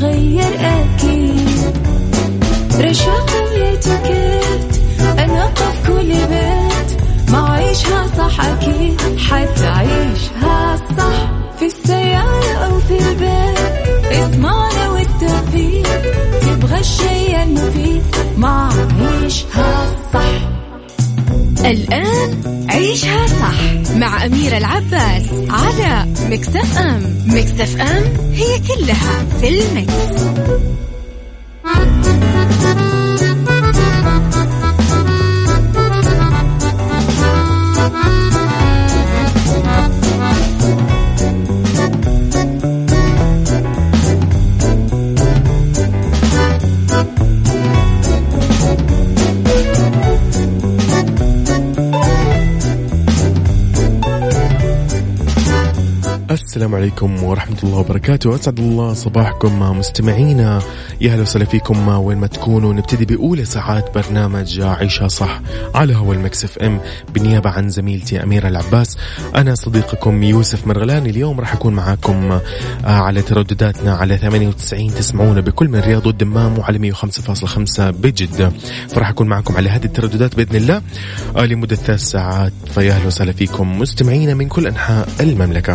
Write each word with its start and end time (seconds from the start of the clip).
إيه 0.00 0.31
عليكم 56.92 57.24
ورحمة 57.24 57.56
الله 57.64 57.78
وبركاته. 57.78 58.34
أسعد 58.34 58.58
الله 58.58 58.92
صباحكم 58.92 59.78
مستمعينا. 59.78 60.60
يا 61.02 61.14
هلا 61.14 61.22
وسهلا 61.22 61.44
فيكم 61.44 61.88
وين 61.88 62.18
ما 62.18 62.26
تكونوا. 62.26 62.74
نبتدي 62.74 63.04
بأولى 63.04 63.44
ساعات 63.44 63.94
برنامج 63.94 64.60
عيشها 64.60 65.08
صح 65.08 65.40
على 65.74 65.96
هوا 65.96 66.14
المكس 66.14 66.44
إف 66.44 66.58
إم. 66.58 66.80
بالنيابة 67.14 67.50
عن 67.50 67.68
زميلتي 67.68 68.22
أميرة 68.22 68.48
العباس 68.48 68.96
أنا 69.34 69.54
صديقكم 69.54 70.22
يوسف 70.22 70.66
مرغلاني 70.66 71.10
اليوم 71.10 71.40
راح 71.40 71.52
أكون 71.52 71.74
معاكم 71.74 72.40
على 72.84 73.22
تردداتنا 73.22 73.94
على 73.94 74.16
98 74.16 74.94
تسمعونا 74.94 75.40
بكل 75.40 75.68
من 75.68 75.80
رياض 75.80 76.06
والدمام 76.06 76.58
وعلى 76.58 76.92
105.5 76.92 77.80
بجدة. 77.80 78.52
فراح 78.88 79.08
أكون 79.08 79.28
معاكم 79.28 79.56
على 79.56 79.70
هذه 79.70 79.84
الترددات 79.84 80.36
بإذن 80.36 80.56
الله 80.56 80.82
لمدة 81.36 81.76
ثلاث 81.76 82.00
ساعات. 82.00 82.52
فيا 82.74 82.92
أهلا 82.92 83.06
وسهلا 83.06 83.32
فيكم 83.32 83.78
مستمعينا 83.78 84.34
من 84.34 84.48
كل 84.48 84.66
أنحاء 84.66 85.08
المملكة. 85.20 85.74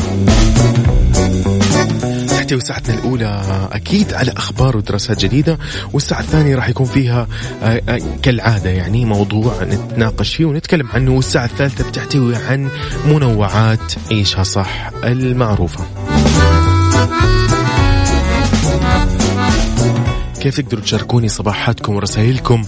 تحتوي 2.47 2.61
ساعتنا 2.61 2.95
الأولى. 2.95 3.41
أكيد 3.71 4.13
على 4.13 4.31
أخبار 4.37 4.77
ودراسات 4.77 5.19
جديدة. 5.19 5.57
والساعة 5.93 6.19
الثانية 6.19 6.55
راح 6.55 6.69
يكون 6.69 6.85
فيها 6.85 7.27
آه، 7.63 7.81
آه، 7.89 8.01
كالعادة 8.23 8.69
يعني 8.69 9.05
موضوع 9.05 9.63
نتناقش 9.63 10.35
فيه 10.35 10.45
ونتكلم 10.45 10.87
عنه. 10.87 11.11
والساعة 11.11 11.45
الثالثة 11.45 11.89
بتحتوي 11.89 12.35
عن 12.35 12.69
منوعات 13.05 13.93
عيشها 14.11 14.43
صح 14.43 14.91
المعروفة. 15.03 15.85
كيف 20.39 20.61
تقدروا 20.61 20.83
تشاركوني 20.83 21.29
صباحاتكم 21.29 21.95
ورسائلكم؟ 21.95 22.63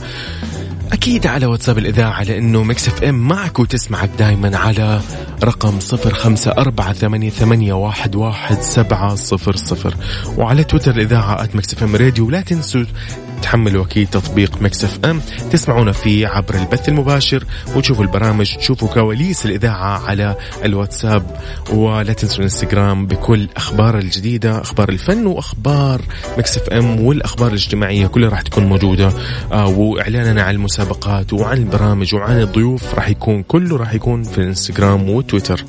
أكيد 0.93 1.27
على 1.27 1.45
واتساب 1.45 1.77
الإذاعة 1.77 2.23
لأنه 2.23 2.63
Mix 2.63 2.87
FM 2.87 3.27
معك 3.27 3.59
وتسمعك 3.59 4.09
دايما 4.19 4.57
على 4.57 5.01
رقم 5.43 5.79
صفر 5.79 6.13
خمسة 6.13 6.51
أربعة 6.51 6.93
ثمانية, 6.93 7.29
ثمانية 7.29 7.73
واحد, 7.73 8.15
واحد 8.15 8.61
سبعة 8.61 9.15
صفر 9.15 9.55
صفر. 9.55 9.95
وعلى 10.37 10.63
تويتر 10.63 10.91
الإذاعة 10.91 11.43
at 11.43 11.55
Mix 11.55 11.73
FM 11.73 11.95
Radio. 11.95 12.29
لا 12.29 12.41
تنسوا 12.41 12.83
تحملوا 13.41 13.85
أكيد 13.85 14.09
تطبيق 14.09 14.61
Mix 14.61 14.83
FM 14.83 15.21
تسمعونا 15.51 15.91
فيه 15.91 16.27
عبر 16.27 16.55
البث 16.55 16.89
المباشر 16.89 17.43
وتشوفوا 17.75 18.03
البرامج 18.03 18.55
تشوفوا 18.55 18.87
كواليس 18.87 19.45
الإذاعة 19.45 20.05
على 20.05 20.35
الواتساب 20.65 21.39
ولا 21.73 22.13
تنسوا 22.13 22.37
الانستغرام 22.37 23.05
بكل 23.05 23.47
أخبار 23.57 23.97
الجديدة 23.97 24.61
أخبار 24.61 24.89
الفن 24.89 25.25
وأخبار 25.25 26.01
Mix 26.37 26.57
FM 26.57 27.05
والأخبار 27.05 27.47
الاجتماعية 27.47 28.07
كلها 28.07 28.29
راح 28.29 28.41
تكون 28.41 28.65
موجودة. 28.65 29.13
آه 29.51 29.67
وإعلاننا 29.67 30.43
عن 30.43 30.55
المسابقات 30.55 31.33
وعن 31.33 31.57
البرامج 31.57 32.15
وعن 32.15 32.41
الضيوف 32.41 32.95
راح 32.95 33.09
يكون 33.09 33.43
كله 33.43 33.77
راح 33.77 33.93
يكون 33.93 34.23
في 34.23 34.37
الانستغرام 34.37 35.09
وتويتر. 35.09 35.65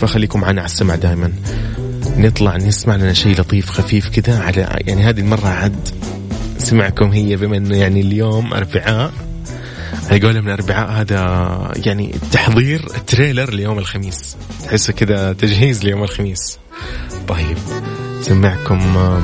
فخليكم 0.00 0.40
معنا 0.40 0.60
على 0.60 0.70
السمع 0.70 0.94
دائما 0.94 1.32
نطلع 2.16 2.56
نسمع 2.56 2.96
لنا 2.96 3.12
شيء 3.12 3.40
لطيف 3.40 3.70
خفيف 3.70 4.08
كذا 4.08 4.42
على 4.42 4.68
يعني 4.86 5.02
هذه 5.02 5.20
المرة 5.20 5.48
عد 5.48 5.88
سمعكم 6.68 7.10
هي 7.10 7.36
بما 7.36 7.56
انه 7.56 7.76
يعني 7.76 8.00
اليوم 8.00 8.54
أربعاء. 8.54 9.12
على 10.10 10.20
قولهم 10.20 10.46
الاربعاء 10.46 10.90
هذا 10.90 11.72
يعني 11.86 12.14
تحضير 12.32 12.88
trailer 13.06 13.50
ليوم 13.50 13.78
الخميس. 13.78 14.36
تحسه 14.64 14.92
كذا 14.92 15.32
تجهيز 15.32 15.84
ليوم 15.84 16.02
الخميس. 16.02 16.58
طيب 17.28 17.56
سمعكم 18.20 18.96
آه، 18.96 19.22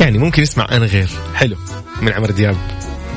يعني 0.00 0.18
ممكن 0.18 0.42
نسمع 0.42 0.66
أنا 0.70 0.86
غير. 0.86 1.10
حلو 1.34 1.56
من 2.02 2.12
عمرو 2.12 2.32
دياب. 2.32 2.56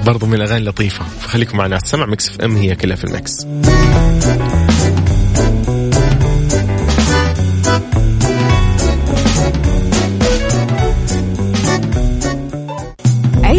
برضو 0.05 0.25
من 0.25 0.33
الأغاني 0.33 0.57
اللطيفة. 0.57 1.05
فخليكم 1.21 1.57
معنا 1.57 1.75
السمع 1.75 2.05
Mix 2.05 2.29
FM 2.29 2.55
هي 2.55 2.75
كلها 2.75 2.95
في 2.95 3.03
ال 3.03 3.14
Mix 3.14 3.45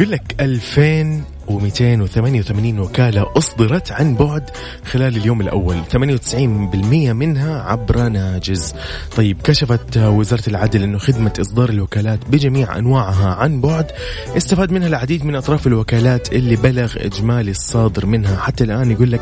يقول 0.00 0.12
لك 0.12 0.34
2288 1.64 2.78
وكالة 2.78 3.26
أصدرت 3.36 3.92
عن 3.92 4.14
بعد 4.14 4.50
خلال 4.84 5.16
اليوم 5.16 5.40
الأول. 5.40 5.76
98% 5.92 7.12
منها 7.12 7.62
عبر 7.62 8.08
ناجز. 8.08 8.74
طيب 9.16 9.42
كشفت 9.44 9.96
وزارة 9.96 10.42
العدل 10.48 10.82
أنه 10.82 10.98
خدمة 10.98 11.32
إصدار 11.40 11.68
الوكالات 11.70 12.18
بجميع 12.28 12.78
أنواعها 12.78 13.34
عن 13.34 13.60
بعد 13.60 13.86
استفاد 14.36 14.72
منها 14.72 14.88
العديد 14.88 15.24
من 15.24 15.34
أطراف 15.36 15.66
الوكالات 15.66 16.32
اللي 16.32 16.56
بلغ 16.56 16.92
إجمالي 16.96 17.50
الصادر 17.50 18.06
منها. 18.06 18.36
حتى 18.36 18.64
الآن 18.64 18.90
يقول 18.90 19.12
لك 19.12 19.20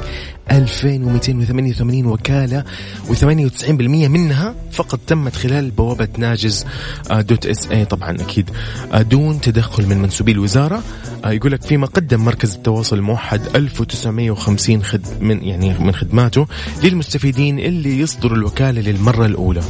2288 0.50 2.06
وكالة 2.06 2.64
و98% 3.08 3.70
منها 4.08 4.54
فقط 4.72 5.00
تمت 5.06 5.36
خلال 5.36 5.70
بوابة 5.70 6.08
ناجز 6.18 6.66
dot 7.10 7.46
sa 7.46 7.84
طبعا 7.84 8.10
أكيد. 8.10 8.50
آه، 8.92 9.02
دون 9.02 9.40
تدخل 9.40 9.86
من 9.86 9.98
منسوبي 10.02 10.32
الوزارة 10.32 10.82
يقول 11.26 11.52
لك 11.52 11.62
فيما 11.62 11.86
قدم 11.86 12.24
مركز 12.24 12.54
التواصل 12.54 12.96
الموحد 12.96 13.56
1950 13.56 14.82
خد 14.82 15.06
من 15.20 15.44
يعني 15.44 15.78
من 15.78 15.92
خدماته 15.92 16.46
للمستفيدين 16.82 17.58
اللي 17.58 18.00
يصدروا 18.00 18.36
الوكالة 18.36 18.80
للمرة 18.80 19.26
الأولى. 19.26 19.62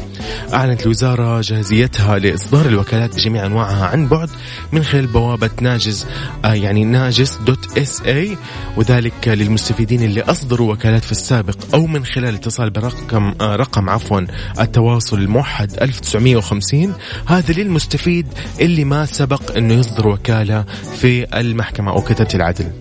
أعلنت 0.54 0.82
الوزارة 0.82 1.40
جاهزيتها 1.40 2.18
لإصدار 2.18 2.66
الوكالات 2.66 3.14
بجميع 3.14 3.46
أنواعها 3.46 3.86
عن 3.86 4.08
بعد 4.08 4.30
من 4.72 4.82
خلال 4.82 5.06
بوابة 5.06 5.50
ناجز 5.60 6.06
آه 6.44 6.54
يعني 6.54 6.84
ناجز 6.84 7.38
dot 7.46 7.78
sa 7.78 8.36
وذلك 8.76 9.28
للمستفيدين 9.28 10.02
اللي 10.02 10.22
أصدروا 10.22 10.72
وكالات 10.72 11.04
في 11.04 11.12
السابق 11.12 11.56
أو 11.74 11.86
من 11.86 12.04
خلال 12.04 12.34
اتصال 12.34 12.70
برقم 12.70 13.34
آه 13.40 13.56
رقم 13.56 13.90
عفوا 13.90 14.20
التواصل 14.60 15.18
الموحد 15.18 15.72
1950 15.82 16.94
هذا 17.26 17.54
للمستفيد 17.54 18.26
اللي 18.60 18.84
ما 18.84 19.06
سبق 19.06 19.56
أنه 19.56 19.74
يصدر 19.74 20.08
وكالة 20.08 20.64
في 20.96 21.37
المحكمة 21.38 21.92
أو 21.92 22.00
كتبة 22.00 22.28
العدل. 22.34 22.72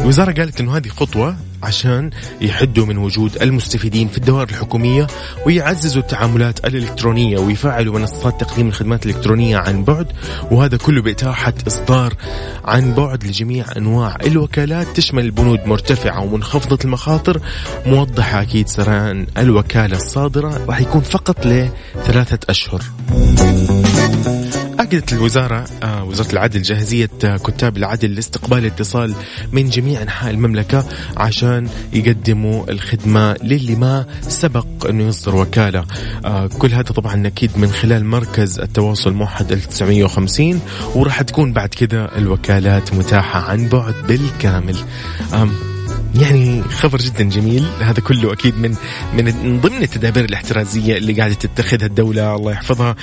الوزارة 0.00 0.32
قالت 0.32 0.60
أنه 0.60 0.76
هذه 0.76 0.88
خطوة 0.88 1.36
عشان 1.62 2.10
يحدوا 2.40 2.86
من 2.86 2.98
وجود 2.98 3.42
المستفيدين 3.42 4.08
في 4.08 4.18
الدوائر 4.18 4.48
الحكومية 4.48 5.06
ويعززوا 5.46 6.02
التعاملات 6.02 6.64
الإلكترونية 6.64 7.38
ويفعلوا 7.38 7.98
منصات 7.98 8.40
تقديم 8.40 8.68
الخدمات 8.68 9.06
الإلكترونية 9.06 9.56
عن 9.56 9.84
بعد 9.84 10.06
وهذا 10.50 10.76
كله 10.76 11.02
بإتاحة 11.02 11.54
إصدار 11.66 12.14
عن 12.64 12.94
بعد 12.94 13.24
لجميع 13.24 13.64
أنواع 13.76 14.16
الوكالات 14.26 14.86
تشمل 14.94 15.24
البنود 15.24 15.60
مرتفعة 15.66 16.24
ومنخفضة 16.24 16.78
المخاطر 16.84 17.40
موضحة 17.86 18.42
أكيد 18.42 18.68
سرعان 18.68 19.26
الوكالة 19.38 19.96
الصادرة 19.96 20.64
راح 20.68 20.80
يكون 20.80 21.00
فقط 21.00 21.46
لثلاثة 21.46 22.38
أشهر. 22.50 22.82
أكدت 24.80 25.12
الوزارة 25.12 25.64
آه 25.82 26.04
وزارة 26.04 26.32
العدل 26.32 26.62
جاهزية 26.62 27.10
آه 27.24 27.36
كتاب 27.36 27.76
العدل 27.76 28.14
لاستقبال 28.14 28.58
الاتصال 28.58 29.14
من 29.52 29.68
جميع 29.68 30.02
أنحاء 30.02 30.30
المملكة 30.30 30.84
عشان 31.16 31.68
يقدموا 31.92 32.70
الخدمة 32.70 33.36
للي 33.42 33.74
ما 33.74 34.06
سبق 34.20 34.66
أنه 34.88 35.04
يصدر 35.08 35.36
وكالة. 35.36 35.84
آه 36.24 36.46
كل 36.46 36.72
هذا 36.72 36.82
طبعا 36.82 37.26
أكيد 37.26 37.50
من 37.56 37.68
خلال 37.68 38.04
مركز 38.04 38.60
التواصل 38.60 39.10
الموحد 39.10 39.52
1950 39.52 40.60
وراح 40.94 41.22
تكون 41.22 41.52
بعد 41.52 41.68
كذا 41.68 42.18
الوكالات 42.18 42.94
متاحة 42.94 43.40
عن 43.40 43.68
بعد 43.68 43.94
بالكامل. 44.08 44.76
يعني 46.14 46.62
خبر 46.62 46.98
جدا 46.98 47.24
جميل. 47.24 47.64
هذا 47.80 48.00
كله 48.00 48.32
أكيد 48.32 48.58
من 48.58 48.76
من 49.14 49.60
ضمن 49.60 49.82
التدابير 49.82 50.24
الاحترازية 50.24 50.96
اللي 50.96 51.12
قاعدة 51.12 51.34
تتخذها 51.34 51.86
الدولة. 51.86 52.36
الله 52.36 52.52
يحفظها. 52.52 52.96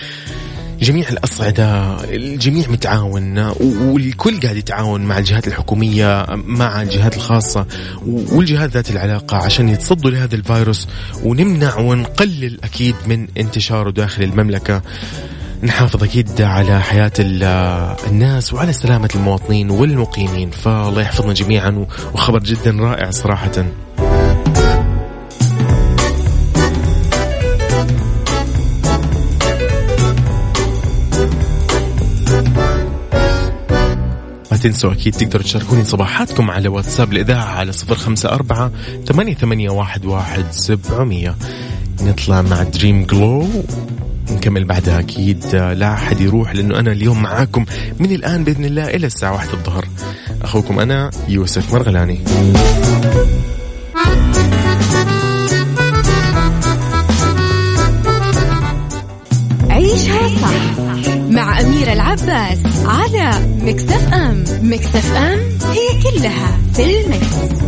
جميع 0.84 1.10
الأصعدة 1.10 1.98
الجميع 2.04 2.68
متعاون 2.70 3.40
والكل 3.60 4.40
قاعد 4.40 4.56
يتعاون 4.56 5.02
مع 5.02 5.18
الجهات 5.18 5.48
الحكومية 5.48 6.26
مع 6.34 6.82
الجهات 6.82 7.16
الخاصة 7.18 7.66
والجهات 8.06 8.70
ذات 8.70 8.92
العلاقة 8.92 9.38
عشان 9.38 9.70
يتصدوا 9.70 10.12
لهذا 10.12 10.36
الفيروس 10.36 10.88
ونمنع 11.24 11.78
ونقلل 11.78 12.60
أكيد 12.64 12.96
من 13.08 13.28
انتشاره 13.38 13.92
داخل 13.92 14.24
المملكة. 14.24 14.82
نحافظ 15.64 16.04
أكيد 16.04 16.42
على 16.42 16.82
حياة 16.82 17.12
الناس 17.20 18.54
وعلى 18.54 18.74
سلامة 18.74 19.10
المواطنين 19.16 19.70
والمقيمين 19.70 20.50
فالله 20.50 21.02
يحفظنا 21.02 21.34
جميعا 21.34 21.86
وخبر 22.14 22.40
جدا 22.40 22.72
رائع 22.72 23.12
صراحة. 23.12 23.66
تنسوا 34.64 34.92
أكيد 34.92 35.14
تقدروا 35.14 35.44
تشاركوني 35.44 35.84
صباحاتكم 35.84 36.52
على 36.52 36.68
واتساب 36.68 37.14
الإذاعة 37.14 37.46
على 37.46 37.72
صفر 37.72 37.96
خمسة 37.96 38.30
أربعة 38.30 38.72
ثمانية, 39.06 39.34
ثمانية 39.34 39.70
واحد, 39.70 40.06
واحد 40.06 40.46
سبعمية. 40.52 41.36
نطلع 42.02 42.42
مع 42.42 42.64
دريم 42.64 43.06
جلو 43.06 43.48
نكمل 44.32 44.66
بعدها 44.66 45.00
أكيد. 45.00 45.46
لا 45.56 45.94
أحد 45.94 46.22
يروح 46.22 46.56
لأنه 46.56 46.80
أنا 46.80 46.92
اليوم 46.92 47.22
معاكم 47.22 47.66
من 48.00 48.12
الآن 48.12 48.44
بإذن 48.44 48.66
الله 48.66 48.88
إلى 48.88 49.08
الساعة 49.08 49.34
واحدة 49.34 49.54
الظهر. 49.54 49.88
أخوكم 50.42 50.80
أنا 50.80 51.12
يوسف 51.28 51.74
مرغلاني. 51.74 52.20
عيشها 59.70 60.28
صح. 60.28 61.13
مع 61.34 61.60
أميرة 61.62 61.94
العباس 61.94 62.60
على 62.86 63.32
مكتف 63.62 64.14
أم. 64.14 64.44
مكتف 64.62 65.16
أم 65.16 65.40
هي 65.72 66.02
كلها 66.04 66.58
في 66.74 67.02
المكس. 67.02 67.64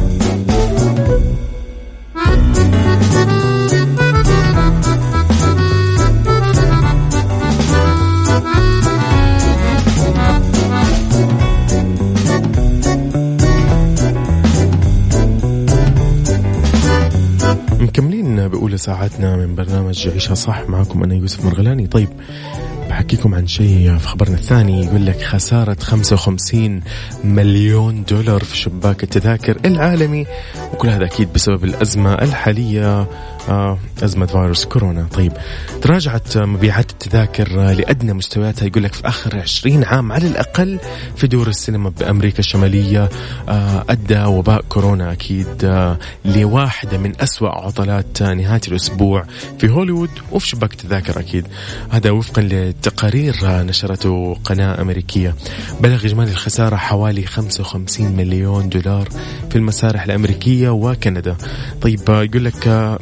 مكملين 17.79 18.47
بأولى 18.47 18.77
ساعاتنا 18.77 19.35
من 19.35 19.56
برنامج 19.56 20.07
عيشها 20.07 20.35
صح. 20.35 20.63
معكم 20.69 21.03
أنا 21.03 21.15
يوسف 21.15 21.45
مرغلاني. 21.45 21.88
طيب 21.88 22.09
بحكيكم 22.95 23.36
عن 23.36 23.47
شيء 23.47 23.97
في 23.97 24.07
خبرنا 24.07 24.36
الثاني. 24.36 24.86
يقول 24.86 25.06
لك 25.06 25.21
خسارة 25.21 25.77
55 25.80 26.81
مليون 27.24 28.03
دولار 28.03 28.44
في 28.44 28.57
شباك 28.57 29.03
التذاكر 29.03 29.57
العالمي 29.65 30.25
وكل 30.74 30.89
هذا 30.89 31.06
أكيد 31.06 31.33
بسبب 31.33 31.63
الأزمة 31.63 32.13
الحالية. 32.13 33.07
أزمة 34.03 34.25
فيروس 34.25 34.65
كورونا. 34.65 35.07
طيب 35.13 35.31
تراجعت 35.81 36.38
مبيعات 36.38 36.92
التذاكر 36.92 37.50
لأدنى 37.71 38.13
مستوياتها 38.13 38.65
يقول 38.65 38.83
لك 38.83 38.94
في 38.94 39.07
آخر 39.07 39.38
20 39.39 39.83
عام 39.83 40.12
على 40.12 40.27
الأقل 40.27 40.80
في 41.15 41.27
دور 41.27 41.47
السينما 41.47 41.89
بأمريكا 41.89 42.39
الشمالية 42.39 43.09
آه، 43.50 43.86
أدى 43.89 44.24
وباء 44.24 44.62
كورونا 44.69 45.12
أكيد 45.12 45.65
آه، 45.65 45.97
لواحدة 46.25 46.97
من 46.97 47.21
أسوأ 47.21 47.50
عطلات 47.50 48.24
نهاية 48.24 48.62
الأسبوع 48.68 49.24
في 49.59 49.69
هوليوود 49.69 50.09
وفي 50.31 50.48
شباك 50.48 50.71
التذاكر 50.71 51.19
أكيد. 51.19 51.48
هذا 51.91 52.12
وفقا 52.12 52.41
لتقارير 52.41 53.36
نشرته 53.44 54.38
قناة 54.44 54.81
أمريكية. 54.81 55.36
بلغ 55.81 56.06
إجمالي 56.06 56.31
الخسارة 56.31 56.75
حوالي 56.75 57.25
55 57.25 58.12
مليون 58.12 58.69
دولار 58.69 59.09
في 59.50 59.56
المسارح 59.56 60.03
الأمريكية 60.03 60.69
وكندا. 60.69 61.36
طيب 61.81 62.00
يقول 62.09 62.45
لك 62.45 62.98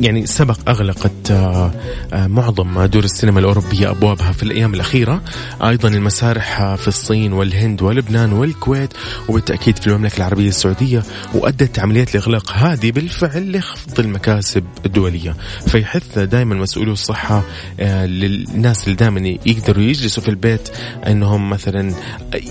يعني 0.00 0.26
سبق 0.26 0.58
أغلقت 0.68 1.30
آه، 1.30 1.70
آه، 2.12 2.26
معظم 2.26 2.84
دور 2.84 3.04
السينما 3.04 3.40
الأوروبية 3.40 3.90
أبوابها 3.90 4.32
في 4.32 4.42
الأيام 4.42 4.74
الأخيرة. 4.74 5.22
أيضا 5.64 5.88
المسارح 5.88 6.74
في 6.74 6.88
الصين 6.88 7.32
والهند 7.32 7.82
ولبنان 7.82 8.32
والكويت 8.32 8.90
وبالتأكيد 9.28 9.78
في 9.78 9.86
المملكة 9.86 10.16
العربية 10.16 10.48
السعودية 10.48 11.02
وأدت 11.34 11.78
عمليات 11.78 12.14
الإغلاق 12.14 12.52
هذه 12.52 12.92
بالفعل 12.92 13.56
لخفض 13.56 14.00
المكاسب 14.00 14.64
الدولية. 14.86 15.36
فيحث 15.66 16.18
دائما 16.18 16.54
مسؤولو 16.54 16.92
الصحة 16.92 17.42
آه، 17.80 18.06
للناس 18.06 18.84
اللي 18.84 18.96
دائما 18.96 19.38
يقدروا 19.46 19.82
يجلسوا 19.82 20.22
في 20.22 20.28
البيت 20.28 20.68
أنهم 21.06 21.50
مثلا 21.50 21.94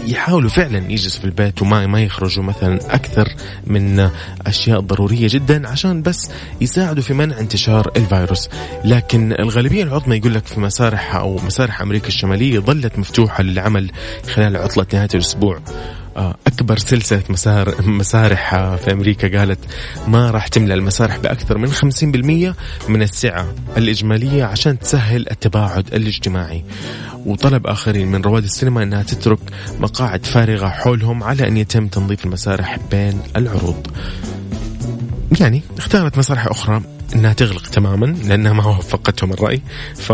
يحاولوا 0.08 0.50
فعلا 0.50 0.92
يجلسوا 0.92 1.20
في 1.20 1.26
البيت 1.26 1.62
وما 1.62 1.88
ما 1.88 2.02
يخرجوا 2.02 2.44
مثلا 2.44 2.96
أكثر 2.96 3.28
من 3.68 4.10
أشياء 4.48 4.80
ضرورية 4.80 5.28
جدا 5.30 5.70
عشان 5.70 6.02
بس 6.02 6.30
يساعدوا 6.62 7.04
في 7.04 7.14
منع 7.22 7.40
انتشار 7.40 7.92
الفيروس. 7.96 8.50
لكن 8.86 9.32
الغالبية 9.32 9.84
العظمى 9.84 10.16
يقول 10.18 10.34
لك 10.34 10.46
في 10.46 10.60
مسارح 10.60 11.16
أو 11.16 11.36
مسارح 11.36 11.82
أمريكا 11.82 12.08
الشمالية 12.08 12.60
ظلت 12.60 13.00
مفتوحة 13.00 13.44
للعمل 13.44 13.92
خلال 14.34 14.58
عطلة 14.58 14.86
نهاية 14.94 15.10
الأسبوع. 15.14 15.60
آه، 16.18 16.36
أكبر 16.48 16.78
سلسلة 16.78 17.24
مسار 17.30 17.76
مسارح 17.82 18.54
آه، 18.54 18.76
في 18.76 18.92
أمريكا 18.92 19.40
قالت 19.40 19.60
ما 20.08 20.32
راح 20.32 20.48
تملأ 20.48 20.74
المسارح 20.74 21.18
بأكثر 21.18 21.58
من 21.58 21.72
50% 21.72 22.56
من 22.90 23.02
السعة 23.02 23.54
الإجمالية 23.78 24.44
عشان 24.44 24.80
تسهل 24.80 25.30
التباعد 25.32 25.94
الاجتماعي. 25.94 26.64
وطلب 27.26 27.68
آخرين 27.68 28.08
من 28.08 28.22
رواد 28.22 28.44
السينما 28.44 28.84
أنها 28.84 29.04
تترك 29.04 29.40
مقاعد 29.80 30.26
فارغة 30.26 30.68
حولهم 30.68 31.24
على 31.24 31.48
أن 31.48 31.58
يتم 31.58 31.88
تنظيف 31.88 32.26
المسارح 32.26 32.80
بين 32.92 33.22
العروض. 33.38 33.88
يعني 35.40 35.62
اختارت 35.78 36.18
مسارح 36.18 36.48
أخرى 36.48 36.82
إنها 37.16 37.34
تغلق 37.34 37.68
تماما 37.68 38.06
لأنها 38.06 38.54
ما 38.54 38.68
وفقتهم 38.68 39.34
الرأي. 39.34 39.62
ف 39.96 40.12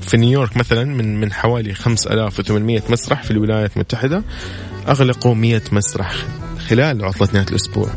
في 0.00 0.16
نيويورك 0.16 0.56
مثلا 0.56 0.84
من 0.84 1.20
من 1.20 1.32
حوالي 1.32 1.74
5800 1.74 2.82
مسرح 2.88 3.22
في 3.22 3.30
الولايات 3.30 3.76
المتحدة 3.76 4.22
أغلقوا 4.88 5.34
100 5.34 5.62
مسرح 5.72 6.14
خلال 6.68 7.04
عطلة 7.04 7.28
نهاية 7.32 7.46
الأسبوع. 7.50 7.90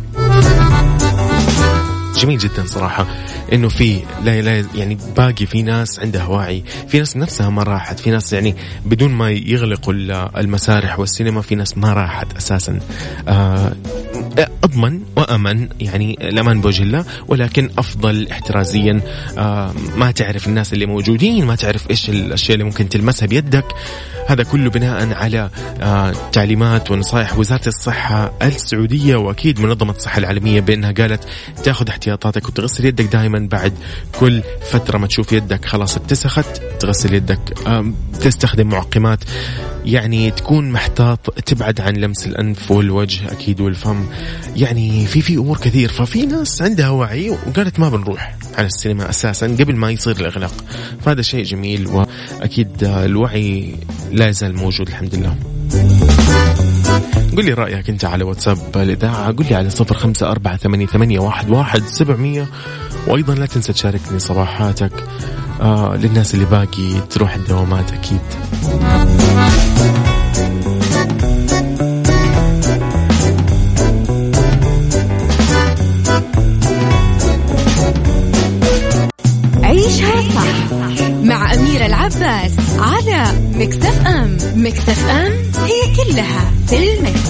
جميل 2.24 2.38
جدا 2.38 2.66
صراحة 2.66 3.08
إنه 3.54 3.70
في 3.70 4.00
لا 4.24 4.42
لا 4.42 4.66
يعني 4.76 4.98
باقي 5.18 5.46
في 5.46 5.62
ناس 5.62 6.00
عندها 6.00 6.26
وعي 6.26 6.64
في 6.88 7.00
ناس 7.00 7.18
نفسها 7.18 7.50
ما 7.50 7.64
راحت 7.64 8.00
في 8.00 8.10
ناس 8.12 8.34
يعني 8.34 8.56
بدون 8.86 9.12
ما 9.12 9.32
يغلقوا 9.32 9.94
المسارح 10.40 11.00
والسينما 11.00 11.42
في 11.42 11.56
ناس 11.56 11.78
ما 11.78 11.94
راحت 11.94 12.38
أساسا. 12.38 12.80
آه 13.28 13.76
أضمن 14.64 15.00
وأمن 15.18 15.70
يعني 15.80 16.18
الأمان 16.22 16.62
بوجه 16.62 16.84
الله 16.84 17.06
ولكن 17.28 17.70
أفضل 17.78 18.28
احترازيا 18.32 19.02
آه 19.38 19.74
ما 19.98 20.12
تعرف 20.12 20.48
الناس 20.48 20.74
اللي 20.74 20.86
موجودين 20.86 21.46
ما 21.46 21.56
تعرف 21.56 21.90
إيش 21.90 22.10
الأشياء 22.10 22.54
اللي 22.54 22.64
ممكن 22.64 22.90
تلمسها 22.90 23.26
بيدك. 23.28 23.66
هذا 24.28 24.44
كله 24.44 24.70
بناء 24.70 25.14
على 25.14 25.50
آه 25.82 26.14
تعليمات 26.32 26.92
ونصائح 26.92 27.38
وزارة 27.38 27.68
الصحة 27.68 28.34
السعودية 28.42 29.16
وأكيد 29.16 29.60
منظمة 29.60 29.92
الصحة 29.92 30.18
العالمية 30.18 30.62
بأنها 30.62 30.92
قالت 30.92 31.24
تأخذ 31.64 31.90
احتياطاتك 32.14 32.48
وتغسل 32.48 32.86
يدك 32.86 33.06
دائما 33.06 33.48
بعد 33.52 33.74
كل 34.20 34.44
فترة 34.72 34.98
ما 34.98 35.08
تشوف 35.08 35.34
يدك. 35.34 35.66
خلاص 35.66 35.96
اتسخت 35.96 36.62
تغسل 36.80 37.14
يدك. 37.14 37.40
تستخدم 38.22 38.68
معقمات. 38.68 39.20
يعني 39.86 40.32
تكون 40.32 40.72
محتاط 40.72 41.20
تبعد 41.46 41.82
عن 41.82 41.94
لمس 41.94 42.28
الأنف 42.28 42.72
والوجه 42.72 43.32
أكيد 43.32 43.62
والفم. 43.62 44.06
يعني 44.56 45.06
في 45.06 45.22
في 45.22 45.36
أمور 45.36 45.58
كثير. 45.58 45.90
ففي 45.90 46.26
ناس 46.26 46.62
عندها 46.62 46.90
وعي 46.90 47.30
وقالت 47.30 47.80
ما 47.80 47.90
بنروح 47.90 48.36
على 48.58 48.68
السينما 48.68 49.10
أساسا 49.10 49.48
قبل 49.48 49.76
ما 49.76 49.92
يصير 49.92 50.16
الإغلاق. 50.18 50.54
فهذا 51.06 51.22
شيء 51.22 51.44
جميل 51.44 51.88
وأكيد 51.88 52.84
الوعي 52.84 53.76
لا 54.12 54.28
يزال 54.28 54.56
موجود 54.56 54.88
الحمد 54.88 55.16
لله. 55.16 56.73
قل 57.38 57.46
لي 57.46 57.54
رأيك 57.54 57.90
أنت 57.90 58.06
على 58.06 58.24
واتساب 58.24 58.58
الإذاعة. 58.76 59.32
قل 59.32 59.46
لي 59.50 59.56
على 59.56 59.70
صفر 59.70 59.96
خمسة 59.96 60.32
أربعة 60.32 60.58
ثمانية, 60.58 60.86
ثمانية 60.86 61.20
واحد, 61.20 61.50
واحد 61.50 61.84
سبعمية. 61.86 62.48
وأيضا 63.08 63.36
لا 63.36 63.46
تنسى 63.46 63.74
تشاركني 63.74 64.20
صباحاتك 64.20 64.92
آه 65.62 65.96
للناس 65.96 66.34
اللي 66.34 66.46
باقي 66.46 67.02
تروح 67.10 67.36
الدوامات 67.36 67.92
أكيد. 67.92 68.22
عيشها 79.64 80.22
صح. 80.36 80.53
العباس 81.86 82.52
على 82.80 83.24
مكتف 83.56 84.08
أم 84.08 84.38
مكتف 84.56 85.10
أم 85.10 85.32
هي 85.64 85.96
كلها 85.96 86.52
في 86.68 86.94
المكس. 86.94 87.30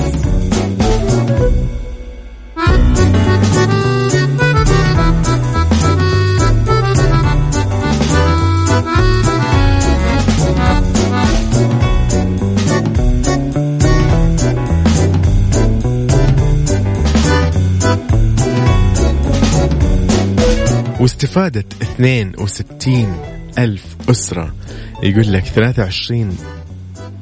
واستفادة 20.99 21.65
62 21.81 23.32
ألف 23.57 23.95
أسرة. 24.09 24.55
يقول 25.03 25.33
لك 25.33 25.43
23 25.43 26.37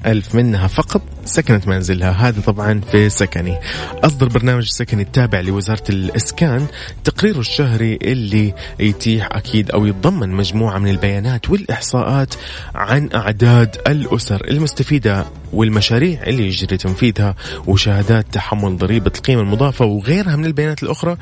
ألف 0.05 0.35
منها 0.35 0.67
فقط. 0.67 1.01
سكنت 1.25 1.67
منزلها 1.67 2.11
هذا 2.11 2.41
طبعا 2.41 2.81
في 2.91 3.09
سكني. 3.09 3.59
أصدر 4.03 4.27
برنامج 4.27 4.67
سكني 4.69 5.01
التابع 5.01 5.39
لوزارة 5.39 5.83
الإسكان 5.89 6.67
تقريره 7.03 7.39
الشهري 7.39 7.99
اللي 8.01 8.53
يتيح 8.79 9.29
أكيد 9.31 9.71
أو 9.71 9.85
يتضمن 9.85 10.29
مجموعة 10.29 10.77
من 10.77 10.89
البيانات 10.89 11.49
والإحصاءات 11.49 12.35
عن 12.75 13.09
أعداد 13.15 13.77
الأسر 13.87 14.47
المستفيدة 14.47 15.25
والمشاريع 15.53 16.23
اللي 16.23 16.47
يجري 16.47 16.77
تنفيذها 16.77 17.35
وشهادات 17.67 18.25
تحمل 18.31 18.77
ضريبة 18.77 19.11
القيمة 19.15 19.41
المضافة 19.41 19.85
وغيرها 19.85 20.35
من 20.35 20.45
البيانات 20.45 20.83
الأخرى. 20.83 21.17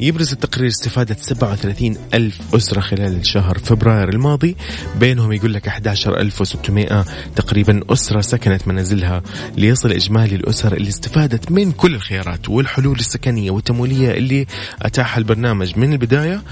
يبرز 0.00 0.32
التقرير 0.32 0.68
استفادة 0.68 1.16
37 1.18 1.96
ألف 2.14 2.54
أسرة 2.54 2.80
خلال 2.80 3.26
شهر 3.26 3.58
فبراير 3.58 4.08
الماضي. 4.08 4.56
بينهم 5.00 5.32
يقول 5.32 5.54
لك 5.54 5.68
11600 5.68 7.04
تقريبا 7.36 7.80
أسرة 7.90 8.20
سكنت 8.20 8.68
منازلها. 8.68 9.22
ليصل 9.56 9.92
إجمالي 9.92 10.36
الأسر 10.36 10.72
اللي 10.72 10.88
استفادت 10.88 11.50
من 11.50 11.72
كل 11.72 11.94
الخيارات 11.94 12.48
والحلول 12.48 12.98
السكنية 12.98 13.50
والتمويلية 13.50 14.10
اللي 14.10 14.46
أتاحها 14.82 15.18
البرنامج 15.18 15.78
من 15.78 15.92
البداية. 15.92 16.42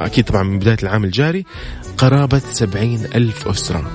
أكيد 0.00 0.24
طبعا 0.24 0.42
من 0.42 0.58
بداية 0.58 0.78
العام 0.82 1.04
الجاري 1.04 1.44
قرابة 1.98 2.38
70 2.38 2.94
ألف 3.14 3.48
أسرة. 3.48 3.90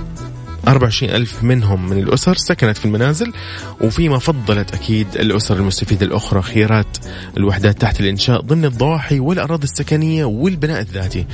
24 0.68 1.16
ألف 1.16 1.44
منهم 1.44 1.90
من 1.90 1.98
الأسر 1.98 2.36
سكنت 2.36 2.78
في 2.78 2.86
المنازل 2.86 3.34
وفيما 3.82 4.20
فضلت 4.20 4.74
أكيد 4.74 5.08
الأسر 5.16 5.56
المستفيدة 5.56 6.06
الأخرى 6.06 6.42
خيارات 6.42 6.98
الوحدات 7.38 7.82
تحت 7.82 8.00
الإنشاء 8.00 8.42
ضمن 8.42 8.66
الضواحي 8.66 9.20
والأراضي 9.20 9.64
السكنية 9.64 10.26
والبناء 10.26 10.82
الذاتي. 10.82 11.26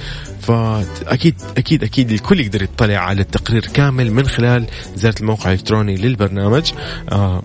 فأكيد 0.42 1.36
أكيد 1.58 1.84
أكيد 1.84 2.12
الكل 2.12 2.40
يقدر 2.40 2.64
يطلع 2.64 2.98
على 2.98 3.22
التقرير 3.22 3.66
كامل 3.66 4.12
من 4.14 4.28
خلال 4.28 4.66
زيارة 4.96 5.16
الموقع 5.20 5.52
الإلكتروني 5.52 5.96
للبرنامج. 5.96 6.72
آه 7.12 7.44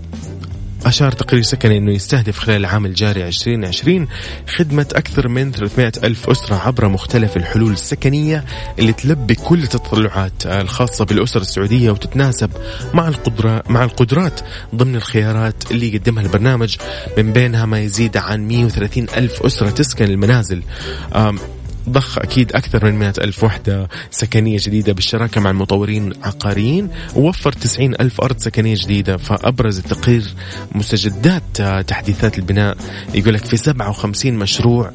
أشار 0.86 1.12
تقرير 1.12 1.42
سكني 1.42 1.78
أنه 1.78 1.92
يستهدف 1.92 2.38
خلال 2.38 2.56
العام 2.56 2.86
الجاري 2.86 3.26
2020 3.28 4.08
خدمة 4.56 4.86
أكثر 4.94 5.28
من 5.28 5.52
300 5.52 5.92
ألف 6.04 6.30
أسرة 6.30 6.56
عبر 6.56 6.88
مختلف 6.88 7.36
الحلول 7.36 7.72
السكنية 7.72 8.44
اللي 8.78 8.92
تلبي 8.92 9.34
كل 9.34 9.62
التطلعات 9.62 10.46
الخاصة 10.46 11.04
بالأسر 11.04 11.40
السعودية 11.40 11.90
وتتناسب 11.90 12.50
مع 12.94 13.08
القدرة 13.08 13.62
مع 13.68 13.84
القدرات 13.84 14.40
ضمن 14.74 14.96
الخيارات 14.96 15.70
اللي 15.70 15.94
يقدمها 15.94 16.22
البرنامج 16.22 16.76
من 17.18 17.32
بينها 17.32 17.66
ما 17.66 17.80
يزيد 17.80 18.16
عن 18.16 18.48
130 18.48 19.06
ألف 19.16 19.42
أسرة 19.42 19.70
تسكن 19.70 20.04
المنازل. 20.04 20.62
ضخ 21.88 22.18
أكيد 22.18 22.52
أكثر 22.52 22.84
من 22.84 22.98
100 22.98 23.12
ألف 23.18 23.44
وحدة 23.44 23.88
سكنية 24.10 24.58
جديدة 24.60 24.92
بالشراكة 24.92 25.40
مع 25.40 25.50
المطورين 25.50 26.12
العقاريين. 26.12 26.88
ووفر 27.16 27.52
90 27.52 27.94
ألف 28.00 28.20
أرض 28.20 28.38
سكنية 28.38 28.74
جديدة. 28.78 29.16
فأبرز 29.16 29.78
التقرير 29.78 30.34
مستجدات 30.72 31.62
تحديثات 31.88 32.38
البناء. 32.38 32.76
يقول 33.14 33.34
لك 33.34 33.44
في 33.44 33.56
57 33.56 34.34
مشروع 34.34 34.90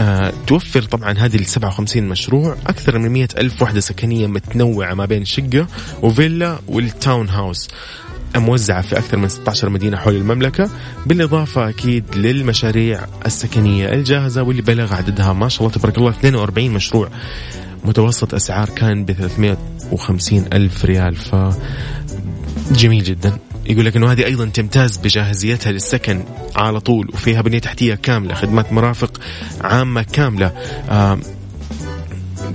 آه 0.00 0.32
توفر 0.46 0.82
طبعا 0.82 1.12
هذه 1.18 1.36
ال 1.36 1.46
57 1.46 2.02
مشروع 2.08 2.56
أكثر 2.66 2.98
من 2.98 3.10
100 3.10 3.28
ألف 3.38 3.62
وحدة 3.62 3.80
سكنية 3.80 4.26
متنوعة 4.26 4.94
ما 4.94 5.04
بين 5.04 5.24
شقة 5.24 5.66
وفيلا 6.02 6.58
والتاون 6.68 7.28
هاوس. 7.28 7.68
موزعة 8.36 8.82
في 8.82 8.98
أكثر 8.98 9.16
من 9.16 9.28
16 9.28 9.68
مدينة 9.68 9.96
حول 9.96 10.16
المملكة 10.16 10.70
بالإضافة 11.06 11.68
أكيد 11.68 12.04
للمشاريع 12.16 13.06
السكنية 13.26 13.88
الجاهزة 13.88 14.42
واللي 14.42 14.62
بلغ 14.62 14.94
عددها 14.94 15.32
ما 15.32 15.48
شاء 15.48 15.60
الله 15.60 15.72
تبارك 15.72 15.98
الله 15.98 16.10
42 16.10 16.70
مشروع. 16.70 17.08
متوسط 17.84 18.34
أسعار 18.34 18.68
كان 18.68 19.04
ب 19.04 19.12
350 19.12 20.44
ألف 20.52 20.84
ريال 20.84 21.16
ف 21.16 21.36
جميل 22.72 23.04
جدا. 23.04 23.38
يقول 23.66 23.84
لك 23.84 23.96
إنه 23.96 24.12
هذه 24.12 24.24
أيضا 24.24 24.46
تمتاز 24.46 24.96
بجاهزيتها 24.96 25.72
للسكن 25.72 26.24
على 26.56 26.80
طول 26.80 27.08
وفيها 27.12 27.42
بنية 27.42 27.58
تحتية 27.58 27.94
كاملة 27.94 28.34
خدمات 28.34 28.72
مرافق 28.72 29.20
عامة 29.60 30.02
كاملة. 30.02 30.52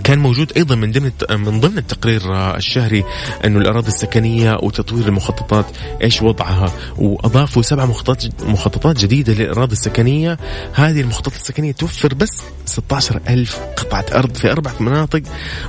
كان 0.04 0.20
موجود 0.20 0.54
أيضا 0.58 0.76
من 0.76 0.92
ضمن 0.92 1.12
من 1.32 1.60
ضمن 1.60 1.78
التقرير 1.78 2.56
الشهري 2.56 3.04
انه 3.46 3.60
الأراضي 3.60 3.88
السكنية 3.88 4.58
وتطوير 4.64 5.08
المخططات 5.08 5.66
إيش 6.04 6.22
وضعها؟ 6.22 6.74
وأضافوا 6.98 7.62
سبع 7.62 7.86
مخططات 7.86 8.44
مخططات 8.44 8.98
جديدة 9.00 9.34
للأراضي 9.34 9.74
السكنية. 9.74 10.38
هذه 10.74 11.02
المخططات 11.02 11.36
السكنية 11.36 11.72
توفر 11.72 12.14
بس 12.14 12.42
16 12.66 13.22
ألف 13.30 13.60
قطعة 13.78 14.06
أرض 14.14 14.36
في 14.36 14.52
أربعة 14.52 14.76
مناطق. 14.80 15.22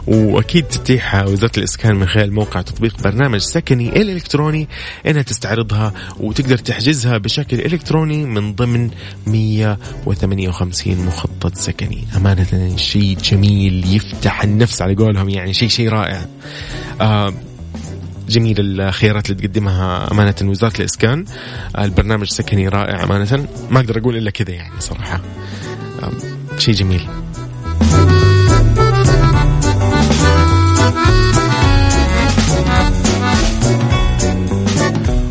وأكيد 0.06 0.64
تتيح 0.64 1.24
وزارة 1.24 1.52
الإسكان 1.58 1.96
من 1.96 2.06
خلال 2.06 2.32
موقع 2.32 2.62
تطبيق 2.62 3.02
برنامج 3.02 3.40
سكني 3.40 3.88
الإلكتروني 3.88 4.68
أنها 5.06 5.22
تستعرضها 5.22 5.92
وتقدر 6.20 6.58
تحجزها 6.58 7.18
بشكل 7.18 7.60
إلكتروني 7.60 8.24
من 8.24 8.54
ضمن 8.54 8.90
158 9.26 11.06
مخطط 11.06 11.54
سكني. 11.54 12.04
أمانة 12.16 12.76
شيء 12.76 13.16
جميل 13.22 13.96
يفتح 13.96 14.19
النفس 14.44 14.82
على 14.82 14.94
قولهم 14.94 15.28
يعني 15.28 15.54
شيء 15.54 15.68
شيء 15.68 15.88
رائع. 15.88 16.26
آه 17.00 17.34
جميل 18.28 18.56
الخيارات 18.58 19.30
اللي 19.30 19.42
تقدمها 19.42 20.12
أمانة 20.12 20.34
وزارة 20.42 20.78
الإسكان. 20.78 21.24
البرنامج 21.78 22.26
سكني 22.26 22.68
رائع 22.68 23.04
أمانة. 23.04 23.48
ما 23.70 23.80
أقدر 23.80 23.98
أقول 23.98 24.16
إلا 24.16 24.30
كذا 24.30 24.50
يعني 24.50 24.80
صراحة. 24.80 25.20
شيء 26.58 26.74
جميل. 26.74 27.08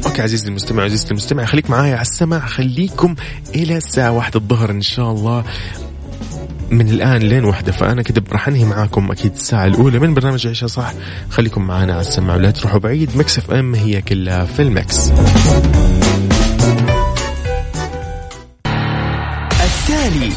أوكي 0.05 0.21
عزيزي 0.21 0.47
المستمع 0.47 0.83
عزيزتي 0.83 1.11
المستمع 1.11 1.45
خليك 1.45 1.69
معايا 1.69 1.93
على 1.93 2.01
السمع 2.01 2.39
خليكم 2.39 3.15
إلى 3.55 3.77
الساعة 3.77 4.11
واحدة 4.11 4.39
الظهر 4.39 4.71
إن 4.71 4.81
شاء 4.81 5.11
الله. 5.11 5.43
من 6.71 6.89
الآن 6.89 7.17
لين 7.21 7.45
وحدة 7.45 7.71
فأنا 7.71 8.01
كده 8.01 8.23
راح 8.31 8.47
أنهي 8.47 8.65
معاكم 8.65 9.11
أكيد 9.11 9.33
الساعة 9.33 9.65
الأولى 9.65 9.99
من 9.99 10.13
برنامج 10.13 10.47
عيشها 10.47 10.67
صح. 10.67 10.93
خليكم 11.29 11.67
معنا 11.67 11.93
على 11.93 12.01
السمع 12.01 12.35
ولا 12.35 12.51
تروحوا 12.51 12.79
بعيد 12.79 13.17
Mix 13.17 13.37
FM 13.37 13.75
هي 13.75 14.01
كلها 14.01 14.45
في 14.45 14.61
ال 14.61 14.74
Mix 14.74 15.11
التالي. 19.61 20.31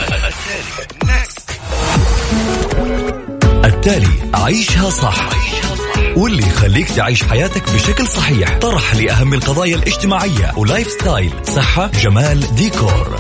التالي 3.65 4.09
عيشها 4.35 4.91
صح. 4.91 5.29
واللي 6.17 6.43
يخليك 6.43 6.89
تعيش 6.91 7.23
حياتك 7.25 7.73
بشكل 7.75 8.07
صحيح. 8.07 8.59
طرح 8.59 8.95
لأهم 8.95 9.35
القضايا 9.35 9.77
الاجتماعية. 9.77 10.53
و 10.57 10.89
lifestyle 10.89 11.33
صحة 11.45 11.91
جمال 12.03 12.55
ديكور. 12.55 13.19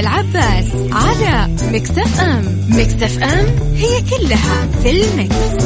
العباس 0.00 0.66
على 0.92 1.54
مكتف 1.72 2.20
أم 2.20 2.60
مكتف 2.68 3.22
أم 3.22 3.46
هي 3.76 4.02
كلها 4.02 4.68
في 4.82 4.90
المكس. 4.90 5.64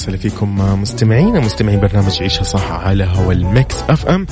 وسهلا 0.00 0.16
فيكم 0.16 0.80
مستمعينا 0.82 1.40
مستمعين 1.40 1.80
برنامج 1.80 2.22
عيشها 2.22 2.42
صح 2.42 2.72
على 2.72 3.04
هوا 3.04 3.32
المكس 3.32 3.76
أف 3.88 4.06
أم. 4.06 4.26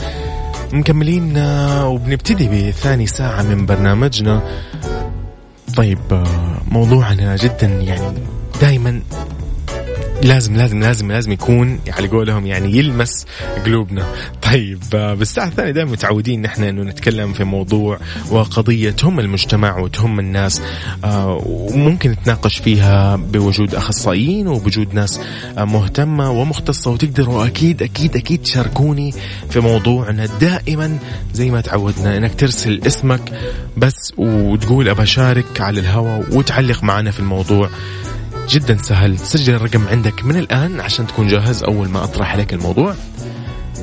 مكملين 0.73 1.37
آه، 1.37 1.89
وبنبتدي 1.89 2.69
بثاني 2.69 3.07
ساعة 3.07 3.43
من 3.43 3.67
برنامجنا. 3.67 4.43
طيب 5.77 5.99
آه، 6.13 6.25
موضوعنا 6.69 7.37
جدا 7.37 7.67
يعني 7.67 8.19
دائما 8.61 9.03
لازم 10.23 10.57
لازم 10.57 10.81
لازم 10.81 11.13
لازم 11.13 11.33
يكون 11.33 11.81
على 11.89 12.09
قولهم 12.09 12.47
يعني 12.47 12.77
يلمس 12.77 13.27
قلوبنا. 13.67 14.07
طيب 14.43 14.83
آه، 14.95 15.15
بالساعة 15.15 15.47
الثانية 15.47 15.71
دائما 15.71 15.91
متعودين 15.91 16.43
نحن 16.43 16.63
إنه 16.63 16.83
نتكلم 16.83 17.33
في 17.33 17.45
موضوع 17.45 17.99
وقضية 18.31 18.91
تهم 18.91 19.21
المجتمع 19.21 19.79
وتهم 19.79 20.21
الناس 20.21 20.63
آه، 21.05 21.43
وممكن 21.47 22.11
نتناقش 22.11 22.59
فيها 22.59 23.17
بوجود 23.17 23.75
أخصائيين 23.75 24.49
وبوجود 24.49 24.95
ناس 24.95 25.21
آه، 25.59 25.65
مهتمة 25.65 26.31
ومختصة 26.31 26.91
وتقدروا 26.91 27.47
أكيد 27.47 27.83
أكيد 27.83 28.17
أكيد 28.17 28.43
تشاركوني 28.43 29.15
في 29.51 29.61
موضوعنا. 29.61 30.27
دائما 30.41 30.99
زي 31.33 31.51
ما 31.51 31.61
تعودنا 31.61 32.17
إنك 32.17 32.35
ترسل 32.35 32.81
اسمك 32.87 33.33
بس 33.77 34.13
وتقول 34.17 34.89
أبى 34.89 35.03
أشارك 35.03 35.61
على 35.61 35.81
الهواء 35.81 36.37
وتعلق 36.37 36.85
معنا 36.85 37.11
في 37.11 37.21
الموضوع. 37.21 37.71
جدا 38.49 38.77
سهل. 38.77 39.19
سجل 39.19 39.55
الرقم 39.55 39.89
عندك 39.89 40.25
من 40.25 40.37
الآن 40.37 40.81
عشان 40.81 41.07
تكون 41.07 41.29
جاهز 41.29 41.63
أول 41.63 41.89
ما 41.89 42.05
أطرح 42.05 42.33
عليك 42.33 42.53
الموضوع 42.53 42.95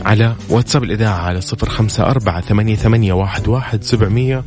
على 0.05 0.35
واتساب 0.49 0.83
الإذاعة 0.83 1.17
على 1.17 1.41
صفر 1.41 1.69
خمسة 1.69 2.03
أربعة 2.03 2.41
ثمانية, 2.41 2.75
ثمانية 2.75 3.13
واحد, 3.13 3.47
واحد 3.47 3.83
سبعمية. 3.83 4.43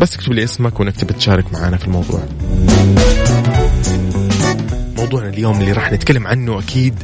بس 0.00 0.14
اكتب 0.14 0.32
لي 0.32 0.44
اسمك 0.44 0.80
وانك 0.80 0.96
تبي 0.96 1.14
تشارك 1.14 1.52
معنا 1.52 1.76
في 1.76 1.84
الموضوع. 1.84 2.22
موضوعنا 4.96 5.28
اليوم 5.28 5.60
اللي 5.60 5.72
راح 5.72 5.92
نتكلم 5.92 6.26
عنه 6.26 6.58
أكيد 6.58 6.94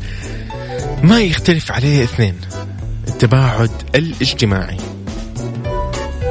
ما 1.02 1.20
يختلف 1.20 1.72
عليه 1.72 2.04
اثنين. 2.04 2.34
التباعد 3.08 3.70
الاجتماعي. 3.94 4.76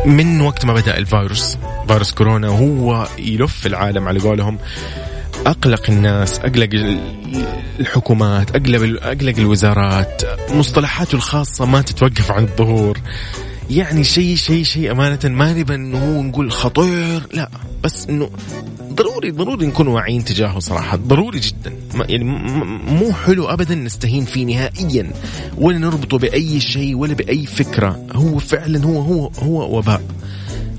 من 0.06 0.42
وقت 0.42 0.66
ما 0.66 0.74
بدأ 0.74 0.98
الفيروس 0.98 1.58
فيروس 1.88 2.12
كورونا 2.12 2.50
وهو 2.50 3.08
يلف 3.20 3.68
العالم 3.68 4.08
على 4.08 4.20
قولهم. 4.20 4.58
أقلق 5.48 5.90
الناس 5.90 6.40
أقلق 6.40 6.70
الحكومات 7.80 8.56
اقلق 8.56 9.04
أقلق 9.04 9.38
الوزارات. 9.38 10.22
مصطلحاته 10.52 11.16
الخاصة 11.16 11.66
ما 11.66 11.82
تتوقف 11.82 12.32
عن 12.32 12.44
الظهور. 12.44 13.00
يعني 13.70 14.04
شيء 14.04 14.36
شيء 14.36 14.64
شيء 14.64 14.92
أمانة 14.92 15.20
ما 15.24 15.54
نبى 15.54 15.76
إنه 15.76 15.98
هو 15.98 16.22
نقول 16.22 16.52
خطير 16.52 17.28
لا. 17.34 17.50
بس 17.84 18.08
إنه 18.10 18.30
ضروري 18.94 19.32
ضروري 19.32 19.66
نكون 19.66 19.88
واعيين 19.88 20.24
تجاهه 20.24 20.60
صراحة 20.60 20.98
ضروري 20.98 21.40
جدا. 21.40 21.74
يعني 22.10 22.24
مو 22.88 23.14
حلو 23.14 23.46
ابدا 23.46 23.76
نستهين 23.76 24.26
فيه 24.26 24.46
نهائيا 24.46 25.12
ولا 25.58 25.78
نربطه 25.78 26.18
بأي 26.18 26.60
شيء 26.60 26.96
ولا 26.96 27.14
بأي 27.14 27.46
فكرة. 27.46 28.06
هو 28.12 28.38
فعلا 28.38 28.86
هو 28.86 29.02
هو 29.02 29.32
هو 29.44 29.78
وباء. 29.78 30.02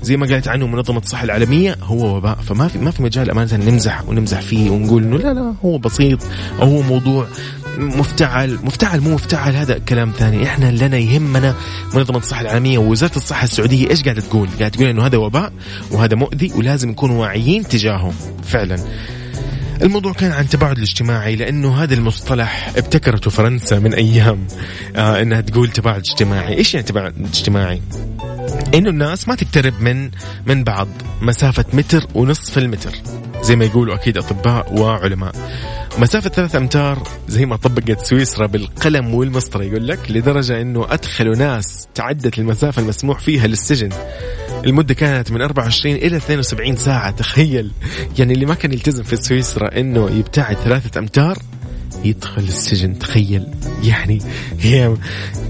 زي 0.03 0.17
ما 0.17 0.27
قالت 0.27 0.47
عنه 0.47 0.67
منظمة 0.67 0.99
الصحة 0.99 1.23
العالمية 1.23 1.77
هو 1.83 2.17
وباء. 2.17 2.35
فما 2.35 2.67
في 2.67 2.77
ما 2.77 2.91
في 2.91 3.03
مجال 3.03 3.31
أمانة 3.31 3.55
نمزح 3.55 4.07
ونمزح 4.07 4.41
فيه 4.41 4.69
ونقول 4.69 5.03
إنه 5.03 5.17
لا 5.17 5.33
لا 5.33 5.53
هو 5.65 5.77
بسيط 5.77 6.19
أو 6.61 6.67
هو 6.67 6.81
موضوع 6.81 7.27
مفتعل. 7.77 8.59
مفتعل 8.63 9.01
مو 9.01 9.13
مفتعل 9.13 9.55
هذا 9.55 9.77
كلام 9.77 10.11
ثاني. 10.17 10.43
إحنا 10.43 10.71
لنا 10.71 10.97
يهمنا 10.97 11.55
منظمة 11.93 12.17
الصحة 12.17 12.41
العالمية 12.41 12.77
ووزارة 12.77 13.15
الصحة 13.15 13.43
السعودية. 13.43 13.89
إيش 13.89 14.03
قاعدة 14.03 14.21
تقول؟ 14.21 14.47
قاعدة 14.47 14.69
تقول 14.69 14.87
إنه 14.87 15.05
هذا 15.05 15.17
وباء 15.17 15.53
وهذا 15.91 16.15
مؤذي 16.15 16.51
ولازم 16.55 16.89
نكون 16.89 17.11
واعيين 17.11 17.67
تجاهه 17.67 18.13
فعلا. 18.43 18.79
الموضوع 19.81 20.13
كان 20.13 20.31
عن 20.31 20.43
التباعد 20.43 20.77
الاجتماعي 20.77 21.35
لأنه 21.35 21.83
هذا 21.83 21.93
المصطلح 21.93 22.71
ابتكرته 22.77 23.31
فرنسا 23.31 23.79
من 23.79 23.93
أيام 23.93 24.47
آه 24.95 25.21
إنها 25.21 25.41
تقول 25.41 25.69
تباعد 25.69 25.99
اجتماعي، 25.99 26.57
إيش 26.57 26.73
يعني 26.73 26.87
تباعد 26.87 27.13
اجتماعي؟ 27.33 27.81
إنه 28.73 28.89
الناس 28.89 29.27
ما 29.27 29.35
تقترب 29.35 29.81
من 29.81 30.11
من 30.45 30.63
بعض 30.63 30.87
مسافة 31.21 31.65
متر 31.73 32.05
ونصف 32.15 32.57
المتر. 32.57 32.91
زي 33.41 33.55
ما 33.55 33.65
يقولوا 33.65 33.95
أكيد 33.95 34.17
أطباء 34.17 34.79
وعلماء. 34.79 35.31
مسافة 35.99 36.29
ثلاث 36.29 36.55
أمتار 36.55 37.07
زي 37.27 37.45
ما 37.45 37.55
طبقت 37.55 38.05
سويسرا 38.05 38.45
بالقلم 38.47 39.13
والمسطرة. 39.13 39.63
يقول 39.63 39.87
لك 39.87 40.11
لدرجة 40.11 40.61
إنه 40.61 40.85
أدخلوا 40.89 41.35
ناس 41.35 41.87
تعدت 41.95 42.39
المسافة 42.39 42.81
المسموح 42.81 43.19
فيها 43.19 43.47
للسجن. 43.47 43.89
المدة 44.65 44.93
كانت 44.93 45.31
من 45.31 45.41
24 45.41 45.95
إلى 45.95 46.17
72 46.17 46.75
ساعة. 46.75 47.11
تخيل. 47.11 47.71
يعني 48.19 48.33
اللي 48.33 48.45
ما 48.45 48.53
كان 48.53 48.73
يلتزم 48.73 49.03
في 49.03 49.15
سويسرا 49.15 49.79
إنه 49.79 50.09
يبتعد 50.09 50.55
ثلاثة 50.55 50.99
أمتار 50.99 51.37
يدخل 52.03 52.41
السجن 52.41 52.99
تخيل. 52.99 53.47
يعني 53.83 54.19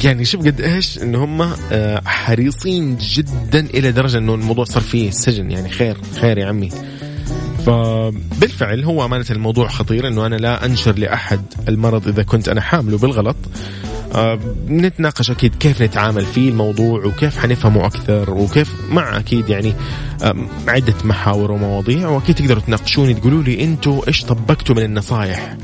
يعني 0.04 0.26
شوف 0.26 0.46
قد 0.46 0.62
إيش 0.62 0.98
إن 1.04 1.16
هم 1.16 1.42
آه، 1.72 2.02
حريصين 2.06 2.98
جدا 2.98 3.60
إلى 3.60 3.92
درجة 3.92 4.18
إنه 4.18 4.36
الموضوع 4.36 4.66
صار 4.66 4.84
فيه 4.84 5.12
سجن. 5.12 5.52
يعني 5.52 5.70
خير 5.70 5.98
خير 6.22 6.38
يا 6.38 6.46
عمي. 6.46 6.70
فبالفعل 7.66 8.84
هو 8.84 9.06
أمانة 9.06 9.26
الموضوع 9.32 9.68
خطير 9.68 10.08
إنه 10.08 10.26
أنا 10.26 10.36
لا 10.36 10.66
أنشر 10.66 10.98
لأحد 10.98 11.42
المرض 11.68 12.08
إذا 12.08 12.24
كنت 12.24 12.50
أنا 12.50 12.62
حامله 12.62 12.98
بالغلط. 12.98 13.38
نتناقش 14.70 15.32
أكيد 15.32 15.56
كيف 15.56 15.82
نتعامل 15.82 16.26
فيه 16.26 16.50
الموضوع 16.50 17.06
وكيف 17.06 17.40
حنفهمه 17.40 17.86
أكثر 17.86 18.32
وكيف 18.32 18.74
مع 18.90 19.18
أكيد 19.18 19.50
يعني 19.50 19.74
آه 20.24 20.36
عدة 20.68 20.94
محاور 21.04 21.52
ومواضيع 21.52 22.10
وأكيد 22.10 22.36
تقدروا 22.36 22.62
تناقشوني 22.62 23.14
تقولوا 23.14 23.44
لي 23.44 23.64
أنتوا 23.64 24.08
إيش 24.08 24.24
طبقتوا 24.26 24.76
من 24.76 24.84
النصائح 24.84 25.58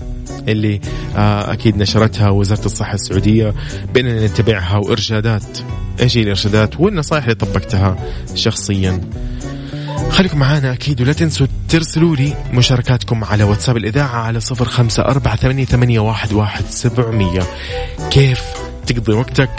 اللي 0.47 0.79
آه 1.15 1.53
أكيد 1.53 1.77
نشرتها 1.77 2.29
وزارة 2.29 2.65
الصحة 2.65 2.93
السعودية 2.93 3.53
بأننا 3.93 4.25
نتبعها 4.25 4.77
وإرشادات. 4.77 5.57
إيش 6.01 6.17
هي 6.17 6.23
الإرشادات 6.23 6.79
والنصائح 6.79 7.23
اللي 7.23 7.35
طبقتها 7.35 7.97
شخصيا؟ 8.35 9.01
خليكم 10.09 10.39
معانا 10.39 10.73
أكيد 10.73 11.01
ولا 11.01 11.13
تنسوا 11.13 11.47
ترسلوا 11.69 12.15
لي 12.15 12.33
مشاركاتكم 12.53 13.23
على 13.23 13.43
واتساب 13.43 13.77
الإذاعة 13.77 14.17
على 14.17 14.39
صفر 14.39 14.65
خمسة 14.65 15.03
أربعة 15.03 15.35
ثمانية, 15.35 15.65
واحد 16.33 16.65
سبعمية. 16.69 17.43
كيف؟ 18.11 18.41
تقضي 18.87 19.13
وقتك؟ 19.13 19.49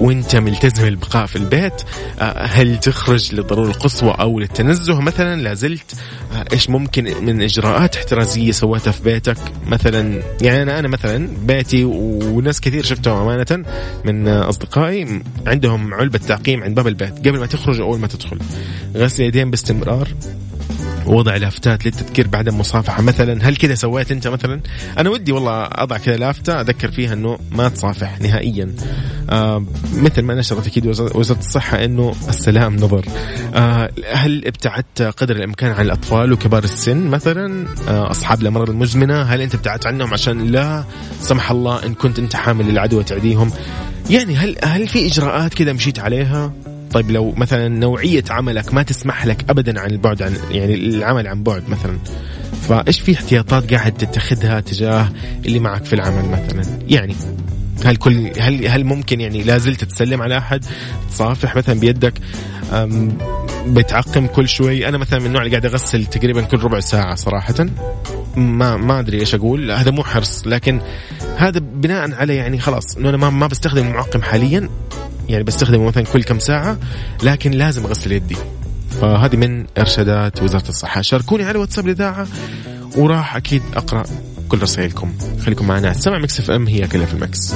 وانت 0.00 0.36
ملتزم 0.36 0.86
البقاء 0.86 1.26
في 1.26 1.36
البيت 1.36 1.82
آه، 2.20 2.46
هل 2.46 2.80
تخرج 2.80 3.34
للضرورة 3.34 3.68
القصوى 3.68 4.10
أو 4.10 4.40
للتنزه 4.40 5.00
مثلا؟ 5.00 5.40
لازلت 5.40 5.94
آه، 6.32 6.44
إيش 6.52 6.70
ممكن 6.70 7.04
من 7.24 7.42
إجراءات 7.42 7.96
احترازية 7.96 8.52
سويتها 8.52 8.90
في 8.90 9.02
بيتك؟ 9.02 9.36
مثلا 9.66 10.22
يعني 10.42 10.62
أنا 10.62 10.78
أنا 10.78 10.88
مثلا 10.88 11.28
بيتي 11.42 11.84
وناس 11.84 12.60
كثير 12.60 12.84
شفتهم 12.84 13.22
أمانة 13.22 13.64
من 14.04 14.28
أصدقائي 14.28 15.22
عندهم 15.46 15.94
علبة 15.94 16.18
تعقيم 16.18 16.62
عند 16.62 16.74
باب 16.74 16.86
البيت 16.86 17.18
قبل 17.18 17.38
ما 17.38 17.46
تخرج 17.46 17.80
أول 17.80 17.98
ما 17.98 18.06
تدخل. 18.06 18.38
غسل 18.96 19.22
يدين 19.22 19.50
باستمرار. 19.50 20.08
وضع 21.10 21.36
لافتات 21.36 21.86
للتذكير 21.86 22.28
بعد 22.28 22.48
المصافحة 22.48 23.02
مثلا 23.02 23.48
هل 23.48 23.56
كذا 23.56 23.74
سويت 23.74 24.12
أنت 24.12 24.28
مثلا؟ 24.28 24.60
أنا 24.98 25.10
ودي 25.10 25.32
والله 25.32 25.64
أضع 25.64 25.98
كذا 25.98 26.16
لافتة 26.16 26.60
أذكر 26.60 26.90
فيها 26.90 27.12
أنه 27.12 27.38
ما 27.50 27.68
تصافح 27.68 28.20
نهائيا. 28.20 28.74
آه 29.30 29.64
مثل 29.94 30.22
ما 30.22 30.34
نشرت 30.34 30.66
أكيد 30.66 30.86
وزارة 30.86 31.38
الصحة 31.38 31.84
أنه 31.84 32.14
السلام 32.28 32.76
نظر. 32.76 33.04
آه 33.54 33.90
هل 34.12 34.46
ابتعدت 34.46 35.02
قدر 35.02 35.36
الإمكان 35.36 35.72
عن 35.72 35.84
الأطفال 35.84 36.32
وكبار 36.32 36.64
السن 36.64 37.06
مثلا؟ 37.06 37.66
آه 37.88 38.10
أصحاب 38.10 38.42
الأمراض 38.42 38.70
المزمنة 38.70 39.22
هل 39.22 39.40
أنت 39.40 39.54
ابتعدت 39.54 39.86
عنهم 39.86 40.12
عشان 40.12 40.46
لا 40.46 40.84
سمح 41.20 41.50
الله 41.50 41.86
إن 41.86 41.94
كنت 41.94 42.18
أنت 42.18 42.36
حامل 42.36 42.64
للعدوى 42.64 43.04
تعديهم 43.04 43.50
يعني 44.10 44.36
هل 44.36 44.56
هل 44.64 44.88
في 44.88 45.06
إجراءات 45.06 45.54
كذا 45.54 45.72
مشيت 45.72 45.98
عليها؟ 45.98 46.52
طيب 46.92 47.10
لو 47.10 47.32
مثلا 47.36 47.68
نوعية 47.68 48.24
عملك 48.30 48.74
ما 48.74 48.82
تسمح 48.82 49.26
لك 49.26 49.50
أبدا 49.50 49.80
عن 49.80 49.90
البعد 49.90 50.22
عن 50.22 50.36
يعني 50.50 50.74
العمل 50.74 51.26
عن 51.26 51.42
بعد 51.42 51.68
مثلا 51.68 51.98
فإيش 52.68 53.00
في 53.00 53.14
احتياطات 53.14 53.74
قاعد 53.74 53.92
تتخذها 53.92 54.60
تجاه 54.60 55.08
اللي 55.46 55.58
معك 55.58 55.84
في 55.84 55.92
العمل 55.92 56.28
مثلا؟ 56.28 56.78
يعني 56.88 57.14
هل 57.84 57.96
كل 57.96 58.30
هل 58.38 58.66
هل 58.66 58.84
ممكن 58.84 59.20
يعني 59.20 59.42
لا 59.42 59.58
زلت 59.58 59.84
تسلم 59.84 60.22
على 60.22 60.38
أحد 60.38 60.64
تصافح 61.10 61.56
مثلا 61.56 61.80
بيدك 61.80 62.14
بتعقم 63.66 64.26
كل 64.26 64.48
شوي؟ 64.48 64.88
أنا 64.88 64.98
مثلا 64.98 65.18
من 65.18 65.26
النوع 65.26 65.42
اللي 65.42 65.50
قاعد 65.50 65.66
أغسل 65.66 66.06
تقريبا 66.06 66.42
كل 66.42 66.58
ربع 66.58 66.80
ساعة 66.80 67.14
صراحة. 67.14 67.66
ما 68.36 68.76
ما 68.76 69.00
أدري 69.00 69.20
إيش 69.20 69.34
أقول 69.34 69.70
هذا 69.70 69.90
مو 69.90 70.04
حرص 70.04 70.46
لكن 70.46 70.80
هذا 71.36 71.58
بناء 71.58 72.14
على 72.14 72.36
يعني 72.36 72.58
خلاص 72.58 72.96
إنه 72.96 73.08
أنا 73.08 73.16
ما 73.16 73.30
ما 73.30 73.46
بستخدم 73.46 73.86
المعقم 73.86 74.22
حاليا 74.22 74.68
يعني 75.30 75.44
بستخدمه 75.44 75.84
مثلا 75.86 76.04
كل 76.04 76.22
كم 76.22 76.38
ساعة 76.38 76.78
لكن 77.22 77.50
لازم 77.50 77.84
أغسل 77.86 78.12
يدي. 78.12 78.36
فهذه 79.00 79.36
من 79.36 79.66
إرشادات 79.78 80.42
وزارة 80.42 80.68
الصحة. 80.68 81.00
شاركوني 81.00 81.44
على 81.44 81.58
واتساب 81.58 81.86
الإذاعة 81.86 82.26
وراح 82.96 83.36
أكيد 83.36 83.62
أقرأ 83.74 84.02
كل 84.48 84.62
رسائلكم. 84.62 85.12
خليكم 85.44 85.66
معنا. 85.66 85.92
سمع 85.92 86.18
Mix 86.18 86.40
FM 86.40 86.66
هي 86.66 86.86
كلها 86.88 87.06
في 87.06 87.14
ال 87.14 87.24
Mix 87.24 87.54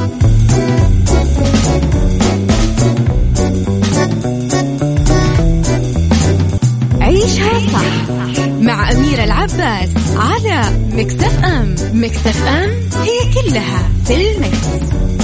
عيشها 7.00 7.58
صح 7.72 8.10
مع 8.60 8.92
أميرة 8.92 9.24
العباس 9.24 9.90
على 10.16 10.78
Mix 10.92 11.14
FM. 11.14 11.74
Mix 11.94 12.26
FM 12.26 12.70
هي 13.02 13.18
كلها 13.34 13.88
في 14.06 14.14
ال 14.14 14.36
Mix. 14.36 15.23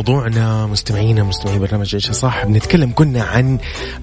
موضوعنا 0.00 0.66
مستمعينا 0.66 1.22
مستمعي 1.22 1.58
برنامج 1.58 1.94
عيشة 1.94 2.12
صح 2.12 2.44
بنتكلم 2.44 2.92
كنا 2.94 3.22
عن 3.22 3.58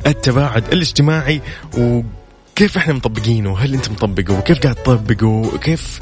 التباعد 0.07 0.73
الاجتماعي 0.73 1.41
وكيف 1.77 2.77
إحنا 2.77 2.93
مطبقينه 2.93 3.57
هل 3.57 3.73
أنت 3.73 3.91
مطبقه؟ 3.91 4.39
وكيف 4.39 4.60
قاعد 4.60 4.75
تطبقه؟ 4.75 5.27
وكيف 5.27 5.99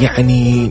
يعني 0.00 0.70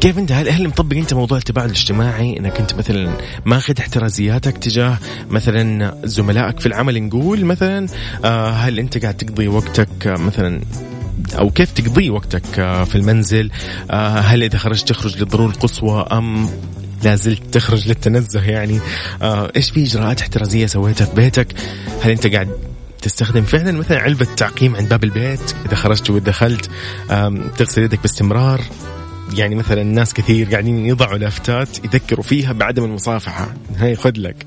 كيف 0.00 0.18
أنت 0.18 0.32
هل 0.32 0.48
هل 0.48 0.68
مطبق 0.68 0.96
أنت 0.96 1.14
موضوع 1.14 1.38
التباعد 1.38 1.68
الاجتماعي؟ 1.68 2.38
إنك 2.38 2.60
أنت 2.60 2.74
مثلا 2.74 3.16
ماخذ 3.44 3.74
احترازياتك 3.78 4.58
تجاه 4.58 4.98
مثلا 5.30 5.94
زملائك 6.04 6.60
في 6.60 6.66
العمل 6.66 7.02
نقول 7.02 7.44
مثلا 7.44 7.86
آه 8.24 8.50
هل 8.50 8.78
أنت 8.78 9.02
قاعد 9.02 9.14
تقضي 9.14 9.48
وقتك 9.48 10.06
مثلا 10.06 10.60
أو 11.38 11.50
كيف 11.50 11.72
تقضي 11.72 12.10
وقتك 12.10 12.58
آه، 12.58 12.84
في 12.84 12.96
المنزل؟ 12.96 13.50
آه، 13.90 14.18
هل 14.18 14.42
إذا 14.42 14.58
خرجت 14.58 14.88
تخرج 14.88 15.18
للضرورة 15.18 15.50
القصوى؟ 15.50 16.06
أم 16.12 16.48
لا 17.02 17.14
زلت 17.14 17.42
تخرج 17.52 17.88
للتنزه 17.88 18.42
يعني. 18.42 18.80
آه 19.22 19.52
إيش 19.56 19.70
في 19.70 19.82
إجراءات 19.82 20.20
احترازية 20.20 20.66
سويتها 20.66 21.04
في 21.04 21.14
بيتك؟ 21.14 21.46
هل 22.02 22.10
أنت 22.10 22.26
قاعد 22.26 22.48
تستخدم 23.02 23.42
فعلا 23.42 23.72
مثلا 23.72 23.98
علبة 23.98 24.26
تعقيم 24.36 24.76
عند 24.76 24.88
باب 24.88 25.04
البيت؟ 25.04 25.54
إذا 25.66 25.74
خرجت 25.74 26.10
ودخلت 26.10 26.70
تغسل 27.58 27.82
يدك 27.82 28.02
باستمرار؟ 28.02 28.60
يعني 29.34 29.54
مثلا 29.54 29.82
ناس 29.82 30.14
كثير 30.14 30.50
قاعدين 30.50 30.86
يضعوا 30.86 31.18
لافتات 31.18 31.84
يذكروا 31.84 32.24
فيها 32.24 32.52
بعدم 32.52 32.84
المصافحة. 32.84 33.54
هاي 33.78 33.96
خذ 33.96 34.12
لك. 34.16 34.46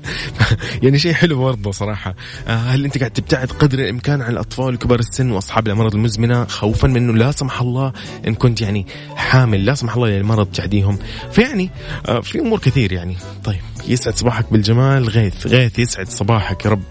يعني 0.82 0.98
شيء 0.98 1.12
حلو 1.12 1.38
برضه 1.38 1.70
صراحة. 1.70 2.14
آه، 2.48 2.56
هل 2.56 2.84
أنت 2.84 2.98
قاعد 2.98 3.10
تبتعد 3.10 3.50
قدر 3.50 3.78
الإمكان 3.78 4.22
عن 4.22 4.32
الأطفال 4.32 4.74
وكبار 4.74 4.98
السن 4.98 5.30
وأصحاب 5.30 5.66
الأمراض 5.66 5.94
المزمنة 5.94 6.44
خوفا 6.44 6.88
من 6.88 6.96
أنه 6.96 7.12
لا 7.12 7.30
سمح 7.30 7.60
الله 7.60 7.92
إن 8.26 8.34
كنت 8.34 8.60
يعني 8.60 8.86
حامل. 9.16 9.66
لا 9.66 9.74
سمح 9.74 9.94
الله 9.96 10.08
للمرض 10.08 10.46
تعديهم 10.46 10.98
فيعني 11.32 11.70
آه، 12.08 12.20
في 12.20 12.38
أمور 12.38 12.58
كثير 12.58 12.92
يعني. 12.92 13.16
طيب 13.44 13.60
يسعد 13.88 14.16
صباحك 14.16 14.52
بالجمال. 14.52 15.08
غيث 15.08 15.46
غيث 15.46 15.78
يسعد 15.78 16.08
صباحك 16.08 16.64
يا 16.64 16.70
رب. 16.70 16.82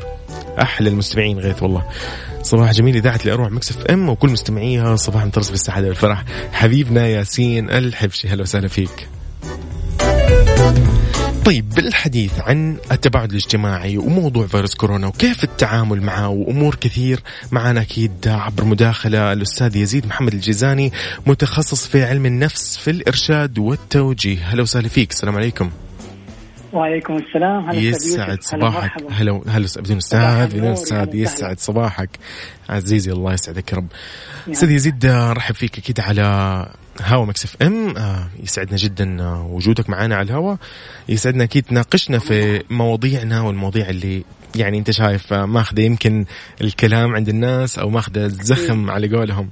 أحلى 0.61 0.89
المستمعين 0.89 1.39
غيث 1.39 1.63
والله. 1.63 1.83
صباح 2.41 2.71
جميل 2.71 2.95
إذاعة 2.95 3.19
الأروع 3.25 3.49
مكسف 3.49 3.85
إم 3.85 4.09
وكل 4.09 4.29
مستمعيها 4.29 4.95
صباح 4.95 5.25
مترس 5.25 5.49
بالسعادة 5.49 5.87
والفرح. 5.87 6.23
حبيبنا 6.51 7.07
ياسين 7.07 7.69
الحبشي 7.69 8.27
هلا 8.27 8.41
وسهلا 8.41 8.67
فيك. 8.67 9.07
طيب 11.45 11.69
بالحديث 11.69 12.39
عن 12.39 12.77
التباعد 12.91 13.29
الاجتماعي 13.29 13.97
وموضوع 13.97 14.47
فيروس 14.47 14.75
كورونا 14.75 15.07
وكيف 15.07 15.43
التعامل 15.43 16.01
معه 16.01 16.29
وأمور 16.29 16.75
كثير 16.75 17.19
معنا 17.51 17.81
أكيد 17.81 18.27
عبر 18.27 18.65
مداخلة 18.65 19.33
الأستاذ 19.33 19.75
يزيد 19.75 20.05
محمد 20.07 20.33
الجيزاني 20.33 20.91
متخصص 21.25 21.87
في 21.87 22.03
علم 22.03 22.25
النفس 22.25 22.77
في 22.77 22.91
الإرشاد 22.91 23.59
والتوجيه. 23.59 24.37
هلا 24.45 24.61
وسهلا 24.61 24.87
فيك 24.87 25.11
السلام 25.11 25.35
عليكم. 25.35 25.69
وعليكم 26.73 27.17
السلام. 27.17 27.69
هلا 27.69 27.79
يسعد 27.79 28.43
صباحك. 28.43 28.91
هلا 29.11 29.41
هلا 29.47 29.67
بدون 29.77 29.97
أستاذ 29.97 30.47
بدون 30.47 30.71
أستاذ 30.71 31.15
يسعد 31.15 31.59
صباحك. 31.59 32.09
عزيزي 32.69 33.11
الله 33.11 33.33
يسعدك 33.33 33.71
يا 33.71 33.77
رب. 33.77 33.87
أستاذ 34.51 34.71
يزيد 34.71 35.05
رحب 35.05 35.55
فيك 35.55 35.77
أكيد 35.77 35.99
على 35.99 36.67
هوا 37.01 37.25
مكسف 37.25 37.55
ام. 37.61 37.97
آه، 37.97 38.29
يسعدنا 38.43 38.77
جدا 38.77 39.21
آه، 39.21 39.47
وجودك 39.51 39.89
معنا 39.89 40.15
على 40.15 40.25
الهوا. 40.25 40.55
يسعدنا 41.09 41.43
أكيد 41.43 41.63
تناقشنا 41.63 42.19
في 42.19 42.63
مواضيعنا 42.69 43.41
والمواضيع 43.41 43.89
اللي 43.89 44.23
يعني 44.55 44.77
أنت 44.77 44.91
شايف 44.91 45.33
آه، 45.33 45.45
ماخذة 45.45 45.81
يمكن 45.81 46.25
الكلام 46.61 47.15
عند 47.15 47.29
الناس 47.29 47.79
أو 47.79 47.89
ماخذة 47.89 48.25
الزخم 48.25 48.91
على 48.91 49.15
قولهم. 49.15 49.49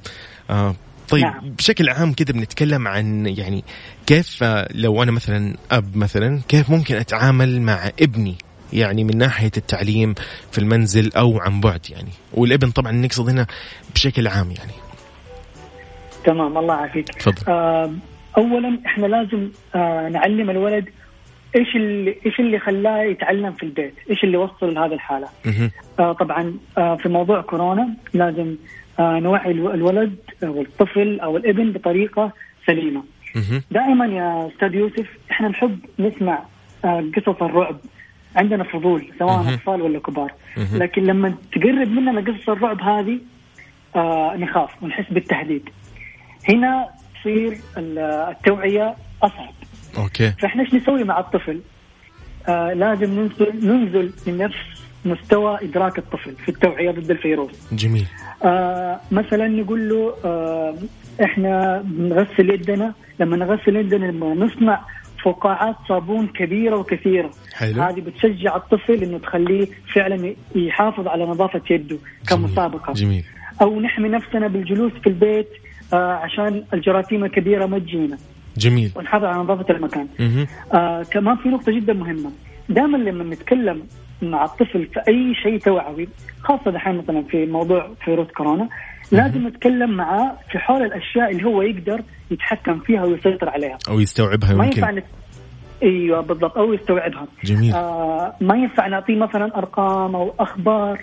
طيب 1.10 1.24
نعم. 1.24 1.50
بشكل 1.50 1.90
عام 1.90 2.14
كذا 2.14 2.32
بنتكلم 2.32 2.88
عن 2.88 3.26
يعني 3.26 3.64
كيف 4.06 4.44
لو 4.72 5.04
أنا 5.04 5.12
مثلا 5.12 5.56
أب 5.72 5.98
مثلا 5.98 6.42
كيف 6.48 6.70
ممكن 6.70 6.96
أتعامل 6.96 7.62
مع 7.62 7.92
ابني؟ 8.00 8.36
يعني 8.74 9.04
من 9.04 9.18
ناحية 9.18 9.52
التعليم 9.58 10.14
في 10.52 10.58
المنزل 10.58 11.12
أو 11.16 11.40
عن 11.40 11.62
بعد 11.62 11.80
يعني. 11.90 12.12
والابن 12.34 12.72
طبعا 12.72 12.92
نقصد 12.92 13.30
هنا 13.30 13.48
بشكل 13.96 14.28
عام 14.28 14.52
يعني. 14.52 14.83
تمام 16.24 16.58
الله 16.58 16.76
يعافيك 16.76 17.10
آه 17.50 17.92
اولا 18.38 18.80
إحنا 18.86 19.06
لازم 19.08 19.50
آه 19.76 20.10
نعلم 20.10 20.50
الولد 20.50 20.90
إيش 21.56 21.76
اللي 21.76 22.16
إيش 22.26 22.40
اللي 22.40 22.60
خلاه 22.60 23.02
يتعلم 23.04 23.52
في 23.52 23.64
البيت؟ 23.64 23.94
إيش 24.10 24.24
اللي 24.24 24.38
وصل 24.38 24.74
لهذه 24.74 24.94
الحالة؟ 24.94 25.28
آه 26.00 26.14
طبعا 26.14 26.54
آه 26.78 26.96
في 26.96 27.10
موضوع 27.10 27.42
كورونا 27.42 27.90
لازم 28.14 28.56
آه 29.00 29.20
نوعي 29.20 29.52
الو- 29.52 29.72
الولد 29.74 30.16
أو 30.44 30.62
الطفل 30.62 31.20
أو 31.20 31.38
الابن 31.38 31.72
بطريقة 31.72 32.32
سليمة. 32.68 33.04
دائما 33.72 34.06
يا 34.06 34.48
أستاذ 34.48 34.76
يوسف 34.76 35.08
إحنا 35.32 35.48
نحب 35.48 35.80
نسمع 36.00 36.40
آه 36.86 37.04
قصص 37.18 37.42
الرعب 37.42 37.78
عندنا 38.36 38.64
فضول 38.64 39.08
سواء. 39.20 39.54
أطفال 39.54 39.82
ولا 39.82 40.00
كبار. 40.00 40.32
لكن 40.74 41.04
لما 41.04 41.34
تقرب 41.52 41.92
مننا 41.92 42.22
قصص 42.32 42.50
الرعب 42.50 42.82
هذه 42.82 43.20
آه 43.96 44.36
نخاف 44.38 44.84
ونحس 44.84 45.06
بالتهديد 45.12 45.70
هنا 46.50 46.88
تصير 47.22 47.58
ال- 47.78 48.00
التوعية 48.00 48.96
أصعب. 49.24 49.54
أوكي. 49.98 50.32
فإحنا 50.32 50.64
إيش 50.64 50.74
نسوي 50.74 51.04
مع 51.04 51.20
الطفل؟ 51.20 51.60
آه 52.48 52.74
لازم 52.74 53.20
ننزل 53.20 53.68
ننزل 53.68 54.14
لنفس 54.28 54.56
مستوى 55.06 55.58
إدراك 55.62 55.98
الطفل 55.98 56.36
في 56.36 56.50
التوعية 56.50 56.92
ضد 56.92 57.12
الفيروس. 57.12 57.74
جميل. 57.74 58.06
آه 58.44 59.00
مثلا 59.12 59.48
نقول 59.48 59.90
له 59.90 60.14
آه 60.26 60.76
إحنا 61.24 61.82
بنغسل 61.86 62.50
يدنا. 62.50 62.94
لما 63.20 63.38
نغسل 63.38 63.76
يدنا 63.76 64.06
لما 64.06 64.34
نصنع 64.34 64.82
فقاعات 65.24 65.76
صابون 65.88 66.28
كبيرة 66.28 66.76
وكثيرة. 66.78 67.32
حلو. 67.54 67.82
هذه 67.84 68.02
بتشجع 68.02 68.56
الطفل 68.56 69.04
إنه 69.04 69.18
تخليه 69.18 69.68
فعلا 69.96 70.36
يحافظ 70.56 71.08
على 71.08 71.26
نظافة 71.26 71.62
يده 71.70 71.98
كمسابقة. 72.30 72.94
جميل. 72.94 73.24
أو 73.62 73.80
نحمي 73.82 74.10
نفسنا 74.10 74.48
بالجلوس 74.48 74.92
في 74.92 75.08
البيت. 75.08 75.50
عشان 75.98 76.64
الجراثيم 76.74 77.24
الكبيرة 77.24 77.66
ما 77.66 77.80
تجينا. 77.80 78.18
جميل. 78.58 78.92
ونحافظ 78.96 79.26
على 79.26 79.38
نظافة 79.38 79.74
المكان. 79.74 80.08
آه 80.74 81.04
كمان 81.04 81.36
في 81.36 81.50
نقطة 81.50 81.72
جدا 81.72 81.94
مهمة. 81.94 82.32
دائما 82.70 82.98
لما 82.98 83.24
نتكلم 83.24 83.84
مع 84.22 84.46
الطفل 84.46 84.86
في 84.86 85.00
أي 85.08 85.36
شيء 85.44 85.58
توعوي 85.58 86.08
خاصة 86.44 86.72
دحين 86.72 86.98
مثلا 86.98 87.24
في 87.24 87.46
موضوع 87.46 87.90
فيروس 88.06 88.28
كورونا 88.28 88.70
لازم 89.12 89.48
نتكلم 89.48 89.92
معاه 89.92 90.38
في 90.52 90.60
حول 90.60 90.82
الأشياء 90.82 91.32
اللي 91.32 91.44
هو 91.44 91.62
يقدر 91.62 92.02
يتحكم 92.32 92.80
فيها 92.80 93.04
ويسيطر 93.04 93.50
عليها. 93.50 93.78
أو 93.90 94.00
يستوعبها 94.00 94.54
ما 94.54 94.66
يمكن. 94.66 94.78
ينفع 94.78 94.92
نت... 94.92 95.06
أيوه 95.84 96.22
بالضبط 96.22 96.58
أو 96.58 96.74
يستوعبها. 96.74 97.28
جميل. 97.44 97.74
آه 97.74 98.34
ما 98.42 98.56
ينفع 98.56 98.88
نعطيه 98.88 99.16
مثلا 99.16 99.58
أرقام 99.58 100.16
أو 100.16 100.34
أخبار. 100.40 101.02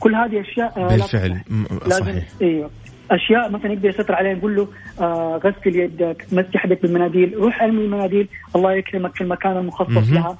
كل 0.00 0.14
هذه 0.14 0.40
أشياء 0.40 0.72
آه 0.76 0.88
بالفعل. 0.88 1.40
لازم 1.86 2.04
صحيح. 2.04 2.24
أيوه. 2.42 2.70
أشياء 3.12 3.50
مثلا 3.50 3.72
يقدر 3.72 3.88
يسيطر 3.88 4.14
عليها 4.14 4.34
نقول 4.34 4.56
له 4.56 4.68
آه 5.00 5.40
غسل 5.44 5.76
يدك 5.76 6.26
مسح 6.32 6.66
يدك 6.66 6.82
بالمناديل 6.82 7.34
روح 7.36 7.62
ارمي 7.62 7.84
المناديل 7.84 8.28
الله 8.56 8.72
يكرمك 8.72 9.14
في 9.14 9.20
المكان 9.20 9.56
المخصص. 9.56 10.10
لها. 10.12 10.38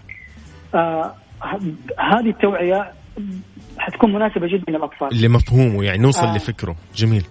آه 0.74 1.14
هذه 1.98 2.30
التوعية 2.30 2.92
حتكون 3.78 4.12
مناسبة 4.12 4.46
جدا 4.46 4.72
للأطفال. 4.72 5.22
لمفهومه 5.22 5.84
يعني 5.84 6.02
نوصل 6.02 6.26
آه. 6.26 6.36
لفكره. 6.36 6.76
جميل. 6.94 7.24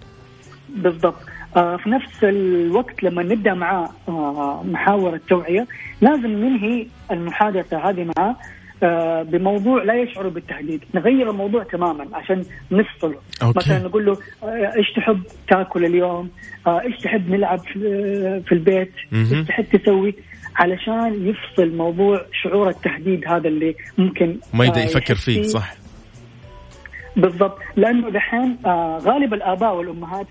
بالضبط. 0.76 1.20
آه 1.56 1.76
في 1.76 1.90
نفس 1.90 2.24
الوقت 2.24 3.02
لما 3.02 3.22
نبدأ 3.22 3.54
معاه 3.54 3.88
آه 4.08 4.62
محاور 4.64 5.14
التوعية 5.14 5.66
لازم 6.00 6.30
ننهي 6.30 6.86
المحادثة 7.10 7.90
هذه 7.90 8.10
معاه 8.16 8.36
بموضوع 9.22 9.82
لا 9.82 9.94
يشعر 9.94 10.28
بالتهديد. 10.28 10.84
نغير 10.94 11.30
الموضوع 11.30 11.62
تماما 11.62 12.06
عشان 12.12 12.44
نفصله. 12.70 13.16
أوكي. 13.42 13.58
مثلا 13.58 13.78
نقول 13.78 14.06
له 14.06 14.18
آه، 14.42 14.72
إيش 14.76 14.92
تحب 14.96 15.22
تاكل 15.48 15.84
اليوم؟ 15.84 16.30
آه، 16.66 16.80
إيش 16.80 16.96
تحب 16.96 17.30
نلعب 17.30 17.58
في, 17.58 18.52
البيت. 18.52 18.92
إيش 19.12 19.46
تحب 19.48 19.64
تسوي؟ 19.64 20.14
علشان 20.56 21.28
يفصل 21.28 21.76
موضوع 21.76 22.20
شعور 22.42 22.68
التهديد 22.68 23.28
هذا 23.28 23.48
اللي 23.48 23.74
ممكن 23.98 24.36
ما 24.54 24.64
يبدا 24.64 24.80
آه، 24.80 24.84
يفكر 24.84 25.14
فيه 25.14 25.42
صح. 25.42 25.74
بالضبط. 27.16 27.58
لأنه 27.76 28.10
دحين 28.10 28.58
آه 28.66 28.98
غالب 28.98 29.34
الآباء 29.34 29.74
والأمهات 29.74 30.26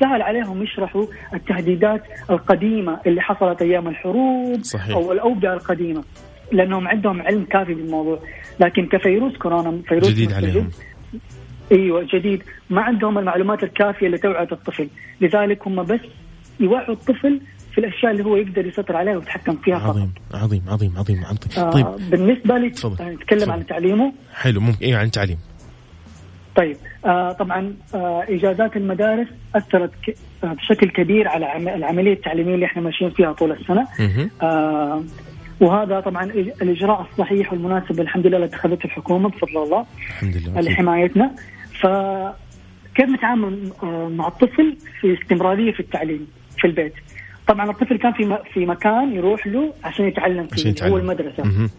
سهل 0.00 0.22
عليهم 0.22 0.62
يشرحوا 0.62 1.06
التهديدات 1.34 2.02
القديمة 2.30 3.00
اللي 3.06 3.20
حصلت 3.20 3.62
أيام 3.62 3.88
الحروب 3.88 4.62
صحيح. 4.62 4.96
أو 4.96 5.12
الاوبئه 5.12 5.52
القديمة. 5.52 6.04
لأنهم 6.52 6.88
عندهم 6.88 7.22
علم 7.22 7.44
كافي 7.44 7.74
بالموضوع. 7.74 8.18
لكن 8.60 8.86
كفيروس 8.86 9.36
كورونا 9.36 9.82
فيروس 9.88 10.08
جديد 10.08 10.28
مستجد، 10.30 10.44
عليهم. 10.44 10.70
أيوه 11.72 12.06
جديد. 12.14 12.42
ما 12.70 12.80
عندهم 12.82 13.18
المعلومات 13.18 13.62
الكافية 13.62 14.08
لتوعيه 14.08 14.48
الطفل. 14.52 14.88
لذلك 15.20 15.66
هم 15.66 15.82
بس 15.82 16.00
يوعوا 16.60 16.92
الطفل 16.94 17.40
في 17.72 17.78
الأشياء 17.78 18.12
اللي 18.12 18.24
هو 18.24 18.36
يقدر 18.36 18.66
يسيطر 18.66 18.96
عليها 18.96 19.16
ويتحكم 19.16 19.56
فيها 19.56 19.78
فقط. 19.78 19.88
عظيم 19.88 20.12
عظيم 20.34 20.62
عظيم 20.68 20.92
عظيم 20.96 21.24
عظيم. 21.24 21.64
آه 21.64 21.70
طيب. 21.70 22.10
بالنسبة 22.10 22.58
لي 22.58 22.70
تفضل. 22.70 23.04
آه، 23.04 23.10
نتكلم. 23.10 23.50
عن 23.50 23.66
تعليمه. 23.66 24.12
حلو 24.34 24.60
ممكن. 24.60 24.84
إيه 24.84 24.96
عن 24.96 25.06
التعليم 25.06 25.38
طيب. 26.56 26.76
آه 27.04 27.32
طبعا 27.32 27.74
آه 27.94 28.24
إجازات 28.28 28.76
المدارس 28.76 29.26
أثرت 29.56 29.90
ك- 30.06 30.16
آه 30.44 30.52
بشكل 30.52 30.88
كبير 30.90 31.28
على 31.28 31.46
عم- 31.46 31.68
العملية 31.68 32.12
التعليمية 32.12 32.54
اللي 32.54 32.66
إحنا 32.66 32.82
ماشيين 32.82 33.10
فيها 33.10 33.32
طول 33.32 33.52
السنة. 33.52 33.86
آه 34.42 35.02
وهذا 35.60 36.00
طبعا 36.00 36.24
الإجراء 36.62 37.06
الصحيح 37.12 37.52
والمناسب 37.52 38.00
الحمد 38.00 38.26
لله 38.26 38.36
اللي 38.36 38.46
اتخذته 38.46 38.84
الحكومة 38.84 39.28
بفضل 39.28 39.62
الله 39.62 39.86
الحمد 40.08 40.36
لله. 40.36 40.60
لحمايتنا 40.60 41.30
فكيف 41.80 43.08
نتعامل 43.10 43.72
آه 43.82 44.08
مع 44.08 44.28
الطفل 44.28 44.76
في 45.00 45.18
استمرارية 45.22 45.72
في 45.72 45.80
التعليم 45.80 46.26
في 46.58 46.66
البيت 46.66 46.92
طبعا 47.46 47.70
الطفل 47.70 47.96
كان 47.98 48.12
في 48.12 48.38
في 48.52 48.66
مكان 48.66 49.12
يروح 49.12 49.46
له 49.46 49.72
عشان 49.84 50.04
يتعلم 50.08 50.46
فيه 50.46 50.54
عشان 50.54 50.70
يتعلم. 50.70 50.92
هو 50.92 50.98
المدرسة 50.98 51.44
مهم. 51.44 51.70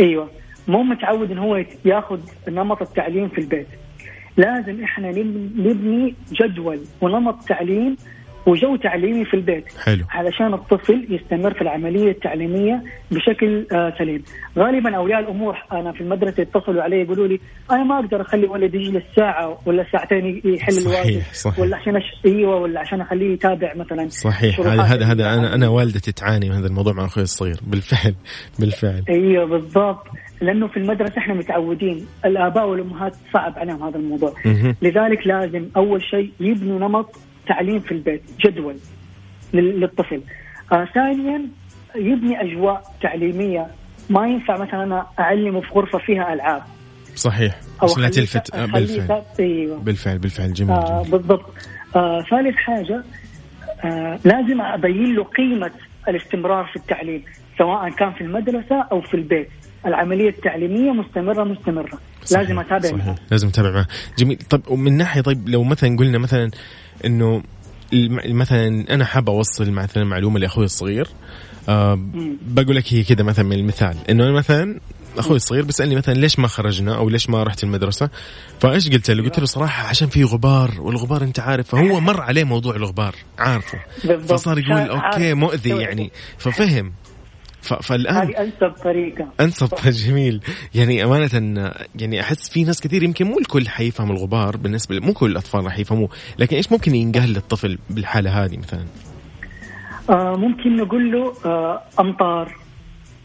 أيوه 0.00 0.30
مو 0.68 0.82
متعود 0.82 1.30
إن 1.30 1.38
هو 1.38 1.64
ياخذ 1.84 2.18
نمط 2.48 2.82
التعليم 2.82 3.28
في 3.28 3.38
البيت 3.40 3.66
لازم 4.36 4.82
إحنا 4.84 5.10
نب- 5.10 5.52
نبني 5.58 6.14
جدول 6.32 6.80
ونمط 7.00 7.44
تعليم 7.44 7.96
وجو 8.46 8.76
تعليمي 8.76 9.24
في 9.24 9.34
البيت. 9.34 9.64
حلو. 9.84 10.04
علشان 10.10 10.54
الطفل 10.54 11.06
يستمر 11.10 11.54
في 11.54 11.62
العملية 11.62 12.10
التعليمية 12.10 12.82
بشكل 13.10 13.66
آه 13.72 13.94
سليم. 13.98 14.22
غالبا 14.58 14.96
أولياء 14.96 15.20
الأمور 15.20 15.56
أنا 15.72 15.92
في 15.92 16.00
المدرسة 16.00 16.42
يتصلوا 16.42 16.82
علي 16.82 17.00
يقولوا 17.00 17.26
لي 17.26 17.40
أنا 17.70 17.84
ما 17.84 17.98
أقدر 17.98 18.20
أخلي 18.20 18.46
ولدي 18.46 18.78
يجلس 18.78 19.04
ساعة 19.16 19.58
ولا 19.66 19.86
ساعتين 19.92 20.42
يحل 20.44 20.78
الواجب. 20.78 21.22
ولا 21.58 21.76
عشان 21.76 21.96
أش... 21.96 22.04
أيوه 22.26 22.56
ولا 22.56 22.80
عشان 22.80 23.00
أخليه 23.00 23.32
يتابع 23.32 23.74
مثلا 23.76 24.08
صحيح. 24.08 24.60
هذا 24.60 24.82
هذا 24.82 25.04
هذا 25.04 25.34
أنا. 25.34 25.54
أنا 25.54 25.68
والدتي 25.68 26.12
تعاني 26.12 26.48
من 26.50 26.54
هذا 26.54 26.66
الموضوع 26.66 26.92
مع 26.92 27.04
أخوي 27.04 27.22
الصغير. 27.22 27.56
بالفعل 27.66 28.14
بالفعل. 28.58 29.02
أيوه 29.08 29.44
بالضبط. 29.44 30.06
لأنه 30.40 30.68
في 30.68 30.76
المدرسة 30.76 31.18
إحنا 31.18 31.34
متعودين 31.34 32.06
الآباء 32.24 32.68
والأمهات 32.68 33.14
صعب 33.32 33.58
عليهم 33.58 33.82
هذا 33.82 33.96
الموضوع. 33.96 34.34
لذلك 34.82 35.26
لازم 35.26 35.68
أول 35.76 36.02
شيء 36.02 36.30
يبنوا 36.40 36.78
نمط 36.78 37.16
تعليم 37.46 37.80
في 37.80 37.92
البيت 37.92 38.22
جدول 38.46 38.76
لل- 39.54 39.80
للطفل. 39.80 40.20
آه 40.72 40.88
ثانيا 40.94 41.42
يبني 41.96 42.40
أجواء 42.42 42.82
تعليمية. 43.02 43.66
ما 44.10 44.26
ينفع 44.28 44.56
مثلا 44.56 44.82
أنا 44.84 45.06
أعلمه 45.18 45.60
في 45.60 45.68
غرفة 45.74 45.98
فيها 45.98 46.32
ألعاب. 46.32 46.62
صحيح. 47.14 47.60
أو 47.82 47.86
بس 47.86 47.98
لا 47.98 48.08
تلفت. 48.08 48.54
آه، 48.54 48.66
بالفعل. 48.66 49.22
أيوه. 49.40 49.78
بالفعل 49.78 50.18
بالفعل. 50.18 50.52
جميل, 50.52 50.70
آه 50.72 50.98
جميل. 51.02 51.10
بالضبط. 51.10 51.54
آه 51.96 52.22
ثالث 52.30 52.56
حاجة 52.56 53.04
آه 53.84 54.18
لازم 54.24 54.60
أبين 54.60 55.14
له 55.16 55.24
قيمة 55.24 55.70
الاستمرار 56.08 56.64
في 56.64 56.76
التعليم 56.76 57.22
سواء 57.58 57.90
كان 57.90 58.12
في 58.12 58.20
المدرسة 58.20 58.82
أو 58.92 59.00
في 59.00 59.14
البيت. 59.14 59.48
العملية 59.86 60.28
التعليمية 60.28 60.92
مستمرة 60.92 61.44
مستمرة. 61.44 61.98
صحيح، 62.24 62.40
لازم 62.42 62.58
أتابع 62.60 62.80
صحيح. 62.88 63.14
لازم 63.30 63.48
أتابع 63.48 63.70
معه. 63.70 63.86
جميل. 64.18 64.38
طيب 64.50 64.60
ومن 64.68 64.96
ناحية 64.96 65.20
طيب 65.20 65.48
لو 65.48 65.62
مثلا 65.64 65.96
قلنا 65.96 66.18
مثلا 66.18 66.50
إنه 67.06 67.42
مثلا 68.28 68.94
أنا 68.94 69.04
حاب 69.04 69.30
أوصل 69.30 69.70
مثلا 69.70 70.04
معلومة 70.04 70.38
لأخوي 70.38 70.64
الصغير 70.64 71.08
آه 71.68 71.98
بقول 72.46 72.76
لك 72.76 72.92
هي 72.94 73.04
كذا 73.04 73.22
مثلا 73.22 73.44
من 73.44 73.52
المثال. 73.52 73.96
إنه 74.10 74.24
أنا 74.24 74.32
مثلا 74.32 74.80
أخوي 75.18 75.36
الصغير 75.36 75.64
بيسألني 75.64 75.96
مثلا 75.96 76.14
ليش 76.14 76.38
ما 76.38 76.48
خرجنا 76.48 76.96
أو 76.96 77.08
ليش 77.08 77.30
ما 77.30 77.42
رحت 77.42 77.64
المدرسة؟ 77.64 78.10
فإيش 78.60 78.88
قلت 78.88 79.10
له؟ 79.10 79.24
قلت 79.24 79.38
له 79.38 79.46
صراحة 79.46 79.88
عشان 79.88 80.08
في 80.08 80.24
غبار 80.24 80.80
والغبار 80.80 81.22
أنت 81.22 81.40
عارف 81.40 81.68
فهو 81.68 82.00
مر 82.00 82.20
عليه 82.20 82.44
موضوع 82.44 82.76
الغبار 82.76 83.14
عارفه. 83.38 83.78
فصار 84.28 84.58
يقول 84.58 84.80
أوكي 84.88 85.34
مؤذي. 85.34 85.70
يعني. 85.70 86.10
ففهم. 86.38 86.92
فالآن 87.64 88.16
هذه 88.16 88.40
أنسب 88.40 88.70
طريقة. 88.84 89.28
أنسب 89.40 89.68
جميل. 89.90 90.40
يعني 90.74 91.04
أمانة 91.04 91.72
يعني 91.96 92.20
أحس 92.20 92.50
في 92.50 92.64
ناس 92.64 92.80
كثير 92.80 93.02
يمكن 93.02 93.26
مو 93.26 93.38
الكل 93.38 93.68
حيفهم 93.68 94.10
الغبار 94.10 94.56
بالنسبة 94.56 94.98
مو 95.00 95.12
كل 95.12 95.30
الأطفال 95.30 95.64
راح 95.64 95.78
يفهموه 95.78 96.08
لكن 96.38 96.56
إيش 96.56 96.72
ممكن 96.72 96.94
ينقال 96.94 97.28
للطفل 97.32 97.78
بالحالة 97.90 98.44
هذه 98.44 98.58
مثلا؟ 98.58 98.84
آه 100.10 100.36
ممكن 100.36 100.76
نقول 100.76 101.12
له 101.12 101.32
آه 101.46 101.82
أمطار. 102.00 102.56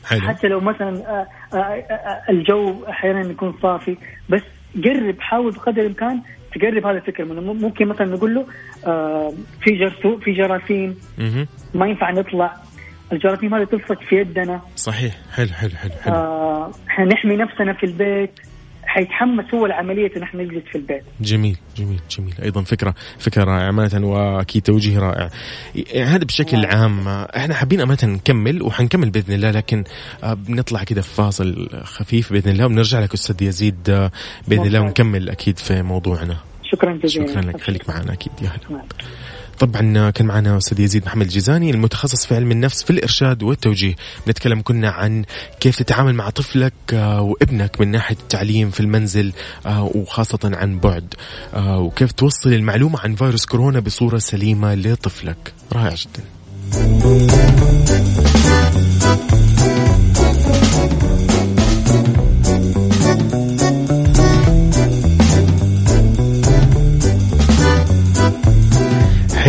حلو. 0.05 0.27
حتى 0.27 0.47
لو 0.47 0.59
مثلا 0.59 0.89
آه 0.89 1.27
آه 1.53 1.57
آه 1.57 2.31
الجو 2.31 2.85
أحيانا 2.89 3.21
يكون 3.31 3.53
صافي 3.61 3.97
بس 4.29 4.41
قرب 4.85 5.15
حاول 5.19 5.51
بقدر 5.51 5.81
الإمكان 5.81 6.21
تقرب 6.55 6.85
هذا 6.85 6.97
الفكر 6.97 7.25
منه. 7.25 7.53
ممكن 7.53 7.87
مثلا 7.87 8.07
نقول 8.07 8.35
له 8.35 8.45
آه 8.85 9.33
في 9.61 9.71
جرثو 9.71 10.17
في 10.17 10.31
جراثيم. 10.31 10.95
ما 11.73 11.87
ينفع 11.87 12.11
نطلع. 12.11 12.57
الجراثيم 13.11 13.53
هذه 13.55 13.63
تلصق 13.63 14.01
في 14.01 14.15
يدنا. 14.15 14.61
صحيح. 14.75 15.15
حلو 15.33 15.47
حلو 15.47 15.69
حلو 15.69 15.91
حلو. 16.01 16.13
آه 16.13 16.71
إحنا 16.89 17.05
نحمي 17.05 17.35
نفسنا 17.35 17.73
في 17.73 17.85
البيت. 17.85 18.31
حيتحمس 18.85 19.53
هو 19.53 19.65
العملية 19.65 20.11
ان 20.17 20.23
إحنا 20.23 20.43
نجلس 20.43 20.63
في 20.71 20.77
البيت. 20.77 21.03
جميل 21.21 21.57
جميل 21.77 21.99
جميل. 22.17 22.33
أيضا 22.43 22.63
فكرة 22.63 22.95
فكرة 23.19 23.43
رائعة. 23.43 23.69
امانه 23.69 24.07
وأكيد 24.07 24.61
توجيه 24.61 24.99
رائع. 24.99 25.29
هذا 25.95 26.25
بشكل 26.25 26.65
عام 26.65 27.07
إحنا 27.07 27.53
حابين 27.53 27.81
امانه 27.81 27.99
نكمل 28.03 28.61
وحنكمل 28.63 29.09
بإذن 29.09 29.33
الله 29.33 29.51
لكن 29.51 29.83
آه، 30.23 30.33
بنطلع 30.33 30.83
كده 30.83 31.01
في 31.01 31.15
فاصل 31.15 31.69
خفيف 31.83 32.33
بإذن 32.33 32.51
الله 32.51 32.65
وبنرجع 32.65 32.99
لك 32.99 33.13
أستاذ 33.13 33.43
يزيد 33.47 33.89
آه، 33.89 34.11
بإذن 34.47 34.65
الله 34.65 34.79
ممتاز. 34.79 35.05
ونكمل 35.05 35.29
أكيد 35.29 35.57
في 35.57 35.81
موضوعنا. 35.81 36.37
شكرا 36.63 36.99
جزيلا. 37.03 37.27
شكرا 37.27 37.41
لك. 37.41 37.61
خليك 37.61 37.89
معنا 37.89 38.13
أكيد. 38.13 38.33
يا 38.41 38.47
هلا. 38.47 38.77
نعم. 38.77 38.87
طبعا 39.59 40.09
كان 40.09 40.27
معنا 40.27 40.57
أستاذ 40.57 40.79
يزيد 40.79 41.05
محمد 41.05 41.25
الجيزاني 41.25 41.71
المتخصص 41.71 42.25
في 42.25 42.35
علم 42.35 42.51
النفس 42.51 42.83
في 42.83 42.89
الإرشاد 42.89 43.43
والتوجيه. 43.43 43.95
بنتكلم 44.27 44.61
كنا 44.61 44.89
عن 44.89 45.23
كيف 45.59 45.75
تتعامل 45.75 46.15
مع 46.15 46.29
طفلك 46.29 46.73
آه، 46.93 47.21
وابنك 47.21 47.81
من 47.81 47.91
ناحية 47.91 48.15
التعليم 48.15 48.69
في 48.69 48.79
المنزل 48.79 49.33
آه، 49.65 49.91
وخاصة 49.95 50.39
عن 50.43 50.79
بعد 50.79 51.13
آه، 51.53 51.79
وكيف 51.79 52.11
توصل 52.11 52.53
المعلومة 52.53 52.99
عن 52.99 53.15
فيروس 53.15 53.45
كورونا 53.45 53.79
بصورة 53.79 54.17
سليمة 54.17 54.75
لطفلك. 54.75 55.53
رائع 55.73 55.95
جدا. 55.95 56.23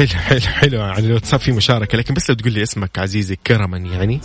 حلو 0.00 0.08
حلو 0.08 0.40
حلو. 0.40 0.82
على 0.82 1.06
الواتساب 1.06 1.40
في 1.40 1.52
مشاركة 1.52 1.98
لكن 1.98 2.14
بس 2.14 2.30
لو 2.30 2.36
تقول 2.36 2.52
لي 2.52 2.62
اسمك 2.62 2.98
عزيزي 2.98 3.36
كرما 3.46 3.78
يعني. 3.78 4.20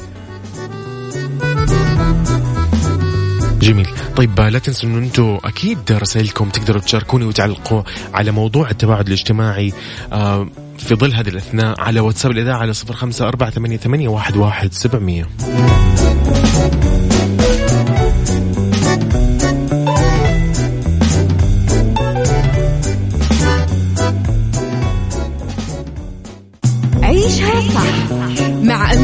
جميل. 3.61 3.87
طيب 4.15 4.39
لا 4.39 4.59
تنسوا 4.59 4.89
إنه 4.89 4.97
أنتم 4.97 5.39
أكيد 5.43 5.91
رسائلكم 5.91 6.49
تقدروا 6.49 6.81
تشاركوني 6.81 7.25
وتعلقوا 7.25 7.83
على 8.13 8.31
موضوع 8.31 8.69
التباعد 8.69 9.07
الاجتماعي 9.07 9.73
آه، 10.13 10.47
في 10.77 10.95
ظل 10.95 11.13
هذه 11.13 11.29
الأثناء 11.29 11.81
على 11.81 11.99
واتساب 11.99 12.31
الإذاعة 12.31 12.57
على 12.57 12.73
صفر 12.73 12.93
خمسة 12.93 13.27
أربعة 13.27 13.49
ثمانية 13.49 13.77
ثمانية 13.77 14.07
واحد 14.07 14.37
واحد 14.37 14.73
سبعمئه 14.73 15.25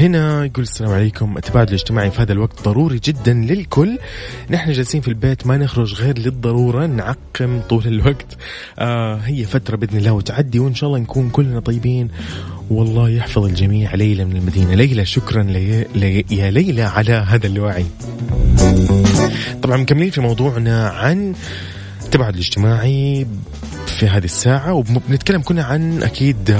هنا 0.00 0.44
يقول 0.44 0.62
السلام 0.62 0.90
عليكم. 0.90 1.36
التباعد 1.36 1.68
الاجتماعي 1.68 2.10
في 2.10 2.22
هذا 2.22 2.32
الوقت 2.32 2.62
ضروري 2.64 3.00
جدا 3.04 3.32
للكل. 3.32 3.98
نحن 4.50 4.72
جالسين 4.72 5.00
في 5.00 5.08
البيت 5.08 5.46
ما 5.46 5.56
نخرج 5.56 5.94
غير 5.94 6.18
للضرورة. 6.18 6.86
نعقم 6.86 7.60
طول 7.68 7.86
الوقت. 7.86 8.36
آه 8.78 9.16
هي 9.16 9.44
فترة 9.44 9.76
بإذن 9.76 9.98
الله 9.98 10.12
وتعدي 10.12 10.58
وإن 10.58 10.74
شاء 10.74 10.88
الله 10.88 11.00
نكون 11.00 11.30
كلنا 11.30 11.60
طيبين. 11.60 12.08
والله 12.70 13.10
يحفظ 13.10 13.44
الجميع 13.44 13.94
ليلى 13.94 14.24
من 14.24 14.36
المدينة. 14.36 14.74
ليلى 14.74 15.04
شكرا 15.04 15.42
لي... 15.42 15.86
لي... 15.94 16.24
يا 16.30 16.50
ليلى 16.50 16.82
على 16.82 17.12
هذا 17.12 17.46
الوعي. 17.46 17.86
طبعا 19.62 19.76
مكملين 19.76 20.10
في 20.10 20.20
موضوعنا 20.20 20.88
عن 20.88 21.34
التباعد 22.04 22.34
الاجتماعي 22.34 23.26
في 23.86 24.06
هذه 24.06 24.24
الساعة 24.24 24.72
وبنتكلم 24.72 25.42
كنا 25.42 25.62
عن 25.64 26.02
أكيد 26.02 26.56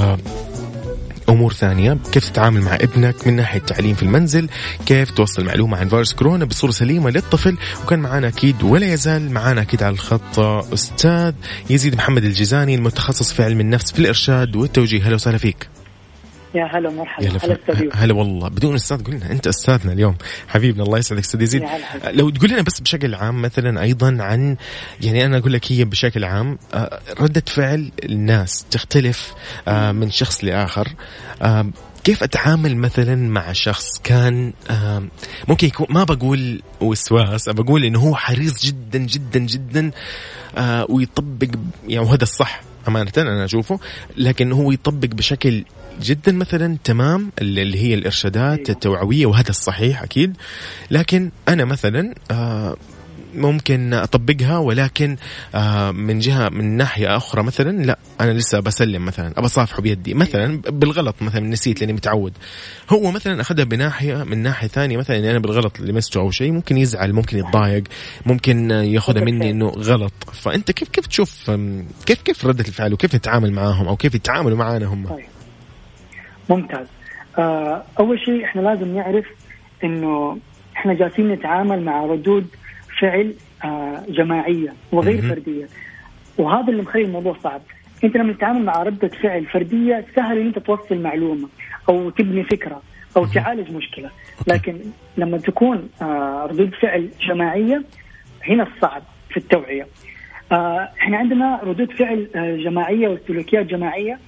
أمور 1.31 1.53
ثانية. 1.53 1.99
كيف 2.13 2.31
تتعامل 2.31 2.63
مع 2.63 2.75
ابنك 2.75 3.27
من 3.27 3.37
ناحية 3.37 3.59
التعليم 3.59 3.95
في 3.95 4.03
المنزل؟ 4.03 4.49
كيف 4.87 5.11
توصل 5.11 5.45
معلومة 5.45 5.79
عن 5.79 5.89
فيروس 5.89 6.15
كورونا 6.15 6.45
بصورة 6.45 6.71
سليمة 6.71 7.11
للطفل؟ 7.11 7.57
وكان 7.85 7.99
معنا 7.99 8.29
أكيد 8.29 8.63
ولا 8.63 8.93
يزال 8.93 9.33
معنا 9.33 9.63
أكيد 9.63 9.83
على 9.83 9.93
الخط 9.93 10.39
أستاذ 10.73 11.33
يزيد 11.71 11.95
محمد 11.95 12.25
الجيزاني 12.25 12.75
المتخصص 12.75 13.33
في 13.33 13.43
علم 13.43 13.61
النفس 13.61 13.93
في 13.93 13.99
الإرشاد 13.99 14.57
والتوجيه. 14.57 15.07
هلا 15.07 15.15
وسهلا 15.15 15.39
فيك. 15.39 15.80
يا 16.55 16.65
هلا 16.65 16.91
مرحبا 16.91 17.25
يا 17.27 17.31
هلا 17.43 17.59
هلا 17.95 18.15
والله. 18.15 18.49
بدون 18.49 18.75
أستاذ 18.75 19.05
قلنا 19.05 19.31
أنت 19.31 19.47
أستاذنا 19.47 19.93
اليوم. 19.93 20.17
حبيبنا 20.49 20.83
الله 20.83 20.99
يسعدك 20.99 21.21
أستاذ 21.23 21.43
يزيد. 21.43 21.63
لو 22.05 22.31
تقول 22.31 22.51
لنا 22.51 22.63
بس 22.63 22.81
بشكل 22.81 23.15
عام 23.15 23.43
مثلا 23.43 23.83
أيضا 23.83 24.17
عن 24.21 24.57
يعني 25.01 25.25
أنا 25.25 25.39
أقول 25.39 25.53
لك 25.53 25.73
هي 25.73 25.85
بشكل 25.85 26.25
عام 26.25 26.59
آه، 26.75 27.01
ردة 27.21 27.43
فعل 27.47 27.93
الناس 28.05 28.65
تختلف 28.71 29.35
آه، 29.69 29.93
من 29.93 30.11
شخص 30.11 30.45
لآخر. 30.45 30.89
كيف 32.05 32.23
أتعامل 32.23 32.77
مثلا 32.77 33.17
مع 33.17 33.53
شخص 33.53 33.99
كان 34.05 34.53
ممكن 35.49 35.67
يكون 35.67 35.87
ما 35.91 36.05
بقول 36.05 36.63
وسواس 36.81 37.49
بقول 37.49 37.85
إنه 37.85 37.99
هو 37.99 38.15
حريص 38.15 38.67
جدا 38.67 38.99
جدا 38.99 39.39
جدا 39.39 39.91
آه، 40.59 40.87
ويطبق 40.89 41.49
يعني 41.89 42.07
وهذا 42.07 42.23
الصح 42.23 42.61
أمانة 42.89 43.13
أنا 43.19 43.45
أشوفه 43.45 43.81
لكن 44.17 44.53
هو 44.53 44.73
يطبق 44.73 45.09
بشكل 45.09 45.65
جدا 46.03 46.33
مثلا 46.33 46.77
تمام 46.85 47.33
اللي 47.41 47.83
هي 47.83 47.95
الإرشادات 47.95 48.71
التوعوية 48.71 49.27
وهذا 49.27 49.51
الصحيح 49.51 50.03
أكيد. 50.03 50.37
لكن 50.91 51.31
أنا 51.49 51.65
مثلا 51.65 52.15
آه، 52.31 52.77
ممكن 53.35 53.95
أطبقها 53.95 54.59
ولكن 54.59 55.17
آه، 55.55 55.91
من 55.91 56.19
جهة 56.19 56.49
من 56.49 56.77
ناحية 56.77 57.17
أخرى 57.17 57.43
مثلا 57.43 57.85
لا 57.85 57.99
أنا 58.21 58.33
لسه 58.33 58.61
بسلم 58.61 59.05
مثلا 59.05 59.33
ابى 59.37 59.47
اصافحه 59.47 59.83
بيدي. 59.83 60.15
مثلا 60.15 60.61
بالغلط 60.61 61.15
مثلا 61.21 61.41
نسيت 61.41 61.81
لأني 61.81 61.93
متعود. 61.93 62.33
هو 62.91 63.11
مثلا 63.11 63.41
أخذها 63.41 63.65
بناحية 63.65 64.25
من 64.25 64.39
ناحية 64.39 64.69
ثانية 64.69 64.97
مثلا 64.97 65.19
إني 65.19 65.31
أنا 65.31 65.39
بالغلط 65.39 65.81
لمسته 65.81 66.21
أو 66.21 66.31
شيء 66.31 66.53
ممكن 66.53 66.77
يزعل 66.77 67.13
ممكن 67.13 67.39
يتضايق 67.39 67.85
ممكن 68.27 68.71
ياخذها 68.71 69.25
مني 69.25 69.51
إنه 69.51 69.69
غلط. 69.69 70.13
فأنت 70.33 70.71
كيف 70.71 70.89
كيف 70.89 71.07
تشوف 71.07 71.51
كيف 72.07 72.23
كيف 72.23 72.47
ردة 72.47 72.65
الفعل 72.69 72.93
وكيف 72.93 73.15
نتعامل 73.15 73.53
معاهم 73.53 73.89
أو 73.89 73.97
كيف 73.97 74.15
يتعاملوا 74.15 74.59
معانا 74.59 74.87
هم؟ 74.87 75.09
طيب. 75.09 75.25
ممتاز. 76.51 76.87
آه 77.39 77.83
أول 77.99 78.21
شيء 78.21 78.45
إحنا 78.45 78.61
لازم 78.61 78.95
نعرف 78.97 79.27
إنه 79.85 80.39
إحنا 80.77 80.95
جالسين 80.95 81.29
نتعامل 81.29 81.83
مع 81.85 82.05
ردود 82.05 82.47
فعل 83.01 83.35
آه 83.65 84.03
جماعية 84.09 84.73
وغير. 84.93 85.23
فردية. 85.23 85.67
وهذا 86.39 86.69
اللي 86.71 86.83
مخلي 86.83 87.03
الموضوع 87.05 87.37
صعب. 87.45 87.61
أنت 88.05 88.17
لما 88.17 88.33
تتعامل 88.33 88.65
مع 88.65 88.83
ردة 88.83 89.09
فعل 89.09 89.47
فردية 89.47 90.05
سهل 90.17 90.39
إن 90.39 90.47
أنت 90.47 90.59
توصل 90.59 90.99
معلومة 91.03 91.49
أو 91.89 92.11
تبني 92.11 92.45
فكرة 92.45 92.83
أو 93.17 93.27
تعالج 93.27 93.71
مشكلة. 93.71 94.11
لكن 94.47 94.79
لما 95.17 95.39
تكون 95.39 95.89
آه 96.03 96.47
ردود 96.51 96.75
فعل 96.75 97.09
جماعية 97.29 97.83
هنا 98.49 98.63
الصعب 98.63 99.03
في 99.31 99.37
التوعية. 99.37 99.87
آه 100.53 100.89
إحنا 101.01 101.17
عندنا 101.17 101.61
ردود 101.65 101.93
فعل 101.93 102.29
آه 102.37 102.57
جماعية 102.57 103.09
وسلوكيات 103.09 103.67
جماعية. 103.67 104.13
آه 104.13 104.19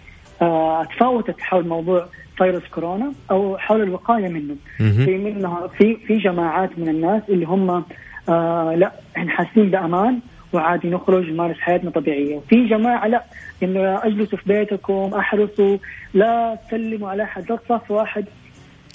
تفاوتت 0.94 1.40
حول 1.40 1.68
موضوع 1.68 2.06
فيروس 2.36 2.62
كورونا 2.74 3.12
أو 3.30 3.58
حول 3.58 3.82
الوقاية 3.82 4.28
منه. 4.28 4.56
في 4.78 5.18
منها 5.18 5.66
في 5.78 5.96
في 6.06 6.18
جماعات 6.18 6.78
من 6.78 6.88
الناس 6.88 7.22
اللي 7.28 7.46
هم 7.46 7.84
آه 8.28 8.74
لا 8.74 8.92
إحنا 9.16 9.30
حاسين 9.30 9.70
بأمان 9.70 10.18
وعادي 10.52 10.90
نخرج 10.90 11.30
نمارس 11.30 11.58
حياتنا 11.58 11.90
طبيعية، 11.90 12.36
وفي 12.36 12.66
جماعة 12.66 13.06
لا 13.06 13.24
إنه 13.62 14.06
أجلسوا 14.06 14.38
في 14.38 14.48
بيتكم 14.48 15.10
أحرصوا 15.14 15.78
لا 16.14 16.58
تسلموا 16.68 17.10
على 17.10 17.22
أحد 17.22 17.50
لا 17.50 17.56
تصافوا 17.56 18.02
أحد، 18.02 18.24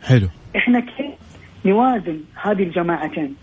حلو 0.04 0.28
إحنا 0.56 0.80
كيف 0.80 1.16
نوازن 1.66 2.20
هذه 2.42 2.64
الجماعتين؟ 2.64 3.36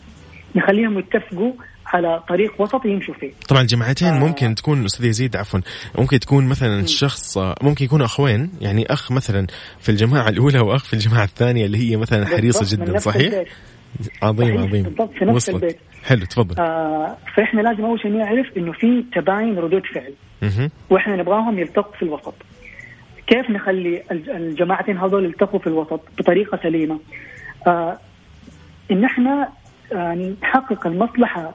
نخليهم 0.57 0.99
يتفقوا 0.99 1.53
على 1.95 2.23
طريق 2.29 2.61
وسط 2.61 2.85
يمشوا 2.85 3.15
فيه 3.15 3.33
طبعا 3.49 3.63
الجماعتين 3.63 4.09
آه. 4.09 4.19
ممكن 4.19 4.55
تكون 4.55 4.85
أستاذ 4.85 5.05
يزيد 5.07 5.37
عفوا 5.37 5.61
ممكن 5.99 6.21
تكون 6.21 6.47
مثلا 6.49 6.87
شخص 6.87 7.39
ممكن 7.39 7.85
يكونوا 7.85 8.07
أخوين 8.07 8.51
يعني 8.61 8.87
أخ 8.93 9.13
مثلا 9.13 9.47
في 9.81 9.89
الجماعة 9.89 10.29
الأولى 10.29 10.61
وأخ 10.61 10.85
في 10.85 10.93
الجماعة 10.95 11.25
الثانية 11.25 11.67
اللي 11.67 11.91
هي 11.91 11.97
مثلا 11.97 12.27
حريصة 12.27 12.77
جدا 12.77 12.99
صحيح؟ 12.99 13.33
البيت. 13.33 13.49
عظيم 14.23 14.59
عظيم 14.59 14.83
بالضبط، 14.83 15.11
في 15.19 15.25
نفس 15.25 15.35
وصلت. 15.49 15.55
البيت. 15.63 15.79
حلو 16.05 16.25
تفضل 16.27 16.61
آه 16.63 17.17
فإحنا 17.37 17.61
لازم 17.61 17.85
أول 17.85 18.01
شيء 18.01 18.11
نعرف 18.11 18.47
إنه 18.57 18.73
في 18.73 19.05
تباين 19.15 19.59
ردود 19.59 19.83
فعل 19.95 20.13
مهم. 20.43 20.71
وإحنا 20.91 21.17
نبغاهم 21.17 21.59
يلتقوا 21.59 21.93
في 21.97 22.03
الوسط 22.03 22.35
كيف 23.27 23.51
نخلي 23.51 24.03
الج- 24.11 24.29
الجماعتين 24.31 24.99
هذول 24.99 25.25
يلتقوا 25.25 25.61
في 25.61 25.67
الوسط 25.67 26.01
بطريقة 26.19 26.59
سليمة 26.63 27.01
آه 27.67 27.99
إن 28.91 29.05
إحنا 29.05 29.49
آه 29.93 30.35
نحقق 30.43 30.87
المصلحة 30.87 31.41
آه 31.41 31.55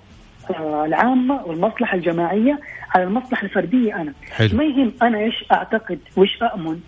العامة 0.85 1.45
والمصلحة 1.45 1.97
الجماعية 1.97 2.59
على 2.95 3.03
المصلحة 3.03 3.43
الفردية 3.43 4.01
أنا. 4.01 4.13
حلو. 4.31 4.57
ما 4.57 4.63
يهم 4.63 4.91
أنا 5.01 5.19
إيش 5.19 5.45
أعتقد 5.51 5.99
وإيش 6.17 6.43
اؤمن 6.43 6.79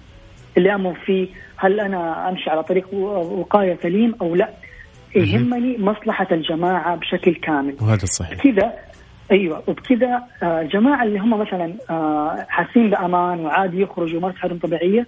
اللي 0.57 0.73
اؤمن 0.73 0.93
فيه 0.93 1.27
هل 1.57 1.79
أنا 1.79 2.29
أمشي 2.29 2.49
على 2.49 2.63
طريق 2.63 2.93
وقاية 2.93 3.77
سليم 3.83 4.15
أو 4.21 4.35
لا. 4.35 4.49
يهمني 5.15 5.77
مصلحة 5.79 6.27
الجماعة 6.31 6.95
بشكل 6.95 7.33
كامل. 7.35 7.75
وهذا 7.81 8.03
الصحيح 8.03 8.39
كذا 8.43 8.73
أيوه 9.31 9.63
وبكذا 9.67 10.23
آه، 10.43 10.61
الجماعة 10.61 11.03
اللي 11.03 11.19
هم 11.19 11.39
مثلا 11.39 11.73
آه، 11.89 12.45
حاسين 12.49 12.89
بأمان 12.89 13.39
وعادي 13.39 13.81
يخرجوا 13.81 14.17
يمارسوا 14.17 14.39
حياتهم 14.39 14.59
طبيعية 14.59 15.07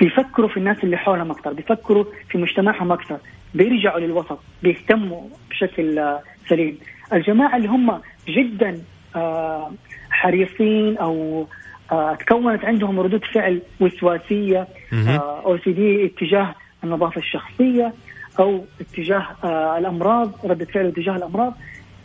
بيفكروا 0.00 0.48
في 0.48 0.56
الناس 0.56 0.76
اللي 0.84 0.96
حولهم 0.96 1.30
أكثر 1.30 1.52
بيفكروا 1.52 2.04
في 2.30 2.38
مجتمعهم 2.38 2.92
أكثر 2.92 3.18
بيرجعوا 3.54 4.00
للوسط 4.00 4.38
بيهتموا 4.62 5.22
بشكل 5.50 5.98
آه، 5.98 6.20
سليم. 6.48 6.78
الجماعة 7.12 7.56
اللي 7.56 7.68
هم 7.68 8.00
جدا 8.28 8.82
آه، 9.16 9.72
حريصين 10.10 10.98
أو 10.98 11.46
آه، 11.92 12.14
تكونت 12.14 12.64
عندهم 12.64 13.00
ردود 13.00 13.24
فعل 13.34 13.62
وسواسية 13.80 14.68
مهم. 14.92 15.08
أو 15.20 15.58
سي 15.58 15.72
دي 15.72 16.04
اتجاه 16.06 16.54
النظافة 16.84 17.18
الشخصية 17.20 17.92
أو 18.38 18.64
اتجاه 18.80 19.26
آه، 19.44 19.78
الأمراض 19.78 20.32
ردة 20.46 20.64
فعل 20.64 20.86
اتجاه 20.86 21.16
الأمراض 21.16 21.54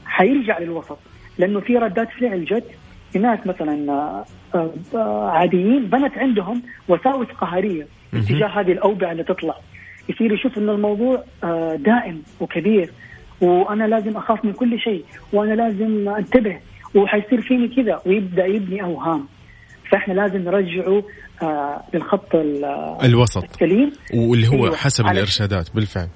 حيرجع 0.05 0.59
للوسط 0.59 0.97
لأنه 1.37 1.59
في 1.59 1.77
ردات 1.77 2.09
فعل 2.21 2.45
جت 2.45 2.65
في 3.13 3.19
ناس 3.19 3.39
مثلا 3.47 3.91
آه، 3.91 4.25
آه، 4.55 4.73
آه، 4.95 5.29
عاديين 5.29 5.85
بنت 5.85 6.17
عندهم 6.17 6.61
وساوس 6.87 7.27
قهرية. 7.27 7.87
اتجاه 8.13 8.47
هذه 8.47 8.71
الأوبئة 8.71 9.11
اللي 9.11 9.23
تطلع 9.23 9.55
يصير 10.09 10.33
يشوف 10.33 10.57
إنه 10.57 10.71
الموضوع 10.71 11.23
آه، 11.43 11.75
دائم 11.75 12.23
وكبير 12.39 12.89
وأنا 13.41 13.83
لازم 13.83 14.17
أخاف 14.17 14.45
من 14.45 14.53
كل 14.53 14.79
شيء 14.79 15.05
وأنا 15.33 15.53
لازم 15.53 16.09
أنتبه 16.09 16.59
وحيصير 16.95 17.41
فيني 17.41 17.67
كذا 17.75 18.01
ويبدأ 18.05 18.45
يبني 18.45 18.83
أوهام. 18.83 19.27
فإحنا 19.91 20.13
لازم 20.13 20.37
نرجعه 20.37 21.03
آه، 21.41 21.83
للخط 21.93 22.35
ال- 22.35 22.65
الوسط. 23.03 23.43
السليم. 23.43 23.91
واللي 24.13 24.47
هو 24.47 24.53
أيوة. 24.65 24.75
حسب 24.75 25.07
الإرشادات 25.07 25.75
بالفعل. 25.75 26.07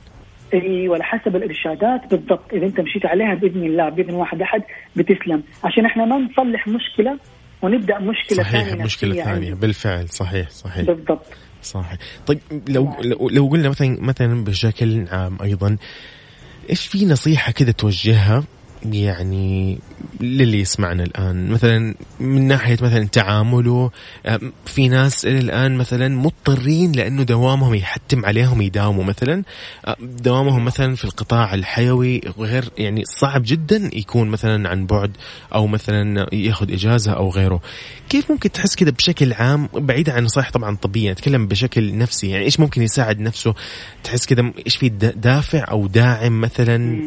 أيوه 0.54 0.96
على 0.96 1.04
حسب 1.04 1.36
الإرشادات. 1.36 2.12
بالضبط. 2.12 2.54
إذا 2.54 2.66
أنت 2.66 2.80
مشيت 2.80 3.06
عليها 3.06 3.36
بإذن 3.36 3.64
الله 3.64 3.90
بإذن 3.90 4.14
واحد 4.14 4.42
أحد 4.42 4.62
بتسلم. 4.96 5.44
عشان 5.64 5.86
إحنا 5.86 6.06
ما 6.06 6.18
نصلح 6.18 6.68
مشكلة 6.68 7.18
ونبدأ 7.62 8.00
مشكلة 8.00 8.38
صحيح 8.44 8.64
ثانية 8.64 8.74
المشكلة 8.74 9.10
نفسية 9.10 9.22
الثانية 9.24 9.48
عندي. 9.50 9.62
بالفعل 9.62 10.10
صحيح 10.10 10.50
صحيح. 10.50 10.86
بالضبط. 10.86 11.26
صحيح. 11.62 11.98
طيب 12.28 12.40
لو 12.70 12.90
لو, 13.04 13.30
لو 13.30 13.48
قلنا 13.48 13.70
مثلا 13.70 13.98
مثلا 14.02 14.44
بشكل 14.44 15.06
عام 15.12 15.38
أيضا 15.44 15.78
إيش 16.70 16.88
في 16.88 17.06
نصيحة 17.06 17.52
كذا 17.52 17.72
توجهها؟ 17.72 18.44
يعني 18.86 19.80
للي 20.22 20.60
يسمعنا 20.60 21.04
الآن. 21.04 21.50
مثلا 21.50 21.96
من 22.20 22.48
ناحية 22.48 22.78
مثلا 22.82 23.08
تعامله 23.08 23.92
في 24.66 24.88
ناس 24.88 25.26
إلى 25.26 25.40
الآن 25.40 25.76
مثلا 25.76 26.08
مضطرين 26.08 26.92
لأنه 26.92 27.24
دوامهم 27.24 27.74
يحتم 27.76 28.26
عليهم 28.26 28.62
يداوموا 28.62 29.04
مثلا. 29.04 29.44
دوامهم 30.02 30.66
مثلا 30.66 30.96
في 30.96 31.06
القطاع 31.06 31.54
الحيوي 31.54 32.22
غير 32.40 32.66
يعني 32.78 33.04
صعب 33.06 33.42
جدا 33.46 33.90
يكون 33.94 34.28
مثلا 34.30 34.70
عن 34.70 34.86
بعد 34.86 35.12
أو 35.54 35.68
مثلا 35.68 36.28
يأخذ 36.34 36.72
إجازة 36.74 37.12
أو 37.12 37.30
غيره. 37.30 37.62
كيف 38.10 38.32
ممكن 38.32 38.52
تحس 38.52 38.76
كذا 38.76 38.90
بشكل 38.90 39.34
عام؟ 39.34 39.70
بعيد 39.74 40.10
عن 40.10 40.24
نصائح 40.24 40.52
طبعا 40.52 40.76
طبيه 40.76 41.12
نتكلم 41.12 41.48
بشكل 41.48 41.98
نفسي. 41.98 42.30
يعني 42.30 42.46
إيش 42.46 42.60
ممكن 42.60 42.82
يساعد 42.82 43.20
نفسه؟ 43.20 43.54
تحس 44.04 44.26
كذا 44.26 44.52
إيش 44.66 44.78
في 44.78 44.90
دا- 44.90 45.12
دافع 45.16 45.66
أو 45.72 45.88
داعم 45.88 46.42
مثلا. 46.42 47.00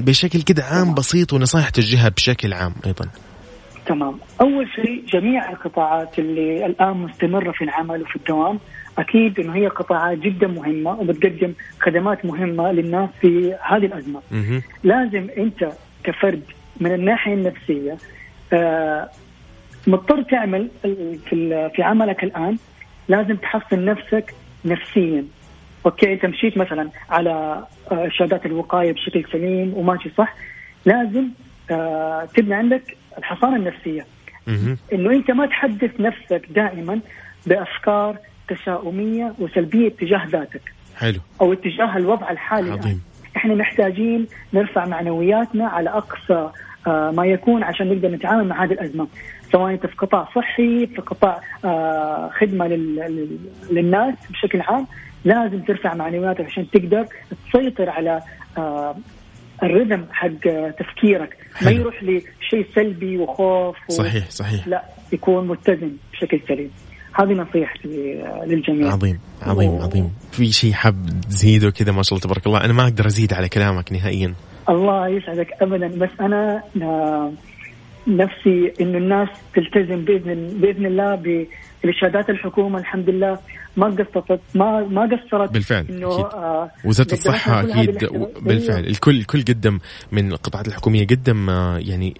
بشكل 0.00 0.42
كده 0.42 0.62
عام 0.62 0.94
بسيط 0.94 1.32
ونصائح 1.32 1.68
توجهها 1.68 2.08
بشكل 2.08 2.52
عام 2.52 2.74
أيضا. 2.86 3.06
تمام. 3.86 4.18
أول 4.40 4.68
شيء 4.76 5.04
جميع 5.06 5.50
القطاعات 5.50 6.18
اللي 6.18 6.66
الآن 6.66 6.96
مستمرة 6.96 7.52
في 7.52 7.64
العمل 7.64 8.02
وفي 8.02 8.16
الدوام 8.16 8.58
أكيد 8.98 9.40
إنه 9.40 9.54
هي 9.56 9.66
قطاعات 9.66 10.18
جدا 10.18 10.46
مهمة 10.46 10.90
وبتقدم 10.90 11.52
خدمات 11.80 12.24
مهمة 12.24 12.72
للناس 12.72 13.10
في 13.20 13.54
هذه 13.70 13.86
الأزمة. 13.86 14.20
مهم. 14.30 14.62
لازم 14.84 15.26
أنت 15.38 15.68
كفرد 16.04 16.42
من 16.80 16.94
الناحية 16.94 17.34
النفسية 17.34 17.96
آه، 18.52 19.08
مضطر 19.86 20.22
تعمل 20.22 20.68
في 21.28 21.70
في 21.76 21.82
عملك 21.82 22.24
الآن 22.24 22.56
لازم 23.08 23.36
تحصن 23.36 23.84
نفسك 23.84 24.34
نفسيا. 24.64 25.24
أوكي 25.86 26.12
أنت 26.12 26.26
مشيت 26.26 26.58
مثلا 26.58 26.88
على 27.10 27.30
آه، 27.92 28.04
ارشادات 28.04 28.46
الوقايه 28.46 28.92
بشكل 28.92 29.24
سليم 29.32 29.74
وماشي 29.76 30.10
صح 30.18 30.34
لازم 30.86 31.24
آه، 31.70 32.28
تبني 32.36 32.54
عندك 32.54 32.96
الحصانة 33.18 33.56
النفسية. 33.56 34.06
إنه 34.92 35.10
أنت 35.10 35.30
ما 35.30 35.46
تحدث 35.46 36.00
نفسك 36.00 36.46
دائما 36.50 37.00
بأفكار 37.46 38.16
تشاؤميه 38.48 39.32
وسلبية 39.38 39.88
تجاه 39.88 40.26
ذاتك. 40.26 40.60
حلو. 40.96 41.18
أو 41.40 41.52
اتجاه 41.52 41.96
الوضع 41.96 42.30
الحالي. 42.30 42.68
الآن. 42.68 42.78
عظيم. 42.78 43.02
إحنا 43.36 43.54
محتاجين 43.54 44.26
نرفع 44.54 44.86
معنوياتنا 44.86 45.68
على 45.68 45.90
أقصى 45.90 46.50
آه، 46.86 47.10
ما 47.10 47.26
يكون 47.26 47.62
عشان 47.62 47.88
نقدر 47.88 48.08
نتعامل 48.08 48.48
مع 48.48 48.64
هذه 48.64 48.72
الأزمة. 48.72 49.08
سواء 49.52 49.72
أنت 49.72 49.86
في 49.86 49.96
قطاع 49.96 50.28
صحي 50.36 50.86
في 50.86 51.00
قطاع 51.06 51.40
آه، 51.64 52.30
خدمة 52.38 52.66
لل- 52.66 52.96
لل- 52.96 53.38
للناس 53.70 54.14
بشكل 54.30 54.60
عام. 54.60 54.86
لازم 55.24 55.60
ترفع 55.62 55.94
معنوياتك 55.94 56.44
عشان 56.44 56.70
تقدر 56.70 57.06
تسيطر 57.52 57.90
على 57.90 58.20
آه، 58.58 58.96
الرذم 59.62 60.04
حق 60.12 60.28
تفكيرك. 60.78 61.36
ما. 61.62 61.70
يروح 61.70 62.02
لشيء 62.02 62.66
سلبي 62.74 63.18
وخوف 63.18 63.76
و... 63.88 63.92
صحيح 63.92 64.30
صحيح. 64.30 64.68
لا 64.68 64.84
يكون 65.12 65.48
متزن 65.48 65.92
بشكل 66.12 66.40
سليم. 66.48 66.70
هذه 67.12 67.32
نصيحتي 67.32 68.22
آه، 68.22 68.44
للجميع. 68.46 68.92
عظيم 68.92 69.20
عظيم 69.42 69.70
و- 69.70 69.82
عظيم. 69.82 70.10
في 70.32 70.52
شيء 70.52 70.72
حاب 70.72 71.06
تزيده 71.28 71.70
كذا 71.70 71.92
ما 71.92 72.02
شاء 72.02 72.12
الله 72.12 72.22
تبارك 72.24 72.46
الله؟ 72.46 72.64
أنا 72.64 72.72
ما 72.72 72.82
أقدر 72.82 73.06
أزيد 73.06 73.32
على 73.32 73.48
كلامك 73.48 73.92
نهائيا. 73.92 74.34
الله 74.68 75.08
يسعدك 75.08 75.48
ابدا. 75.62 75.86
بس 75.88 76.10
أنا 76.20 76.62
آه، 76.82 77.32
نفسي 78.06 78.72
انه 78.80 78.98
الناس 78.98 79.28
تلتزم 79.54 80.04
بإذن 80.04 80.48
بإذن 80.60 80.86
الله 80.86 81.14
بارشادات 81.84 82.30
الحكومة 82.30 82.78
الحمد 82.78 83.10
لله 83.10 83.38
ما 83.76 83.86
قصرت 83.86 84.40
ما 84.54 84.80
ما 84.80 85.02
قصرت 85.02 85.52
بالفعل، 85.52 85.86
إنه. 85.90 86.06
آه 86.06 86.70
هذه 87.48 87.70
أكيد 87.70 87.88
الاحتمالات. 87.88 88.42
بالفعل 88.42 88.76
أيوة. 88.76 88.88
الكل 88.88 89.18
الكل 89.18 89.42
قدم 89.42 89.78
من 90.12 90.32
القطاعات 90.32 90.68
الحكومية 90.68 91.06
قدم 91.06 91.50
آه، 91.50 91.78
يعني 91.78 92.14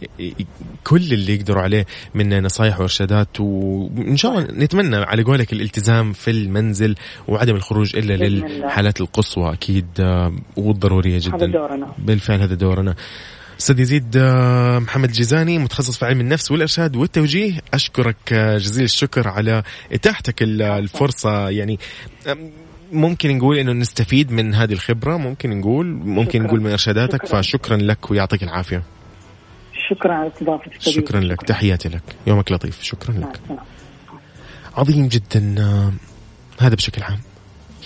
كل 0.84 1.12
اللي 1.12 1.34
يقدروا 1.34 1.62
عليه 1.62 1.86
من 2.14 2.42
نصائح 2.42 2.80
وإرشادات 2.80 3.40
وإن 3.40 4.16
شاء 4.16 4.32
الله 4.32 4.46
نتمنى 4.52 4.96
على 4.96 5.22
قولك 5.22 5.52
الالتزام 5.52 6.12
في 6.12 6.30
المنزل 6.30 6.94
وعدم 7.28 7.56
الخروج 7.56 7.96
الله. 8.14 8.26
للحالات 8.46 9.00
القصوى 9.00 9.52
أكيد 9.52 9.86
آه، 10.00 10.32
والضرورية 10.56 11.16
هذا 11.16 11.36
جدا 11.36 11.46
دورنا 11.46 11.86
بالفعل 11.98 12.40
هذا 12.40 12.54
دورنا 12.54 12.94
أستاذ 13.60 13.80
يزيد 13.80 14.16
آه، 14.16 14.78
محمد 14.78 15.12
جيزاني 15.12 15.58
متخصص 15.58 15.98
في 15.98 16.04
علم 16.06 16.20
النفس 16.20 16.50
والإرشاد 16.50 16.96
والتوجيه. 16.96 17.60
أشكرك 17.74 18.16
آه، 18.32 18.58
جزيل 18.58 18.84
الشكر 18.84 19.28
على 19.28 19.62
إتاحتك 19.92 20.42
ال- 20.42 20.62
الفرصة. 20.62 21.48
يعني 21.48 21.78
ممكن 22.92 23.36
نقول 23.38 23.58
إنه 23.58 23.72
نستفيد 23.72 24.32
من 24.32 24.54
هذه 24.54 24.72
الخبرة 24.72 25.16
ممكن 25.16 25.58
نقول 25.60 25.86
ممكن 25.86 26.30
شكراً. 26.38 26.42
نقول 26.46 26.60
من 26.60 26.70
إرشاداتك 26.70 27.26
شكراً. 27.26 27.40
فشكرا 27.40 27.76
لك 27.76 28.10
ويعطيك 28.10 28.42
العافية. 28.42 28.82
شكرا 29.90 30.12
على 30.14 30.28
استضافتك 30.32 30.80
شكرا 30.80 31.20
لك. 31.20 31.42
تحياتي 31.42 31.88
لك. 31.88 32.02
يومك 32.26 32.52
لطيف. 32.52 32.82
شكرا 32.82 33.14
لك. 33.14 33.40
عظيم 34.76 35.08
جدا 35.08 35.56
هذا 36.58 36.74
بشكل 36.74 37.02
عام. 37.02 37.18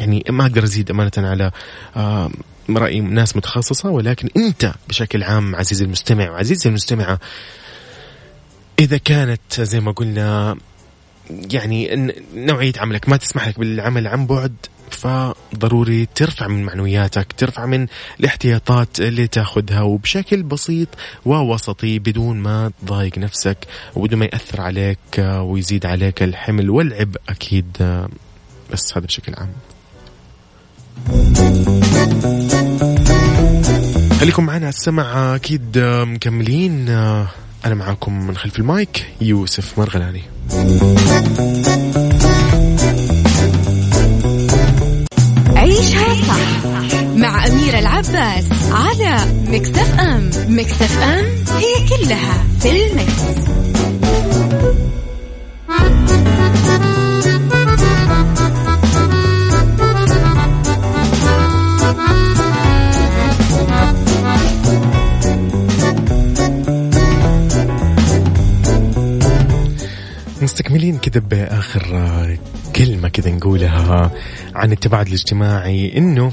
يعني 0.00 0.24
ما 0.30 0.42
أقدر 0.46 0.62
أزيد 0.64 0.90
أمانة 0.90 1.10
على 1.18 1.50
آه، 2.70 2.72
رأي 2.78 3.00
ناس 3.00 3.36
متخصصة 3.36 3.90
ولكن 3.90 4.28
أنت 4.36 4.74
بشكل 4.88 5.22
عام 5.22 5.56
عزيزي 5.56 5.84
المستمع 5.84 6.30
وعزيزي 6.30 6.68
المستمعة 6.70 7.20
إذا 8.78 8.96
كانت 8.96 9.60
زي 9.60 9.80
ما 9.80 9.92
قلنا 9.92 10.56
يعني 11.30 11.96
ن- 11.96 12.12
نوعية 12.34 12.72
عملك 12.78 13.08
ما 13.08 13.16
تسمح 13.16 13.48
لك 13.48 13.58
بالعمل 13.58 14.06
عن 14.06 14.26
بعد 14.26 14.54
فضروري 14.90 16.06
ترفع 16.14 16.46
من 16.48 16.62
معنوياتك 16.64 17.32
ترفع 17.32 17.66
من 17.66 17.86
الاحتياطات 18.20 19.00
اللي 19.00 19.26
تاخذها 19.26 19.80
وبشكل 19.82 20.42
بسيط 20.42 20.88
ووسطي 21.26 21.98
بدون 21.98 22.36
ما 22.36 22.70
تضايق 22.82 23.18
نفسك 23.18 23.58
وبدون 23.96 24.18
ما 24.18 24.24
يأثر 24.24 24.60
عليك 24.60 24.98
ويزيد 25.18 25.86
عليك 25.86 26.22
الحمل 26.22 26.70
والعبء 26.70 27.20
أكيد 27.28 27.66
بس 28.72 28.92
هذا 28.96 29.06
بشكل 29.06 29.34
عام. 29.34 29.52
خليكم 34.20 34.46
معنا 34.46 34.66
على 34.66 34.68
السمع 34.68 35.34
أكيد 35.34 35.78
مكملين 35.78 36.88
أنا 36.88 37.74
معاكم 37.74 38.26
من 38.26 38.36
خلف 38.36 38.58
المايك 38.58 39.06
يوسف 39.20 39.78
مرغلاني 39.78 40.22
عيشها 45.56 46.14
صح 46.14 46.66
مع 47.16 47.46
أميرة 47.46 47.78
العباس 47.78 48.44
على 48.72 49.16
مكتف 49.48 50.00
أم 50.00 50.30
مكتف 50.48 50.98
أم 50.98 51.24
هي 51.56 51.88
كلها 51.88 52.44
في 52.60 52.86
المكس. 52.86 53.22
مستكملين 70.44 70.98
كذا 70.98 71.20
بآخر 71.20 72.36
كلمة 72.76 73.08
كذا 73.08 73.30
نقولها 73.30 74.10
عن 74.54 74.72
التباعد 74.72 75.06
الاجتماعي 75.06 75.98
إنه 75.98 76.32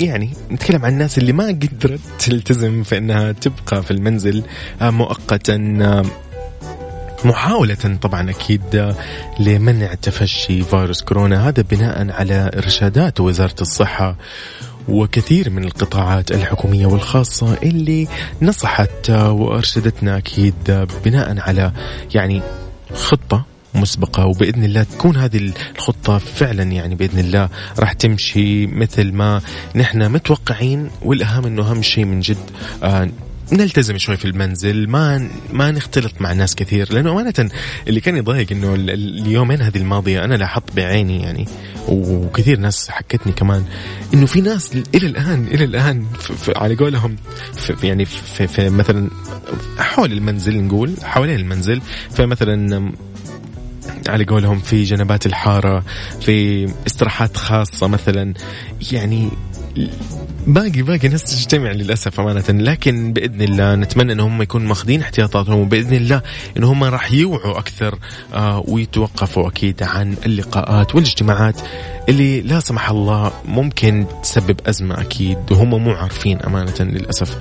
يعني 0.00 0.30
نتكلم 0.50 0.84
عن 0.84 0.92
الناس 0.92 1.18
اللي 1.18 1.32
ما 1.32 1.46
قدرت 1.46 2.00
تلتزم 2.18 2.82
في 2.82 2.98
إنها 2.98 3.32
تبقى 3.32 3.82
في 3.82 3.90
المنزل 3.90 4.44
مؤقتا 4.82 5.56
محاولة 7.24 7.98
طبعا 8.02 8.30
أكيد 8.30 8.94
لمنع 9.40 9.94
تفشي 9.94 10.62
فيروس 10.62 11.02
كورونا. 11.02 11.48
هذا 11.48 11.62
بناء 11.62 12.10
على 12.10 12.50
إرشادات 12.56 13.20
وزارة 13.20 13.60
الصحة 13.60 14.16
وكثير 14.88 15.50
من 15.50 15.64
القطاعات 15.64 16.30
الحكومية 16.30 16.86
والخاصة 16.86 17.54
اللي 17.62 18.08
نصحت 18.42 19.10
وأرشدتنا 19.10 20.18
أكيد 20.18 20.86
بناء 21.04 21.40
على 21.40 21.72
يعني 22.14 22.42
خطة 22.94 23.44
مسبقة 23.74 24.26
وبإذن 24.26 24.64
الله 24.64 24.82
تكون 24.82 25.16
هذه 25.16 25.52
الخطة 25.76 26.18
فعلا 26.18 26.62
يعني 26.62 26.94
بإذن 26.94 27.18
الله 27.18 27.48
راح 27.78 27.92
تمشي 27.92 28.66
مثل 28.66 29.12
ما 29.12 29.40
نحن 29.74 30.12
متوقعين 30.12 30.90
والأهم 31.02 31.46
أنه 31.46 31.70
أهم 31.70 31.82
شيء 31.82 32.04
من 32.04 32.20
جد 32.20 32.50
آه 32.82 33.08
نلتزم 33.52 33.98
شوي 33.98 34.16
في 34.16 34.24
المنزل 34.24 34.88
ما 34.88 35.28
ما 35.52 35.70
نختلط 35.70 36.12
مع 36.20 36.32
ناس 36.32 36.54
كثير 36.54 36.92
لأنه 36.92 37.12
أمانة 37.12 37.50
اللي 37.88 38.00
كان 38.00 38.16
يضايق 38.16 38.52
إنه 38.52 38.74
اليومين 38.74 39.62
هذه 39.62 39.76
الماضية 39.76 40.24
أنا 40.24 40.34
لاحظت 40.34 40.76
بعيني 40.76 41.22
يعني 41.22 41.46
وكثير 41.88 42.58
ناس 42.58 42.90
حكتني 42.90 43.32
كمان 43.32 43.64
إنه 44.14 44.26
في 44.26 44.40
ناس 44.40 44.72
إلى 44.94 45.06
الآن 45.06 45.46
إلى 45.46 45.64
الآن 45.64 46.06
على 46.56 46.74
قولهم 46.74 47.16
في 47.54 47.86
يعني 47.86 48.04
في, 48.04 48.46
في 48.46 48.70
مثلا 48.70 49.10
حول 49.78 50.12
المنزل 50.12 50.62
نقول 50.62 50.94
حوالين 51.02 51.36
المنزل 51.36 51.80
فمثلا 52.10 52.92
على 54.08 54.24
قولهم 54.24 54.58
في 54.58 54.84
جنبات 54.84 55.26
الحارة 55.26 55.84
في 56.20 56.68
استراحات 56.86 57.36
خاصة 57.36 57.86
مثلا 57.86 58.34
يعني 58.92 59.30
باقي 60.46 60.82
باقي 60.82 61.08
ناس 61.08 61.24
تجتمع 61.24 61.72
للأسف 61.72 62.20
أمانة. 62.20 62.44
لكن 62.48 63.12
بإذن 63.12 63.42
الله 63.42 63.74
نتمنى 63.74 64.12
إن 64.12 64.20
هم 64.20 64.42
يكونوا 64.42 64.68
ماخذين 64.68 65.00
احتياطاتهم 65.00 65.58
وبإذن 65.60 65.94
الله 65.94 66.22
إن 66.56 66.64
هم 66.64 66.84
راح 66.84 67.12
يوعوا 67.12 67.58
أكثر 67.58 67.98
آه 68.34 68.64
ويتوقفوا 68.68 69.48
أكيد 69.48 69.82
عن 69.82 70.16
اللقاءات 70.26 70.94
والاجتماعات 70.94 71.60
اللي 72.08 72.40
لا 72.40 72.60
سمح 72.60 72.90
الله 72.90 73.32
ممكن 73.44 74.06
تسبب 74.22 74.60
أزمة 74.66 75.00
أكيد. 75.00 75.38
وهم 75.50 75.84
مو 75.84 75.90
عارفين 75.90 76.42
أمانة 76.42 76.80
للأسف. 76.80 77.38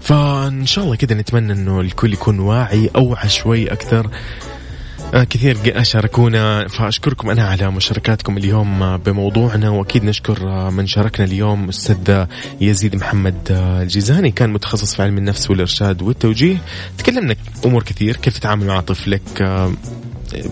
فإن 0.00 0.66
شاء 0.66 0.84
الله 0.84 0.96
كذا 0.96 1.14
نتمنى 1.14 1.52
إنه 1.52 1.80
الكل 1.80 2.12
يكون 2.12 2.38
واعي 2.38 2.90
أوعى 2.96 3.28
شوي 3.28 3.72
أكثر. 3.72 4.10
كثير 5.12 5.82
شاركونا. 5.82 6.68
فأشكركم 6.68 7.30
أنا 7.30 7.42
على 7.42 7.70
مشاركاتكم 7.70 8.36
اليوم 8.36 8.96
بموضوعنا. 8.96 9.70
وأكيد 9.70 10.04
نشكر 10.04 10.48
آه، 10.48 10.70
من 10.70 10.86
شاركنا 10.86 11.26
اليوم 11.26 11.68
أستاذ 11.68 12.24
يزيد 12.60 12.96
محمد 12.96 13.34
آه، 13.50 13.82
الجيزاني. 13.82 14.30
كان 14.30 14.52
متخصص 14.52 14.94
في 14.94 15.02
علم 15.02 15.18
النفس 15.18 15.50
والإرشاد 15.50 16.02
والتوجيه. 16.02 16.56
تكلمنا 16.98 17.34
أمور 17.66 17.82
كثير. 17.82 18.16
كيف 18.16 18.38
تتعامل 18.38 18.66
مع 18.66 18.80
طفلك؟ 18.80 19.42
آه، 19.42 19.72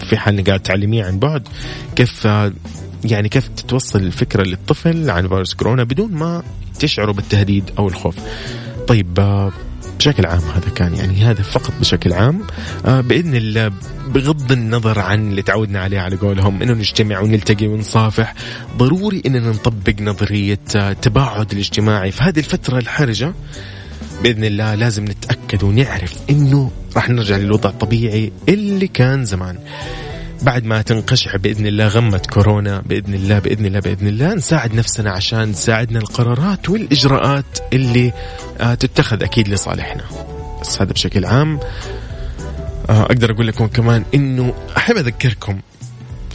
في 0.08 0.16
حال 0.16 0.34
إنك 0.34 0.46
قاعد 0.46 0.60
تعلميه 0.60 1.04
عن 1.04 1.18
بعد. 1.18 1.48
كيف 1.96 2.24
يعني 3.04 3.28
كيف 3.28 3.48
توصل 3.48 3.98
الفكرة 3.98 4.42
للطفل 4.42 5.10
عن 5.10 5.28
فيروس 5.28 5.54
كورونا 5.54 5.84
بدون 5.84 6.12
ما 6.12 6.42
تشعروا 6.78 7.14
بالتهديد 7.14 7.70
أو 7.78 7.88
الخوف؟ 7.88 8.16
طيب 8.88 9.18
بشكل 9.98 10.26
عام 10.26 10.40
هذا 10.40 10.70
كان 10.74 10.94
يعني 10.94 11.24
هذا 11.24 11.42
فقط 11.42 11.72
بشكل 11.80 12.12
عام. 12.12 12.40
آه 12.86 13.00
بإذن 13.00 13.34
الله 13.34 13.72
بغض 14.08 14.52
النظر 14.52 14.98
عن 14.98 15.30
اللي 15.30 15.42
تعودنا 15.42 15.80
عليه 15.80 16.00
على 16.00 16.16
قولهم 16.16 16.62
إنه 16.62 16.72
نجتمع 16.72 17.20
ونلتقي 17.20 17.66
ونصافح 17.66 18.34
ضروري 18.76 19.22
إننا 19.26 19.50
نطبق 19.50 20.00
نظرية 20.00 20.58
آه، 20.76 20.92
تباعد 20.92 21.52
الاجتماعي 21.52 22.10
في 22.10 22.22
هذه 22.22 22.38
الفترة 22.38 22.78
الحرجة. 22.78 23.32
بإذن 24.22 24.44
الله 24.44 24.74
لازم 24.74 25.04
نتأكد 25.04 25.64
ونعرف 25.64 26.14
إنه 26.30 26.70
راح 26.96 27.10
نرجع 27.10 27.36
للوضع 27.36 27.70
الطبيعي 27.70 28.32
اللي 28.48 28.86
كان 28.86 29.24
زمان. 29.24 29.58
بعد 30.42 30.64
ما 30.64 30.82
تنقشع 30.82 31.36
بإذن 31.36 31.66
الله 31.66 31.88
غمه 31.88 32.22
كورونا 32.32 32.80
بإذن 32.80 33.14
الله 33.14 33.38
بإذن 33.38 33.66
الله 33.66 33.80
بإذن 33.80 34.06
الله 34.08 34.34
نساعد 34.34 34.74
نفسنا 34.74 35.10
عشان 35.10 35.52
تساعدنا 35.52 35.98
القرارات 35.98 36.68
والإجراءات 36.68 37.58
اللي 37.72 38.12
آه، 38.60 38.74
تتخذ 38.74 39.22
أكيد 39.22 39.48
لصالحنا. 39.48 40.04
بس 40.60 40.82
هذا 40.82 40.92
بشكل 40.92 41.24
عام 41.24 41.60
آه، 42.90 43.02
أقدر 43.02 43.32
أقول 43.32 43.46
لكم 43.46 43.66
كمان 43.66 44.04
إنه 44.14 44.54
أحب 44.76 44.96
أذكركم 44.96 45.60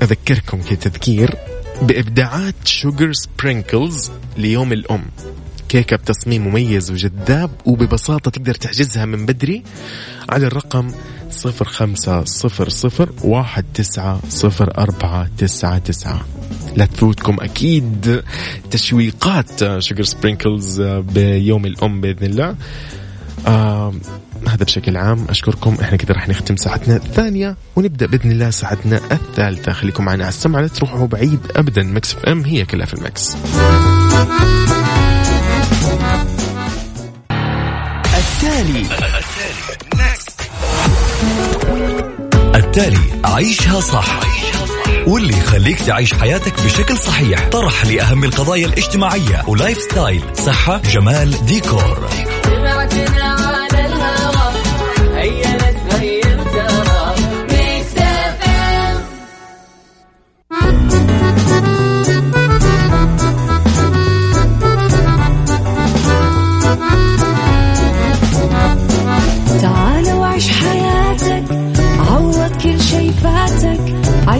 أذكركم 0.01 0.61
كتذكير 0.61 1.35
بإبداعات 1.81 2.55
Sugar 2.65 3.13
Sprinkles 3.13 4.11
ليوم 4.37 4.73
الأم. 4.73 5.03
كيكة 5.69 5.95
بتصميم 5.95 6.47
مميز 6.47 6.91
وجذاب 6.91 7.51
وببساطة 7.65 8.31
تقدر 8.31 8.53
تحجزها 8.53 9.05
من 9.05 9.25
بدري 9.25 9.63
على 10.29 10.47
الرقم 10.47 10.91
صفر 11.33 11.65
خمسة 11.65 12.23
صفر 12.23 12.69
صفر 12.69 13.09
واحد 13.23 13.65
تسعة 13.73 14.19
صفر 14.29 14.77
أربعة 14.77 15.29
تسعة 15.37 15.77
تسعة. 15.77 16.25
لا 16.75 16.85
تفوتكم 16.85 17.37
أكيد 17.39 18.23
تشويقات 18.71 19.79
Sugar 19.79 20.03
Sprinkles 20.03 20.81
بيوم 20.81 21.65
الأم 21.65 22.01
بإذن 22.01 22.25
الله. 22.25 22.55
هذا 24.47 24.63
بشكل 24.65 24.97
عام 24.97 25.25
أشكركم. 25.29 25.77
إحنا 25.81 25.97
كذا 25.97 26.15
راح 26.15 26.29
نختم 26.29 26.55
ساعتنا 26.55 26.95
الثانية 26.95 27.57
ونبدأ 27.75 28.05
بإذن 28.05 28.31
الله 28.31 28.49
ساعتنا 28.49 29.01
الثالثة. 29.11 29.71
خليكم 29.71 30.05
معنا 30.05 30.23
على 30.23 30.33
السمع 30.33 30.59
لا 30.59 30.67
تروحوا 30.67 31.07
بعيد 31.07 31.39
أبدا. 31.55 31.83
Mix 31.83 32.13
FM 32.13 32.45
هي 32.45 32.65
كلها 32.65 32.85
في 32.85 32.93
ال 32.93 33.04
Mix 33.04 33.35
التالي. 38.17 38.83
التالي 42.77 43.21
عيشها 43.25 43.79
صح. 43.79 44.19
واللي 45.07 45.37
يخليك 45.37 45.79
تعيش 45.79 46.13
حياتك 46.13 46.61
بشكل 46.65 46.97
صحيح. 46.97 47.49
طرح 47.49 47.85
لأهم 47.85 48.23
القضايا 48.23 48.65
الاجتماعية 48.65 49.43
ولايف 49.47 49.77
ستايل 49.77 50.23
صحة 50.35 50.77
جمال 50.77 51.45
ديكور. 51.45 52.09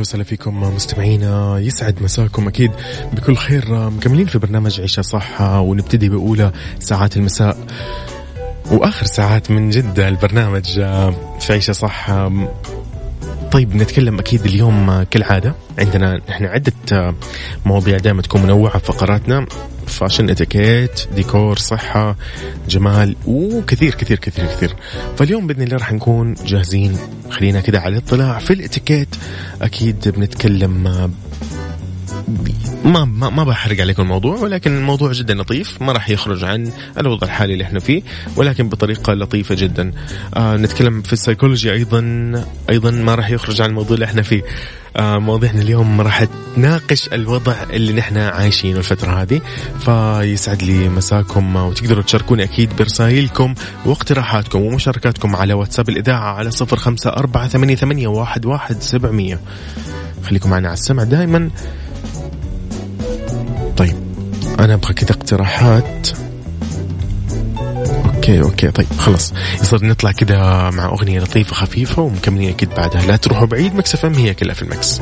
أهلا 0.00 0.08
وسهلا 0.08 0.24
فيكم 0.24 0.74
مستمعينا. 0.74 1.58
يسعد 1.58 2.02
مساكم 2.02 2.48
أكيد 2.48 2.70
بكل 3.12 3.36
خير. 3.36 3.90
مكملين 3.90 4.26
في 4.26 4.38
برنامج 4.38 4.80
عيشة 4.80 5.00
صح 5.00 5.40
ونبتدي 5.40 6.08
بأولى 6.08 6.52
ساعات 6.78 7.16
المساء. 7.16 7.56
وآخر 8.70 9.06
ساعات 9.06 9.50
من 9.50 9.70
جد 9.70 9.98
البرنامج 9.98 10.64
في 11.40 11.52
عيشة 11.52 11.72
صح 11.72 12.10
طيب 13.52 13.76
نتكلم 13.76 14.18
أكيد 14.18 14.44
اليوم 14.44 15.02
كالعادة. 15.02 15.54
عندنا 15.78 16.20
إحنا 16.30 16.48
عدة 16.48 17.14
مواضيع 17.66 17.98
دائما 17.98 18.22
تكون 18.22 18.42
منوعة 18.42 18.78
في 18.78 18.86
فقراتنا. 18.86 19.46
فاشن 19.90 20.30
اتيكيت 20.30 21.00
ديكور 21.14 21.58
صحة 21.58 22.16
جمال 22.68 23.16
وكثير 23.26 23.94
كثير 23.94 24.18
كثير 24.18 24.46
كثير. 24.46 24.76
فاليوم 25.16 25.46
بإذن 25.46 25.62
الله 25.62 25.76
راح 25.76 25.92
نكون 25.92 26.34
جاهزين. 26.46 26.96
خلينا 27.30 27.60
كده 27.60 27.80
على 27.80 27.98
الاطلاع 27.98 28.38
في 28.38 28.52
الاتيكيت. 28.52 29.16
أكيد 29.62 30.08
بنتكلم 30.08 30.70
ما 30.70 31.10
ما 32.84 33.30
ما 33.30 33.44
بحرق 33.44 33.80
عليكم 33.80 34.02
الموضوع 34.02 34.36
ولكن 34.36 34.76
الموضوع 34.76 35.12
جدا 35.12 35.34
لطيف 35.34 35.82
ما 35.82 35.92
راح 35.92 36.10
يخرج 36.10 36.44
عن 36.44 36.72
الوضع 36.98 37.26
الحالي 37.26 37.52
اللي 37.52 37.64
إحنا 37.64 37.80
فيه 37.80 38.02
ولكن 38.36 38.68
بطريقة 38.68 39.14
لطيفة 39.14 39.54
جدا. 39.54 39.92
آه 40.36 40.56
نتكلم 40.56 41.02
في 41.02 41.12
السيكولوجي 41.12 41.72
أيضا 41.72 42.32
أيضا 42.70 42.90
ما 42.90 43.14
راح 43.14 43.30
يخرج 43.30 43.60
عن 43.60 43.70
الموضوع 43.70 43.94
اللي 43.94 44.04
إحنا 44.04 44.22
فيه. 44.22 44.42
مواضيعنا 44.96 45.60
اليوم 45.60 46.00
راح 46.00 46.24
تناقش 46.56 47.08
الوضع 47.12 47.54
اللي 47.70 47.92
نحن 47.92 48.18
عايشينه 48.18 48.78
الفترة 48.78 49.22
هذه. 49.22 49.40
فيسعد 49.78 50.62
لي 50.62 50.88
مساكم 50.88 51.56
وتقدروا 51.56 52.02
تشاركوني 52.02 52.44
أكيد 52.44 52.76
برسائلكم 52.76 53.54
واقتراحاتكم 53.86 54.60
ومشاركاتكم 54.60 55.36
على 55.36 55.54
واتساب 55.54 55.88
الإذاعة 55.88 56.34
على 56.34 56.50
صفر 56.50 56.76
خمسة 56.76 57.10
أربعة 57.10 57.48
ثمانية, 57.48 57.76
ثمانية 57.76 58.08
واحد, 58.08 58.46
واحد 58.46 58.82
سبعمية. 58.82 59.40
خليكم 60.24 60.50
معنا 60.50 60.68
على 60.68 60.74
السمع 60.74 61.02
دائما 61.02 61.50
طيب 63.76 63.96
أنا 64.60 64.74
أبغى 64.74 64.94
كذا 64.94 65.10
اقتراحات 65.10 66.08
okay 68.38 68.66
okay. 68.66 68.70
طيب 68.70 68.86
خلاص. 68.98 69.32
يصير 69.62 69.86
نطلع 69.86 70.12
كده 70.12 70.70
مع 70.70 70.86
أغنية 70.86 71.20
لطيفة 71.20 71.54
خفيفة 71.54 72.02
ومكملين 72.02 72.48
أكيد 72.50 72.68
بعدها. 72.68 73.02
لا 73.02 73.16
تروحوا 73.16 73.46
بعيد 73.46 73.74
Mix 73.74 74.04
FM 74.04 74.14
هي 74.14 74.34
كلها 74.34 74.54
في 74.54 74.62
ال 74.62 74.70
Mix. 74.70 75.00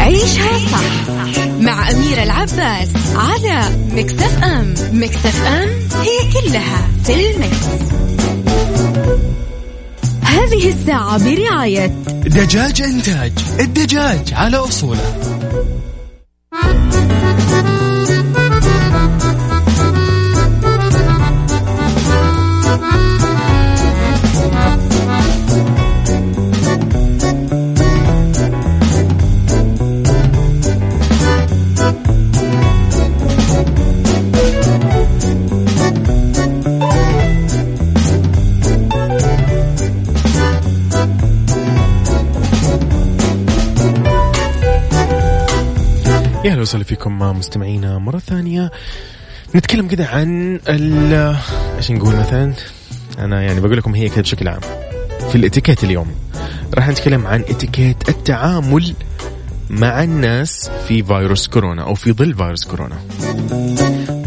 عيشها 0.00 0.58
صح 0.70 1.10
مع 1.60 1.90
أميرة 1.90 2.22
العباس 2.22 2.88
على 3.16 3.68
مكتف 3.92 4.42
أم. 4.42 4.74
مكتف 4.92 5.46
أم 5.46 5.68
هي 6.02 6.32
كلها 6.32 6.88
في 7.04 7.30
المكس. 7.30 7.66
هذه 10.22 10.68
الساعة 10.68 11.24
برعاية 11.24 11.86
دجاج 12.26 12.82
إنتاج 12.82 13.32
الدجاج 13.60 14.34
على 14.34 14.56
أصوله. 14.56 15.16
وسهلا 46.66 46.84
فيكم 46.84 47.18
مستمعينا 47.18 47.98
مرة 47.98 48.18
ثانية. 48.18 48.70
نتكلم 49.54 49.88
كده 49.88 50.06
عن 50.06 50.60
ال 50.68 51.36
إيش 51.76 51.90
نقول 51.90 52.16
مثلا؟ 52.16 52.52
أنا 53.18 53.42
يعني 53.42 53.60
بقول 53.60 53.76
لكم 53.76 53.94
هي 53.94 54.08
كده 54.08 54.22
بشكل 54.22 54.48
عام. 54.48 54.60
في 55.30 55.34
الإتيكيت 55.34 55.84
اليوم 55.84 56.06
راح 56.74 56.88
نتكلم 56.88 57.26
عن 57.26 57.40
إتيكيت 57.40 58.08
التعامل 58.08 58.94
مع 59.70 60.02
الناس 60.02 60.70
في 60.88 61.02
فيروس 61.02 61.48
كورونا 61.48 61.82
أو 61.82 61.94
في 61.94 62.12
ظل 62.12 62.34
فيروس 62.34 62.64
كورونا. 62.64 62.96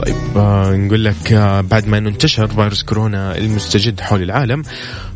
طيب 0.06 0.38
آه 0.38 0.76
نقول 0.76 1.06
لك 1.06 1.34
آه 1.34 1.62
بعد 1.62 1.88
ما 1.88 1.98
انه 1.98 2.10
انتشر 2.10 2.48
فيروس 2.48 2.84
كورونا 2.84 3.38
المستجد 3.38 4.00
حول 4.00 4.24
العالم 4.24 4.64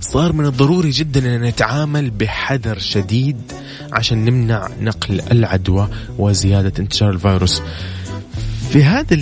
صار 0.01 0.34
من 0.34 0.45
الضروري 0.45 0.89
جدا 0.89 1.36
أن 1.36 1.41
نتعامل 1.41 2.09
بحذر 2.09 2.78
شديد 2.80 3.38
عشان 3.93 4.25
نمنع 4.25 4.67
نقل 4.81 5.21
العدوى 5.31 5.87
وزيادة 6.17 6.73
انتشار 6.79 7.09
الفيروس. 7.09 7.61
في 8.69 8.83
هذا 8.83 9.17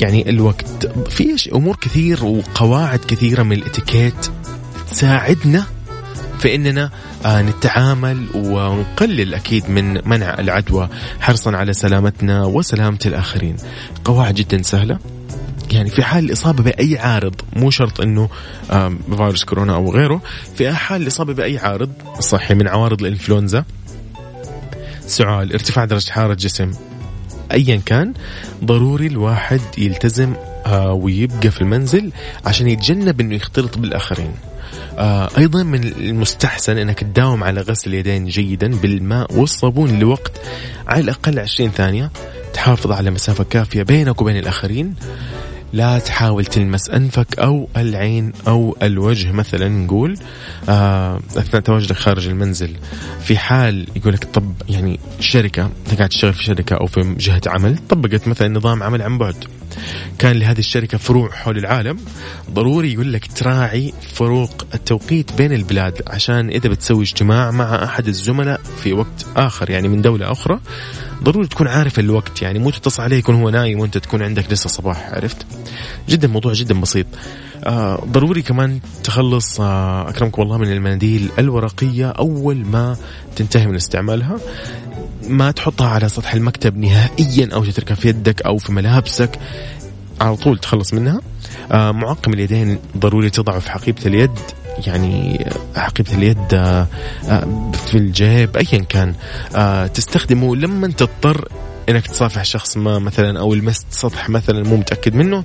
يعني 0.00 0.30
الوقت 0.30 0.86
في 1.10 1.50
أمور 1.54 1.76
كثير 1.76 2.24
وقواعد 2.24 2.98
كثيرة 2.98 3.42
من 3.42 3.52
الإتيكيت 3.52 4.30
تساعدنا 4.90 5.64
في 6.38 6.54
إننا 6.54 6.90
آه 7.26 7.42
نتعامل 7.42 8.26
ونقلل 8.34 9.34
أكيد 9.34 9.70
من 9.70 10.08
منع 10.08 10.38
العدوى. 10.38 10.88
حرصا 11.20 11.56
على 11.56 11.72
سلامتنا 11.72 12.44
وسلامة 12.44 12.98
الآخرين. 13.06 13.56
قواعد 14.04 14.34
جدا 14.34 14.62
سهلة. 14.62 14.98
يعني 15.72 15.90
في 15.90 16.02
حال 16.02 16.24
الإصابة 16.24 16.62
بأي 16.62 16.98
عارض 16.98 17.34
مو 17.56 17.70
شرط 17.70 18.00
أنه 18.00 18.28
فيروس 19.16 19.44
كورونا 19.44 19.74
أو 19.74 19.92
غيره 19.92 20.22
في 20.56 20.72
حال 20.72 21.02
الإصابة 21.02 21.34
بأي 21.34 21.58
عارض 21.58 21.90
صحي 22.20 22.54
من 22.54 22.68
عوارض 22.68 23.00
الإنفلونزا 23.00 23.64
سعال 25.06 25.52
ارتفاع 25.52 25.84
درجة 25.84 26.10
حرارة 26.10 26.34
جسم 26.34 26.70
أيا 27.52 27.80
كان 27.86 28.12
ضروري 28.64 29.06
الواحد 29.06 29.60
يلتزم 29.78 30.34
آه 30.66 30.92
ويبقى 30.92 31.50
في 31.50 31.60
المنزل 31.60 32.12
عشان 32.46 32.68
يتجنب 32.68 33.20
أنه 33.20 33.34
يختلط 33.34 33.78
بالآخرين. 33.78 34.32
آه 34.98 35.28
أيضا 35.38 35.62
من 35.62 35.84
المستحسن 35.84 36.78
إنك 36.78 37.00
تداوم 37.00 37.44
على 37.44 37.60
غسل 37.60 37.90
اليدين 37.90 38.24
جيدا 38.26 38.68
بالماء 38.68 39.34
والصابون 39.38 39.98
لوقت 39.98 40.32
على 40.88 41.00
الأقل 41.00 41.38
20 41.38 41.70
ثانية 41.70 42.10
تحافظ 42.54 42.92
على 42.92 43.10
مسافة 43.10 43.44
كافية 43.44 43.82
بينك 43.82 44.20
وبين 44.20 44.36
الآخرين. 44.36 44.94
لا 45.72 45.98
تحاول 45.98 46.44
تلمس 46.44 46.90
أنفك 46.90 47.38
أو 47.38 47.68
العين 47.76 48.32
أو 48.48 48.76
الوجه 48.82 49.32
مثلا 49.32 49.68
نقول 49.68 50.14
آه 50.68 51.20
أثناء 51.36 51.62
تواجدك 51.62 51.96
خارج 51.96 52.28
المنزل. 52.28 52.76
في 53.20 53.38
حال 53.38 53.86
يقول 53.96 54.12
لك 54.12 54.24
طب 54.24 54.52
يعني 54.68 55.00
شركة 55.20 55.64
أنت 55.64 55.96
قاعد 55.96 56.08
تشتغل 56.08 56.32
في 56.34 56.44
شركة 56.44 56.76
أو 56.76 56.86
في 56.86 57.14
جهة 57.18 57.40
عمل 57.46 57.78
طبقت 57.88 58.28
مثلا 58.28 58.48
نظام 58.48 58.82
عمل 58.82 59.02
عن 59.02 59.18
بعد. 59.18 59.44
كان 60.18 60.36
لهذه 60.36 60.58
الشركة 60.58 60.98
فروع 60.98 61.30
حول 61.30 61.58
العالم 61.58 61.98
ضروري 62.50 62.92
يقول 62.92 63.12
لك 63.12 63.26
تراعي 63.32 63.92
فروق 64.14 64.66
التوقيت 64.74 65.32
بين 65.32 65.52
البلاد 65.52 66.02
عشان 66.06 66.48
إذا 66.50 66.68
بتسوي 66.68 67.02
اجتماع 67.02 67.50
مع 67.50 67.84
أحد 67.84 68.08
الزملاء 68.08 68.60
في 68.82 68.92
وقت 68.92 69.26
آخر 69.36 69.70
يعني 69.70 69.88
من 69.88 70.02
دولة 70.02 70.32
أخرى 70.32 70.60
ضروري 71.22 71.46
تكون 71.46 71.68
عارف 71.68 71.98
الوقت 71.98 72.42
يعني 72.42 72.58
مو 72.58 72.70
تتصل 72.70 73.02
عليه 73.02 73.16
يكون 73.16 73.34
هو 73.34 73.50
نايم 73.50 73.80
وانت 73.80 73.98
تكون 73.98 74.22
عندك 74.22 74.52
لسه 74.52 74.68
صباح 74.68 75.10
عرفت؟ 75.12 75.46
جدا 76.08 76.28
موضوع 76.28 76.52
جدا 76.52 76.80
بسيط. 76.80 77.06
آه 77.64 78.04
ضروري 78.06 78.42
كمان 78.42 78.80
تخلص 79.04 79.60
آه 79.60 80.08
اكرمك 80.08 80.38
والله 80.38 80.58
من 80.58 80.72
المناديل 80.72 81.30
الورقية 81.38 82.08
أول 82.10 82.56
ما 82.66 82.96
تنتهي 83.36 83.66
من 83.66 83.74
استعمالها. 83.74 84.36
ما 85.28 85.50
تحطها 85.50 85.88
على 85.88 86.08
سطح 86.08 86.34
المكتب 86.34 86.76
نهائيا 86.76 87.48
أو 87.52 87.64
تتركها 87.64 87.94
في 87.94 88.08
يدك 88.08 88.42
أو 88.42 88.58
في 88.58 88.72
ملابسك 88.72 89.38
على 90.20 90.36
طول 90.36 90.58
تخلص 90.58 90.94
منها. 90.94 91.20
آه 91.72 91.92
معقم 91.92 92.32
اليدين 92.32 92.78
ضروري 92.96 93.30
تضعه 93.30 93.58
في 93.58 93.70
حقيبة 93.70 94.06
اليد. 94.06 94.38
يعني 94.86 95.46
عقبة 95.76 96.14
اليد 96.14 96.54
آه، 96.54 96.86
في 97.86 97.94
الجيب 97.94 98.56
أيا 98.56 98.84
كان. 98.88 99.14
تستخدمه 99.94 100.56
لما 100.56 100.88
تضطر 100.88 101.48
إنك 101.88 102.06
تصافح 102.06 102.44
شخص 102.44 102.76
ما 102.76 102.98
مثلا 102.98 103.40
أو 103.40 103.54
لمست 103.54 103.86
سطح 103.90 104.28
مثلا 104.28 104.64
مو 104.64 104.76
متأكد 104.76 105.14
منه 105.14 105.44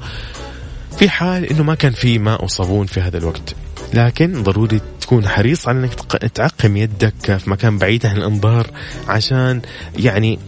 في 0.98 1.10
حال 1.10 1.46
إنه 1.46 1.64
ما 1.64 1.76
كان 1.76 1.92
في 1.92 2.20
ماء 2.20 2.44
وصابون 2.44 2.86
في 2.86 3.02
هذا 3.02 3.18
الوقت. 3.18 3.56
لكن 3.94 4.44
ضروري 4.44 4.82
تكون 5.02 5.28
حريص 5.28 5.68
على 5.68 5.78
إنك 5.80 5.94
تعقم 6.34 6.78
يدك 6.78 7.38
في 7.38 7.50
مكان 7.50 7.78
بعيد 7.78 8.06
عن 8.06 8.18
الأنظار 8.18 8.68
عشان 9.08 9.62
يعني 9.96 10.40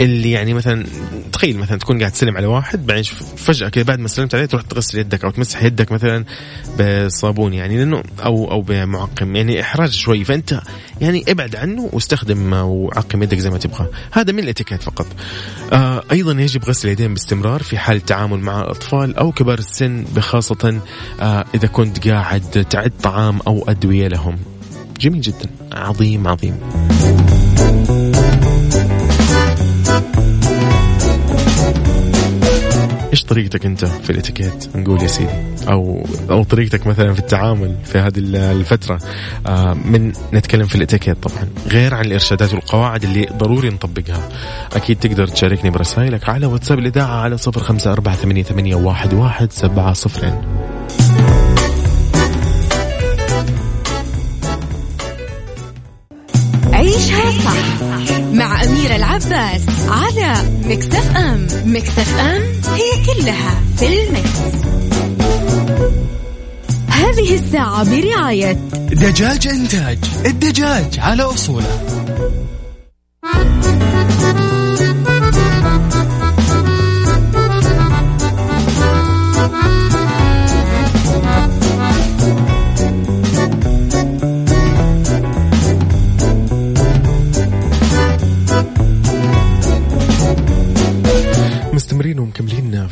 اللي 0.00 0.30
يعني 0.30 0.54
مثلا 0.54 0.86
تخيل 1.32 1.58
مثلا 1.58 1.78
تكون 1.78 1.98
قاعد 1.98 2.12
تسلم 2.12 2.36
على 2.36 2.46
واحد 2.46 2.86
بعدين 2.86 3.04
فجأة 3.36 3.68
كذا 3.68 3.84
بعد 3.84 3.98
ما 3.98 4.08
سلمت 4.08 4.34
عليه 4.34 4.46
تروح 4.46 4.62
تغسل 4.62 4.98
يدك 4.98 5.24
أو 5.24 5.30
تمسح 5.30 5.62
يدك 5.62 5.92
مثلا 5.92 6.24
بصابون 6.80 7.54
يعني 7.54 7.76
لأنه 7.76 8.02
أو 8.24 8.50
أو 8.50 8.60
بمعقم 8.60 9.36
يعني 9.36 9.60
إحراج 9.60 9.90
شوي. 9.90 10.24
فأنت 10.24 10.60
يعني 11.00 11.24
أبعد 11.28 11.56
عنه 11.56 11.90
واستخدم 11.92 12.52
وعقم 12.52 13.22
يدك 13.22 13.38
زي 13.38 13.50
ما 13.50 13.58
تبغى. 13.58 13.86
هذا 14.12 14.32
من 14.32 14.38
الاتيكيت 14.38 14.82
فقط. 14.82 15.06
آه 15.72 16.02
أيضا 16.12 16.32
يجب 16.32 16.64
غسل 16.64 16.88
اليدين 16.88 17.14
باستمرار 17.14 17.62
في 17.62 17.78
حال 17.78 17.96
التعامل 17.96 18.38
مع 18.38 18.60
الأطفال 18.60 19.16
أو 19.16 19.32
كبار 19.32 19.58
السن 19.58 20.04
بخاصة 20.16 20.80
آه 21.20 21.44
إذا 21.54 21.66
كنت 21.66 22.08
قاعد 22.08 22.66
تعد 22.70 22.92
طعام 23.02 23.40
أو 23.46 23.64
أدوية 23.68 24.08
لهم. 24.08 24.38
جميل 25.00 25.20
جدا. 25.20 25.50
عظيم 25.72 26.28
عظيم. 26.28 26.60
إيش 33.12 33.24
طريقتك 33.24 33.66
أنت 33.66 33.84
في 33.84 34.10
الإتيكيت؟ 34.10 34.76
نقول 34.76 35.02
يا 35.02 35.06
سيدي. 35.06 35.30
أو 35.68 36.06
أو 36.30 36.44
طريقتك 36.44 36.86
مثلا 36.86 37.12
في 37.12 37.20
التعامل 37.20 37.76
في 37.84 37.98
هذه 37.98 38.18
الفترة. 38.18 38.98
آه، 39.46 39.74
من 39.74 40.12
نتكلم 40.34 40.66
في 40.66 40.74
الإتيكيت 40.74 41.16
طبعا. 41.22 41.48
غير 41.68 41.94
عن 41.94 42.04
الإرشادات 42.04 42.54
والقواعد 42.54 43.04
اللي 43.04 43.26
ضروري 43.36 43.68
نطبقها. 43.68 44.28
أكيد 44.72 44.96
تقدر 44.98 45.26
تشاركني 45.26 45.70
برسائلك 45.70 46.28
على 46.28 46.46
واتساب 46.46 46.78
الإذاعة 46.78 47.20
على 47.22 47.36
صفر 47.38 47.60
خمسة 47.60 47.92
أربعة 47.92 48.14
ثمانية, 48.14 48.42
ثمانية 48.42 48.74
واحد, 48.74 49.14
واحد 49.14 49.52
سبعة 49.52 49.92
صفرين 49.92 50.34
عيشها 56.72 57.30
صح. 57.30 58.21
مع 58.32 58.64
أميرة 58.64 58.96
العباس 58.96 59.62
على 59.88 60.34
مكتف 60.64 61.16
أم. 61.16 61.46
مكتف 61.64 62.18
أم 62.18 62.42
هي 62.74 63.04
كلها 63.06 63.60
في 63.76 63.86
المكس. 63.86 64.38
هذه 66.88 67.34
الساعة 67.34 67.90
برعاية 67.90 68.52
دجاج 68.92 69.48
إنتاج. 69.48 69.98
الدجاج 70.26 70.98
على 70.98 71.22
أصوله. 71.22 71.82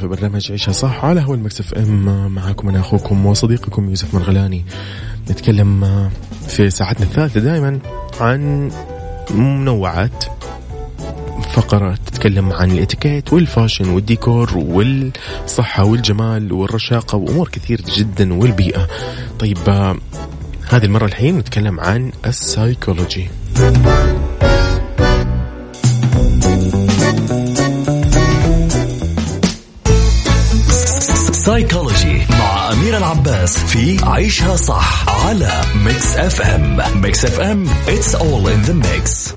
برنامج 0.03 0.53
عيشها 0.53 0.73
صح. 0.73 1.05
على 1.05 1.21
هوا 1.21 1.35
Mix 1.35 1.75
FM 1.75 2.35
معاكم 2.35 2.69
أنا 2.69 2.81
أخوكم 2.81 3.27
وصديقكم 3.27 3.89
يوسف 3.89 4.15
مرغلاني. 4.15 4.65
نتكلم 5.31 6.11
في 6.49 6.71
ساعتنا 6.71 7.07
الثالثة 7.07 7.41
دائما 7.41 7.79
عن 8.21 8.71
منوعات 9.31 10.25
فقرات 11.53 11.99
تتكلم 12.07 12.53
عن 12.53 12.71
الاتيكيت 12.71 13.33
وال 13.33 13.45
fashion 13.45 13.89
والديكور 13.89 14.59
والصحة 14.59 15.85
والجمال 15.85 16.53
والرشاقة 16.53 17.17
وأمور 17.17 17.49
كثير 17.49 17.81
جدا 17.97 18.35
والبيئة. 18.35 18.89
طيب 19.39 19.59
هذه 20.69 20.85
المرة 20.85 21.05
الحين 21.05 21.39
نتكلم 21.39 21.81
عن 21.81 22.13
السايكولوجي. 22.27 23.29
سايكولوجي 31.41 32.23
مع 32.31 32.73
أمير 32.73 32.97
العباس 32.97 33.59
في 33.59 34.05
عيشها 34.05 34.57
صح 34.57 35.09
على 35.27 35.61
Mix 35.85 36.17
FM 36.17 37.01
Mix 37.03 37.25
FM 37.25 37.67
it's 37.67 38.15
all 38.15 38.47
in 38.49 38.69
the 38.69 38.87
mix. 38.87 39.35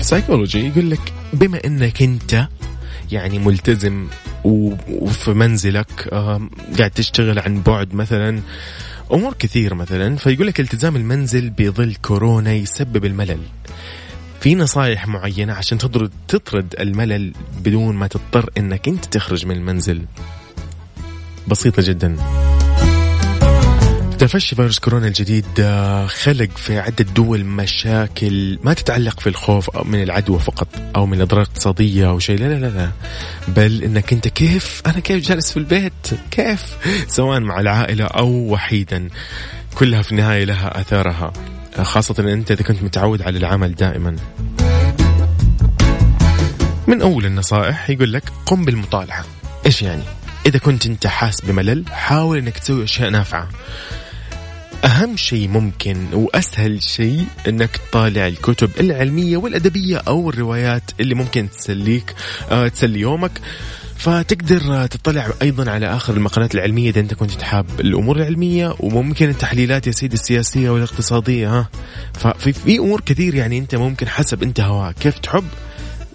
سايكولوجي 0.00 0.68
يقول 0.68 0.90
لك 0.90 1.12
بما 1.32 1.60
إنك 1.64 2.02
أنت 2.02 2.48
يعني 3.12 3.38
ملتزم 3.38 4.06
وفي 4.44 5.30
منزلك 5.30 6.08
قاعد 6.78 6.90
تشتغل 6.90 7.38
عن 7.38 7.62
بعد 7.62 7.94
مثلا 7.94 8.40
أمور 9.12 9.34
كثير 9.38 9.74
مثلا 9.74 10.16
فيقول 10.16 10.46
لك 10.46 10.60
التزام 10.60 10.96
المنزل 10.96 11.50
بظل 11.50 11.94
كورونا 11.94 12.52
يسبب 12.52 13.04
الملل. 13.04 13.40
في 14.40 14.54
نصائح 14.54 15.06
معينة 15.06 15.52
عشان 15.52 15.78
تطرد 15.78 16.10
تطرد 16.28 16.74
الملل 16.80 17.32
بدون 17.64 17.96
ما 17.96 18.06
تضطر 18.06 18.50
إنك 18.58 18.88
أنت 18.88 19.04
تخرج 19.04 19.46
من 19.46 19.56
المنزل؟ 19.56 20.02
بسيطة 21.48 21.82
جدا. 21.82 22.16
تفشي 24.18 24.56
فيروس 24.56 24.78
كورونا 24.78 25.06
الجديد 25.06 25.44
آه، 25.60 26.06
خلق 26.06 26.50
في 26.56 26.78
عدة 26.78 27.04
دول 27.04 27.44
مشاكل 27.44 28.58
ما 28.64 28.74
تتعلق 28.74 29.20
في 29.20 29.26
الخوف 29.28 29.86
من 29.86 30.02
العدوى 30.02 30.38
فقط 30.38 30.68
أو 30.96 31.06
من 31.06 31.16
الأضرار 31.16 31.42
الاقتصادية 31.42 32.08
أو 32.08 32.18
شيء. 32.18 32.38
لا 32.38 32.54
لا 32.54 32.66
لا. 32.66 32.90
بل 33.48 33.82
إنك 33.82 34.12
أنت 34.12 34.28
كيف؟ 34.28 34.82
أنا 34.86 35.00
كيف 35.00 35.28
جالس 35.28 35.50
في 35.52 35.56
البيت؟ 35.56 35.92
كيف؟ 36.30 36.76
سواء 37.08 37.40
مع 37.40 37.60
العائلة 37.60 38.04
أو 38.04 38.28
وحيدا. 38.28 39.08
كلها 39.74 40.02
في 40.02 40.12
النهاية 40.12 40.44
لها 40.44 40.80
آثارها. 40.80 41.32
خاصة 41.84 42.32
أنت 42.32 42.50
إذا 42.50 42.62
كنت 42.62 42.82
متعود 42.82 43.22
على 43.22 43.38
العمل 43.38 43.74
دائما. 43.74 44.16
من 46.86 47.02
أول 47.02 47.26
النصائح 47.26 47.90
يقول 47.90 48.12
لك 48.12 48.22
قم 48.46 48.64
بالمطالعة. 48.64 49.24
إيش 49.66 49.82
يعني؟ 49.82 50.02
إذا 50.46 50.58
كنت 50.58 50.86
أنت 50.86 51.06
حاس 51.06 51.40
بملل 51.40 51.84
حاول 51.88 52.38
أنك 52.38 52.58
تسوي 52.58 52.84
أشياء 52.84 53.10
نافعة. 53.10 53.48
أهم 54.84 55.16
شيء 55.16 55.48
ممكن 55.48 56.06
وأسهل 56.12 56.82
شيء 56.82 57.24
أنك 57.48 57.76
تطالع 57.76 58.26
الكتب 58.26 58.70
العلمية 58.80 59.36
والأدبية 59.36 60.02
أو 60.08 60.30
الروايات 60.30 60.90
اللي 61.00 61.14
ممكن 61.14 61.50
تسليك 61.50 62.14
آه 62.50 62.68
تسلي 62.68 63.00
يومك. 63.00 63.40
فتقدر 63.98 64.86
تطلع 64.86 65.28
أيضا 65.42 65.70
على 65.70 65.86
آخر 65.86 66.14
المقالات 66.14 66.54
العلمية 66.54 66.90
إذا 66.90 67.00
أنت 67.00 67.14
كنت 67.14 67.30
تحب 67.30 67.80
الأمور 67.80 68.16
العلمية 68.16 68.74
وممكن 68.80 69.28
التحليلات 69.28 69.86
يا 69.86 69.92
سيدي 69.92 70.14
السياسية 70.14 70.70
والاقتصادية 70.70 71.58
ها. 71.58 71.68
ففي 72.14 72.52
في 72.52 72.78
أمور 72.78 73.00
كثير 73.00 73.34
يعني 73.34 73.58
أنت 73.58 73.74
ممكن 73.74 74.08
حسب 74.08 74.42
أنت 74.42 74.60
هواك 74.60 74.94
كيف 74.94 75.18
تحب 75.18 75.44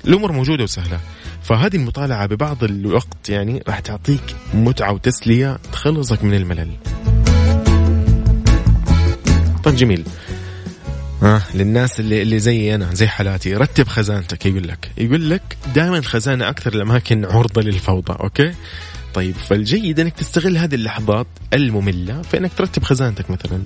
الأمور 0.07 0.31
موجودة 0.31 0.63
وسهلة. 0.63 0.99
فهذه 1.43 1.75
المطالعة 1.75 2.25
ببعض 2.25 2.63
الوقت 2.63 3.29
يعني 3.29 3.63
راح 3.67 3.79
تعطيك 3.79 4.35
متعة 4.53 4.93
وتسلية 4.93 5.57
تخلصك 5.71 6.23
من 6.23 6.33
الملل. 6.33 6.69
طيب 9.63 9.75
جميل. 9.75 10.03
ها 11.23 11.43
للناس 11.53 11.99
اللي 11.99 12.21
اللي 12.21 12.39
زي 12.39 12.75
أنا 12.75 12.93
زي 12.93 13.07
حالاتي. 13.07 13.53
رتب 13.53 13.87
خزانتك 13.87 14.45
يقول 14.45 14.67
لك. 14.67 14.91
يقول 14.97 15.29
لك 15.29 15.57
دائما 15.75 15.97
الخزانه 15.97 16.49
أكثر 16.49 16.73
الأماكن 16.73 17.25
عرضة 17.25 17.61
للفوضى 17.61 18.13
أوكي؟ 18.19 18.53
طيب 19.13 19.35
فالجيد 19.35 19.99
إنك 19.99 20.13
تستغل 20.13 20.57
هذه 20.57 20.75
اللحظات 20.75 21.27
المملة 21.53 22.21
في 22.21 22.37
إنك 22.37 22.53
ترتب 22.53 22.83
خزانتك 22.83 23.29
مثلا. 23.29 23.63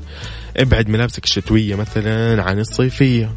ابعد 0.58 0.90
ملابسك 0.90 1.24
الشتوية 1.24 1.76
مثلا 1.76 2.44
عن 2.44 2.60
الصيفية. 2.60 3.34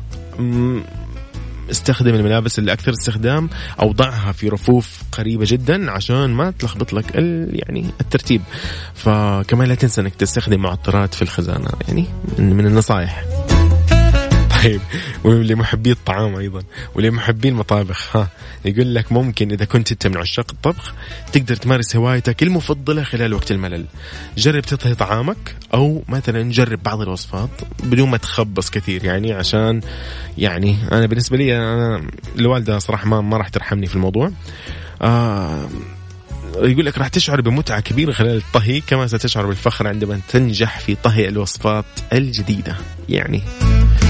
استخدم 1.71 2.14
الملابس 2.14 2.59
اللي 2.59 2.73
أكثر 2.73 2.93
استخدام 2.93 3.51
أو 3.83 3.93
ضعها 3.93 4.33
في 4.33 4.49
رفوف 4.49 5.03
قريبة 5.12 5.45
جدا 5.49 5.91
عشان 5.91 6.31
ما 6.31 6.51
تلخبط 6.51 6.93
لك 6.93 7.14
يعني 7.53 7.87
الترتيب. 8.01 8.43
فكمان 8.95 9.68
لا 9.68 9.75
تنسى 9.75 10.01
إنك 10.01 10.14
تستخدم 10.14 10.61
معطرات 10.61 11.14
في 11.14 11.23
الخزانة 11.23 11.68
يعني 11.89 12.07
من 12.39 12.66
النصائح. 12.66 13.25
طيب. 14.65 14.81
ولمحبي 15.25 15.93
الطعام 15.93 16.37
أيضا. 16.37 16.63
ولمحبي 16.95 17.49
المطابخ. 17.49 18.17
ها. 18.17 18.29
يقول 18.65 18.95
لك 18.95 19.13
ممكن 19.13 19.53
إذا 19.53 19.65
كنت 19.65 19.93
أنت 19.93 20.07
من 20.07 20.17
عشاق 20.17 20.47
الطبخ 20.53 20.95
تقدر 21.33 21.57
تمارس 21.57 21.97
هوايتك 21.97 22.43
المفضلة 22.43 23.03
خلال 23.03 23.35
وقت 23.35 23.51
الملل. 23.51 23.87
جرب 24.37 24.63
تطهي 24.63 24.95
طعامك 24.95 25.57
أو 25.75 26.05
مثلا 26.09 26.51
جرب 26.51 26.83
بعض 26.83 27.01
الوصفات 27.01 27.51
بدون 27.83 28.09
ما 28.09 28.17
تخبص 28.17 28.71
كثير. 28.71 29.05
يعني 29.05 29.33
عشان 29.33 29.81
يعني 30.39 30.77
أنا 30.93 31.07
بالنسبة 31.07 31.37
لي 31.37 31.57
أنا 31.57 32.03
الوالدة 32.39 32.79
صراحة 32.79 33.07
ما 33.07 33.21
ما 33.21 33.37
راح 33.37 33.49
ترحمني 33.49 33.87
في 33.87 33.95
الموضوع. 33.95 34.31
آه 35.03 35.69
يقول 36.57 36.87
لك 36.87 36.99
راح 36.99 37.09
تشعر 37.09 37.41
بمتعة 37.41 37.81
كبيرة 37.81 38.13
خلال 38.13 38.37
الطهي 38.37 38.81
كما 38.81 39.07
ستشعر 39.07 39.47
بالفخر 39.47 39.89
عندما 39.89 40.21
تنجح 40.29 40.79
في 40.79 40.95
طهي 40.95 41.29
الوصفات 41.29 41.85
الجديدة. 42.13 42.77
يعني 43.09 43.43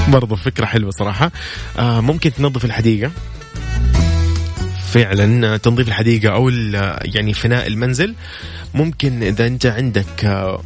برضو 0.09 0.36
فكرة 0.36 0.66
حلوة 0.66 0.91
صراحة. 0.91 1.32
آه 1.78 2.01
ممكن 2.01 2.32
تنظف 2.32 2.64
الحديقة. 2.64 3.11
فعلا 4.93 5.57
تنظيف 5.57 5.88
الحديقة 5.88 6.34
أو 6.34 6.49
يعني 7.05 7.34
فناء 7.34 7.66
المنزل. 7.66 8.14
ممكن 8.74 9.22
إذا 9.22 9.47
أنت 9.47 9.66
عندك 9.66 10.24
آه، 10.24 10.62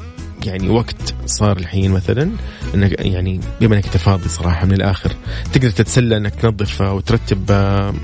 يعني 0.46 0.68
وقت 0.68 1.14
صار 1.26 1.56
الحين 1.56 1.90
مثلا 1.90 2.30
إنك 2.74 3.00
يعني 3.00 3.40
بما 3.60 3.76
إنك 3.76 3.84
انت 3.84 3.96
فاضي 3.96 4.28
صراحة 4.28 4.66
من 4.66 4.72
الآخر 4.72 5.12
تقدر 5.52 5.70
تتسلى 5.70 6.16
إنك 6.16 6.34
تنظف 6.34 6.80
وترتب 6.80 7.50
آه، 7.50 7.94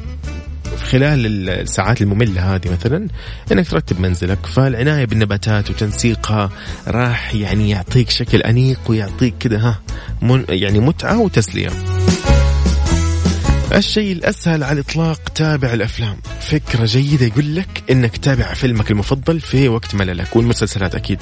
خلال 0.77 1.51
الساعات 1.51 2.03
المملة 2.03 2.55
هذه 2.55 2.71
مثلا 2.73 3.09
إنك 3.53 3.68
ترتب 3.68 4.01
منزلك 4.01 4.47
فالعناية 4.47 5.05
بالنباتات 5.05 5.71
وتنسيقها 5.71 6.51
راح 6.89 7.35
يعني 7.35 7.71
يعطيك 7.71 8.11
شكل 8.11 8.39
أنيق 8.39 8.81
ويعطيك 8.89 9.35
كذا 9.41 9.59
ها 9.59 9.81
يعني 10.49 10.81
متعة 10.81 11.18
وتسلية. 11.18 11.99
الشيء 13.79 14.12
الأسهل 14.12 14.64
على 14.64 14.81
الإطلاق 14.81 15.29
تابع 15.35 15.73
الأفلام. 15.73 16.16
فكرة 16.41 16.85
جيدة 16.85 17.27
يقول 17.27 17.57
لك 17.57 17.83
أنك 17.91 18.16
تتابع 18.16 18.55
فيلمك 18.55 18.91
المفضل 18.91 19.41
في 19.41 19.68
وقت 19.68 19.95
مللك 19.95 20.37
والمسلسلات 20.37 20.95
أكيد. 20.95 21.18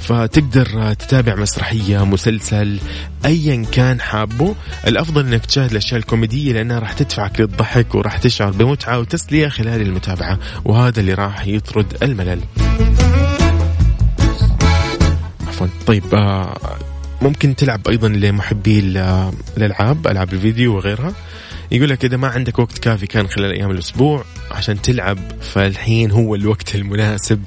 فتقدر 0.00 0.92
تتابع 0.92 1.34
مسرحية 1.34 2.04
مسلسل 2.04 2.78
أيا 3.24 3.66
كان 3.72 4.00
حابه. 4.00 4.54
الأفضل 4.86 5.26
أنك 5.26 5.46
تشاهد 5.46 5.70
الأشياء 5.70 6.00
الكوميدية 6.00 6.52
لأنها 6.52 6.78
راح 6.78 6.92
تدفعك 6.92 7.40
للضحك 7.40 7.94
وراح 7.94 8.18
تشعر 8.18 8.50
بمتعة 8.50 8.98
وتسلية 8.98 9.48
خلال 9.48 9.82
المتابعة 9.82 10.38
وهذا 10.64 11.00
اللي 11.00 11.14
راح 11.14 11.46
يطرد 11.46 11.96
الملل. 12.02 12.40
عفوا. 15.48 15.66
طيب 15.86 16.14
آه، 16.14 16.58
ممكن 17.22 17.56
تلعب 17.56 17.88
أيضا 17.88 18.08
لمحبي 18.08 18.78
الألعاب 19.56 20.06
ألعاب 20.06 20.32
الفيديو 20.32 20.76
وغيرها. 20.76 21.12
يقول 21.72 21.88
لك 21.88 22.04
إذا 22.04 22.16
ما 22.16 22.28
عندك 22.28 22.58
وقت 22.58 22.78
كافي 22.78 23.06
كان 23.06 23.28
خلال 23.28 23.52
أيام 23.52 23.70
الأسبوع 23.70 24.24
عشان 24.50 24.82
تلعب 24.82 25.18
فالحين 25.40 26.10
هو 26.10 26.34
الوقت 26.34 26.74
المناسب 26.74 27.42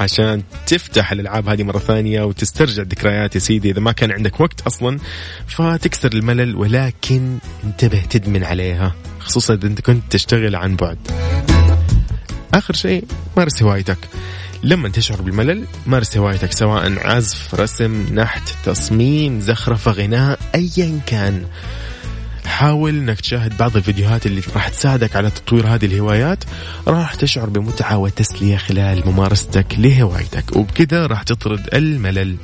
عشان 0.00 0.42
تفتح 0.66 1.12
الألعاب 1.12 1.48
هذه 1.48 1.62
مرة 1.62 1.78
ثانية 1.78 2.22
وتسترجع 2.22 2.82
الذكريات 2.82 3.34
يا 3.34 3.40
سيدي. 3.40 3.70
إذا 3.70 3.80
ما 3.80 3.92
كان 3.92 4.10
عندك 4.10 4.40
وقت 4.40 4.60
أصلا 4.60 4.98
فتكسر 5.46 6.12
الملل 6.12 6.56
ولكن 6.56 7.38
انتبه 7.64 8.02
تدمن 8.10 8.44
عليها 8.44 8.94
خصوصا 9.18 9.54
إذا 9.54 9.66
أنت 9.66 9.80
كنت 9.80 10.02
تشتغل 10.10 10.56
عن 10.56 10.76
بعد. 10.76 10.98
آخر 12.54 12.74
شيء 12.74 13.04
مارس 13.36 13.62
هوايتك. 13.62 13.98
لما 14.62 14.88
تشعر 14.88 15.22
بالملل 15.22 15.64
مارس 15.86 16.16
هوايتك 16.16 16.52
سواء 16.52 17.06
عزف 17.06 17.54
رسم 17.54 18.14
نحت 18.14 18.48
تصميم 18.64 19.40
زخرفة 19.40 19.90
غناء 19.90 20.38
أيا 20.54 21.00
كان. 21.06 21.44
حاول 22.56 22.90
إنك 22.90 23.20
تشاهد 23.20 23.56
بعض 23.56 23.76
الفيديوهات 23.76 24.26
اللي 24.26 24.42
راح 24.54 24.68
تساعدك 24.68 25.16
على 25.16 25.30
تطوير 25.30 25.66
هذه 25.66 25.86
الهوايات 25.86 26.44
راح 26.88 27.14
تشعر 27.14 27.48
بمتعة 27.48 27.98
وتسلية 27.98 28.56
خلال 28.56 29.02
ممارستك 29.06 29.66
لهوايتك. 29.78 30.56
وبكذا 30.56 31.06
راح 31.06 31.22
تطرد 31.22 31.68
الملل. 31.74 32.36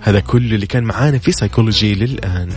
هذا 0.00 0.20
كل 0.20 0.54
اللي 0.54 0.66
كان 0.66 0.84
معانا 0.84 1.18
في 1.18 1.32
سايكولوجي 1.32 1.94
للآن. 1.94 2.48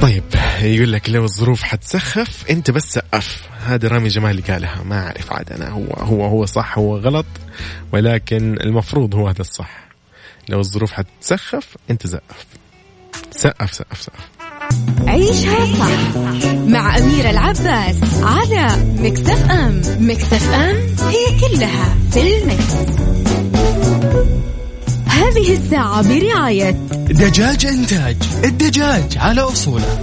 طيب 0.00 0.24
يقول 0.64 0.92
لك 0.92 1.10
لو 1.10 1.24
الظروف 1.24 1.62
حتسخف 1.62 2.44
أنت 2.50 2.70
بس 2.70 2.82
سقف. 2.82 3.42
هذا 3.66 3.88
رامي 3.88 4.08
جمال 4.08 4.42
قالها. 4.44 4.82
ما 4.82 5.06
أعرف 5.06 5.32
عاد 5.32 5.52
أنا 5.52 5.68
هو 5.68 5.84
هو 5.84 6.26
هو 6.26 6.46
صح 6.46 6.78
هو 6.78 6.96
غلط 6.96 7.26
ولكن 7.92 8.56
المفروض 8.60 9.14
هو 9.14 9.28
هذا 9.28 9.40
الصح. 9.40 9.84
لو 10.48 10.60
الظروف 10.60 10.92
حتسخف 10.92 11.76
أنت 11.90 12.06
سقف. 12.06 12.46
سقف 13.30 13.74
سقف 13.74 14.02
سقف. 14.02 14.28
عيشها 15.06 15.76
صح 15.78 16.16
مع 16.66 16.98
أميرة 16.98 17.30
العباس 17.30 17.96
على 18.22 18.66
مكتف 18.98 19.50
أم 19.50 19.82
مكتف 19.98 20.50
أم 20.50 20.76
هي 21.08 21.40
كلها 21.40 21.96
في 22.12 22.38
المكس. 22.38 22.74
هذه 25.14 25.52
الساعة 25.52 26.08
برعاية 26.08 26.70
دجاج 27.10 27.66
إنتاج 27.66 28.16
الدجاج 28.44 29.18
على 29.18 29.40
أصوله. 29.40 29.98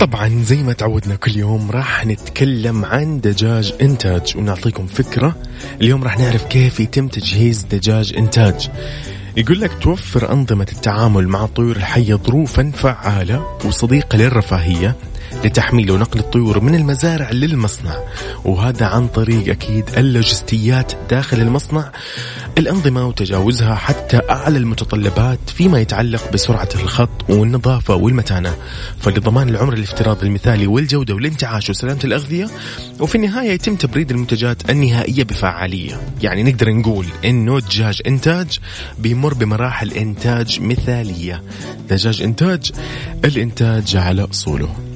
طبعا 0.00 0.42
زي 0.42 0.62
ما 0.62 0.72
تعودنا 0.72 1.16
كل 1.16 1.36
يوم 1.36 1.70
راح 1.70 2.06
نتكلم 2.06 2.84
عن 2.84 3.20
دجاج 3.20 3.74
إنتاج 3.82 4.36
ونعطيكم 4.36 4.86
فكرة. 4.86 5.36
اليوم 5.80 6.04
راح 6.04 6.18
نعرف 6.18 6.44
كيف 6.44 6.80
يتم 6.80 7.08
تجهيز 7.08 7.62
دجاج 7.70 8.14
إنتاج. 8.16 8.70
يقول 9.36 9.60
لك 9.60 9.78
توفر 9.82 10.32
أنظمة 10.32 10.66
التعامل 10.72 11.28
مع 11.28 11.44
الطيور 11.44 11.76
الحية 11.76 12.14
ظروفا 12.14 12.72
فعالة 12.74 13.58
وصديقة 13.64 14.18
للرفاهية. 14.18 14.96
لتحميل 15.44 15.90
ونقل 15.90 16.20
الطيور 16.20 16.60
من 16.60 16.74
المزارع 16.74 17.30
للمصنع 17.30 17.96
وهذا 18.44 18.86
عن 18.86 19.08
طريق 19.08 19.48
أكيد 19.48 19.84
اللوجستيات 19.96 20.92
داخل 21.10 21.40
المصنع. 21.40 21.92
الأنظمة 22.58 23.06
وتجاوزها 23.06 23.74
حتى 23.74 24.20
أعلى 24.30 24.58
المتطلبات 24.58 25.38
فيما 25.46 25.80
يتعلق 25.80 26.32
بسرعة 26.32 26.68
الخط 26.74 27.30
والنظافة 27.30 27.94
والمتانة. 27.94 28.54
فلضمان 29.00 29.48
العمر 29.48 29.72
الافتراضي 29.72 30.26
المثالي 30.26 30.66
والجودة 30.66 31.14
والانتعاش 31.14 31.70
وسلامة 31.70 32.00
الأغذية 32.04 32.50
وفي 33.00 33.14
النهاية 33.14 33.50
يتم 33.50 33.76
تبريد 33.76 34.10
المنتجات 34.10 34.70
النهائية 34.70 35.24
بفعالية. 35.24 36.00
يعني 36.22 36.42
نقدر 36.42 36.72
نقول 36.72 37.06
إنه 37.24 37.60
دجاج 37.60 38.02
إنتاج 38.06 38.58
بيمر 38.98 39.34
بمراحل 39.34 39.92
إنتاج 39.92 40.60
مثالية. 40.60 41.42
دجاج 41.90 42.22
إنتاج 42.22 42.72
الإنتاج 43.24 43.96
على 43.96 44.26
أصوله. 44.30 44.93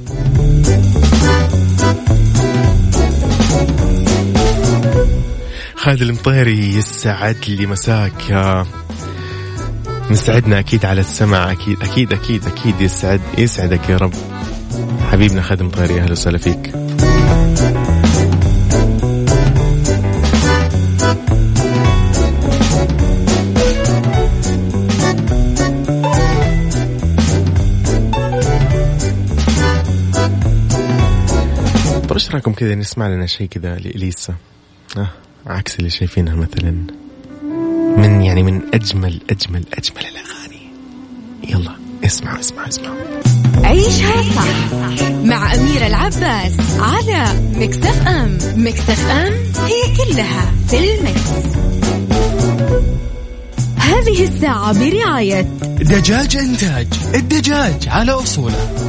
خالد 5.77 6.03
المطيري 6.03 6.75
يسعد 6.75 7.37
لي 7.49 7.67
مساك. 7.67 8.33
مسعدنا 10.11 10.59
أكيد 10.59 10.85
على 10.87 11.01
السمع 11.01 11.53
أكيد 11.53 11.83
أكيد 11.83 12.13
أكيد 12.13 12.47
أكيد 12.47 12.81
يسعد 12.81 13.21
يسعدك 13.39 13.89
يا 13.89 13.97
رب. 13.97 14.15
حبيبنا 15.13 15.43
خالد 15.43 15.61
المطيري 15.61 16.01
أهلا 16.01 16.13
وسهلا 16.13 16.39
فيك. 16.39 16.73
إيش 32.29 32.35
رأيكم 32.35 32.53
كذا 32.53 32.75
نسمع 32.75 33.09
لنا 33.09 33.27
شيء 33.27 33.47
كذا 33.47 33.77
لإليسا 33.77 34.35
آه. 34.97 35.09
عكس 35.47 35.79
اللي 35.79 35.91
شايفينها 35.91 36.35
مثلا. 36.35 36.71
من 37.97 38.23
يعني 38.23 38.43
من 38.43 38.63
أجمل 38.75 39.21
أجمل 39.31 39.65
أجمل 39.75 40.07
الأغاني. 40.07 40.71
يلا 41.49 41.77
اسمع 42.05 42.41
اسمع 42.41 42.69
اسمع. 42.69 42.91
عيشها 43.65 44.23
صح 44.23 44.73
مع 45.13 45.55
أميرة 45.55 45.87
العباس 45.87 46.53
على 46.79 47.41
مكتف 47.55 48.07
أم 48.07 48.39
مكتف 48.57 49.07
أم 49.07 49.33
هي 49.67 49.97
كلها 49.97 50.53
في 50.69 50.95
المكس. 50.95 51.31
هذه 53.77 54.25
الساعة 54.25 54.79
برعاية 54.79 55.41
دجاج 55.81 56.37
إنتاج. 56.37 56.87
الدجاج 57.15 57.89
على 57.89 58.13
أصوله. 58.13 58.89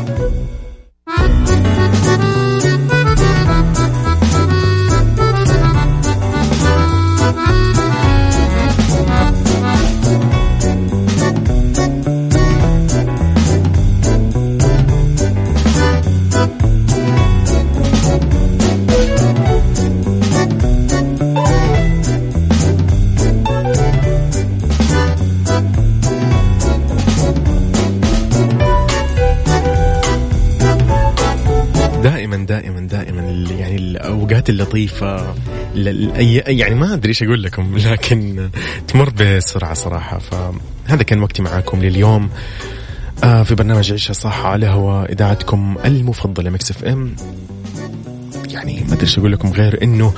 اللطيفة. 34.50 35.34
يعني 36.48 36.76
ما 36.76 36.94
أدري 36.94 37.10
إيش 37.10 37.24
أقول 37.24 37.44
لكم 37.44 37.78
لكن 37.78 38.50
تمر 38.88 39.10
بسرعة 39.10 39.74
صراحة. 39.74 40.20
فهذا 40.20 41.04
كان 41.04 41.22
وقتي 41.22 41.42
معاكم 41.42 41.82
لليوم. 41.82 42.30
آه 43.24 43.44
في 43.44 43.56
برنامج 43.56 43.92
عيشها 43.92 44.14
صح 44.14 44.46
على 44.46 44.68
هوا 44.68 45.12
إذاعتكم 45.12 45.78
المفضلة 45.86 46.50
Mix 46.50 46.72
FM. 46.72 47.16
يعني 48.50 48.84
ما 48.88 48.94
أدري 48.94 49.02
إيش 49.02 49.20
أقول 49.20 49.32
لكم 49.32 49.52
غير 49.52 49.84
إنه 49.84 50.14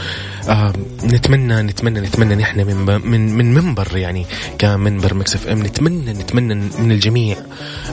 آه 0.50 0.74
نتمنى 1.04 1.62
نتمنى 1.62 2.00
نتمنى 2.00 2.36
نحن 2.36 2.60
من 2.68 3.02
من 3.12 3.36
من 3.36 3.54
منبر 3.54 3.98
يعني 3.98 4.26
كمنبر 4.60 5.14
Mix 5.14 5.36
FM. 5.36 5.64
نتمنى 5.64 6.14
نتمنى 6.14 6.56
من 6.56 6.92
الجميع 6.92 7.38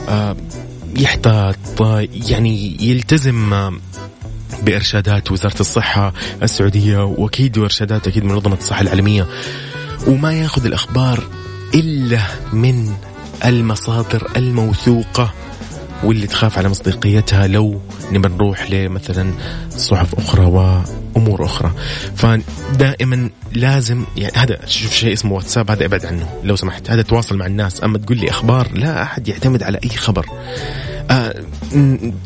آه 0.09 0.35
يحتاط 0.95 1.81
يعني 2.29 2.77
يلتزم 2.81 3.53
بإرشادات 4.63 5.31
وزارة 5.31 5.59
الصحة 5.59 6.13
السعودية 6.43 7.03
وأكيد 7.03 7.57
وإرشادات 7.57 8.07
أكيد 8.07 8.23
منظمة 8.23 8.57
الصحة 8.57 8.81
العالمية. 8.81 9.27
وما 10.07 10.33
يأخذ 10.33 10.65
الأخبار 10.65 11.23
إلا 11.75 12.19
من 12.53 12.93
المصادر 13.45 14.31
الموثوقة 14.37 15.33
واللي 16.03 16.27
تخاف 16.27 16.57
على 16.57 16.69
مصداقيتها 16.69 17.47
لو 17.47 17.81
نبى 18.11 18.29
نروح 18.29 18.71
لمثلا 18.71 19.33
صحف 19.69 20.15
أخرى 20.15 20.45
وأمور 20.45 21.45
أخرى. 21.45 21.71
فدائما 22.15 23.29
لازم 23.53 24.05
يعني 24.17 24.33
هذا 24.35 24.65
شوف 24.65 24.93
شيء 24.93 25.13
اسمه 25.13 25.33
واتساب 25.33 25.71
هذا 25.71 25.85
أبعد 25.85 26.05
عنه 26.05 26.29
لو 26.43 26.55
سمحت. 26.55 26.89
هذا 26.89 27.01
تواصل 27.01 27.37
مع 27.37 27.45
الناس. 27.45 27.83
أما 27.83 27.97
تقول 27.97 28.17
لي 28.17 28.29
أخبار 28.29 28.71
لا 28.73 29.03
أحد 29.03 29.27
يعتمد 29.27 29.63
على 29.63 29.79
أي 29.83 29.89
خبر. 29.89 30.25
آه 31.11 31.35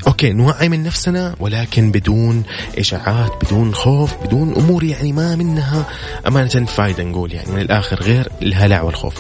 أوكي 0.08 0.34
نوعي 0.34 0.70
من 0.70 0.84
نفسنا 0.84 1.36
ولكن 1.40 1.92
بدون 1.92 2.44
إشاعات 2.78 3.32
بدون 3.46 3.74
خوف 3.74 4.14
بدون 4.24 4.54
أمور 4.54 4.84
يعني 4.84 5.12
ما 5.12 5.36
منها 5.36 5.86
أمانة 6.28 6.66
فايدة 6.66 7.04
نقول 7.04 7.34
يعني 7.34 7.52
من 7.52 7.62
الآخر 7.62 8.02
غير 8.02 8.30
الهلع 8.42 8.82
والخوف. 8.82 9.14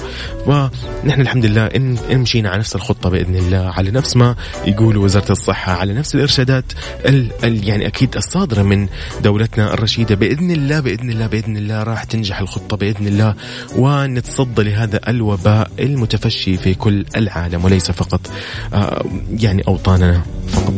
ونحن 0.47 1.21
الحمد 1.21 1.45
لله 1.45 1.65
ان 1.65 1.97
مشينا 2.11 2.49
على 2.49 2.59
نفس 2.59 2.75
الخطة 2.75 3.09
بإذن 3.09 3.35
الله 3.35 3.57
على 3.57 3.91
نفس 3.91 4.15
ما 4.15 4.35
يقولوا 4.65 5.03
وزارة 5.03 5.31
الصحة 5.31 5.73
على 5.73 5.93
نفس 5.93 6.15
الإرشادات 6.15 6.65
ال 7.05 7.31
ال 7.43 7.67
يعني 7.67 7.87
أكيد 7.87 8.15
الصادرة 8.15 8.61
من 8.61 8.87
دولتنا 9.23 9.73
الرشيدة 9.73 10.15
بإذن 10.15 10.51
الله 10.51 10.79
بإذن 10.79 11.09
الله 11.09 11.27
بإذن 11.27 11.57
الله 11.57 11.83
راح 11.83 12.03
تنجح 12.03 12.39
الخطة 12.39 12.77
بإذن 12.77 13.07
الله 13.07 13.35
ونتصدى 13.75 14.63
لهذا 14.63 14.99
الوباء 15.07 15.71
المتفشي 15.79 16.57
في 16.57 16.73
كل 16.73 17.05
العالم 17.15 17.65
وليس 17.65 17.91
فقط 17.91 18.31
آه 18.73 19.05
يعني 19.39 19.52
أوطاننا 19.61 20.21
فقط. 20.47 20.73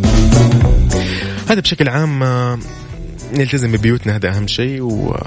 هذا 1.49 1.59
بشكل 1.59 1.89
عام 1.89 2.23
آه، 2.23 2.59
نلتزم 3.33 3.71
ببيوتنا 3.71 4.15
هذا 4.15 4.29
أهم 4.29 4.47
شيء 4.47 4.81
و 4.81 5.17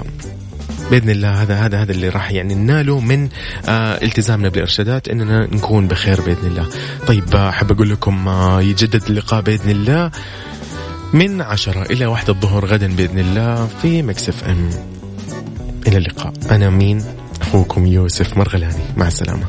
بإذن 0.91 1.09
الله 1.09 1.41
هذا 1.41 1.55
هذا 1.55 1.81
هذا 1.81 1.91
اللي 1.91 2.09
راح 2.09 2.31
يعني 2.31 2.55
نناله 2.55 2.99
من 2.99 3.29
آه 3.67 4.03
التزامنا 4.03 4.49
بالارشادات 4.49 5.07
إننا 5.07 5.45
نكون 5.45 5.87
بخير 5.87 6.21
بإذن 6.21 6.47
الله. 6.47 6.67
طيب 7.07 7.35
آه، 7.35 7.49
أحب 7.49 7.71
أقول 7.71 7.89
لكم 7.89 8.27
آه 8.27 8.61
يجدد 8.61 9.03
اللقاء 9.09 9.41
بإذن 9.41 9.69
الله 9.69 10.11
من 11.13 11.41
عشرة 11.41 11.81
إلى 11.81 12.05
واحدة 12.05 12.33
الظهر 12.33 12.65
غدا 12.65 12.95
بإذن 12.95 13.19
الله 13.19 13.67
في 13.81 14.01
مكسف 14.01 14.43
أم. 14.43 14.69
إلى 15.87 15.97
اللقاء. 15.97 16.33
أنا 16.51 16.69
مين 16.69 17.03
أخوكم 17.41 17.85
يوسف 17.85 18.37
مرغلاني. 18.37 18.83
مع 18.97 19.07
السلامة. 19.07 19.45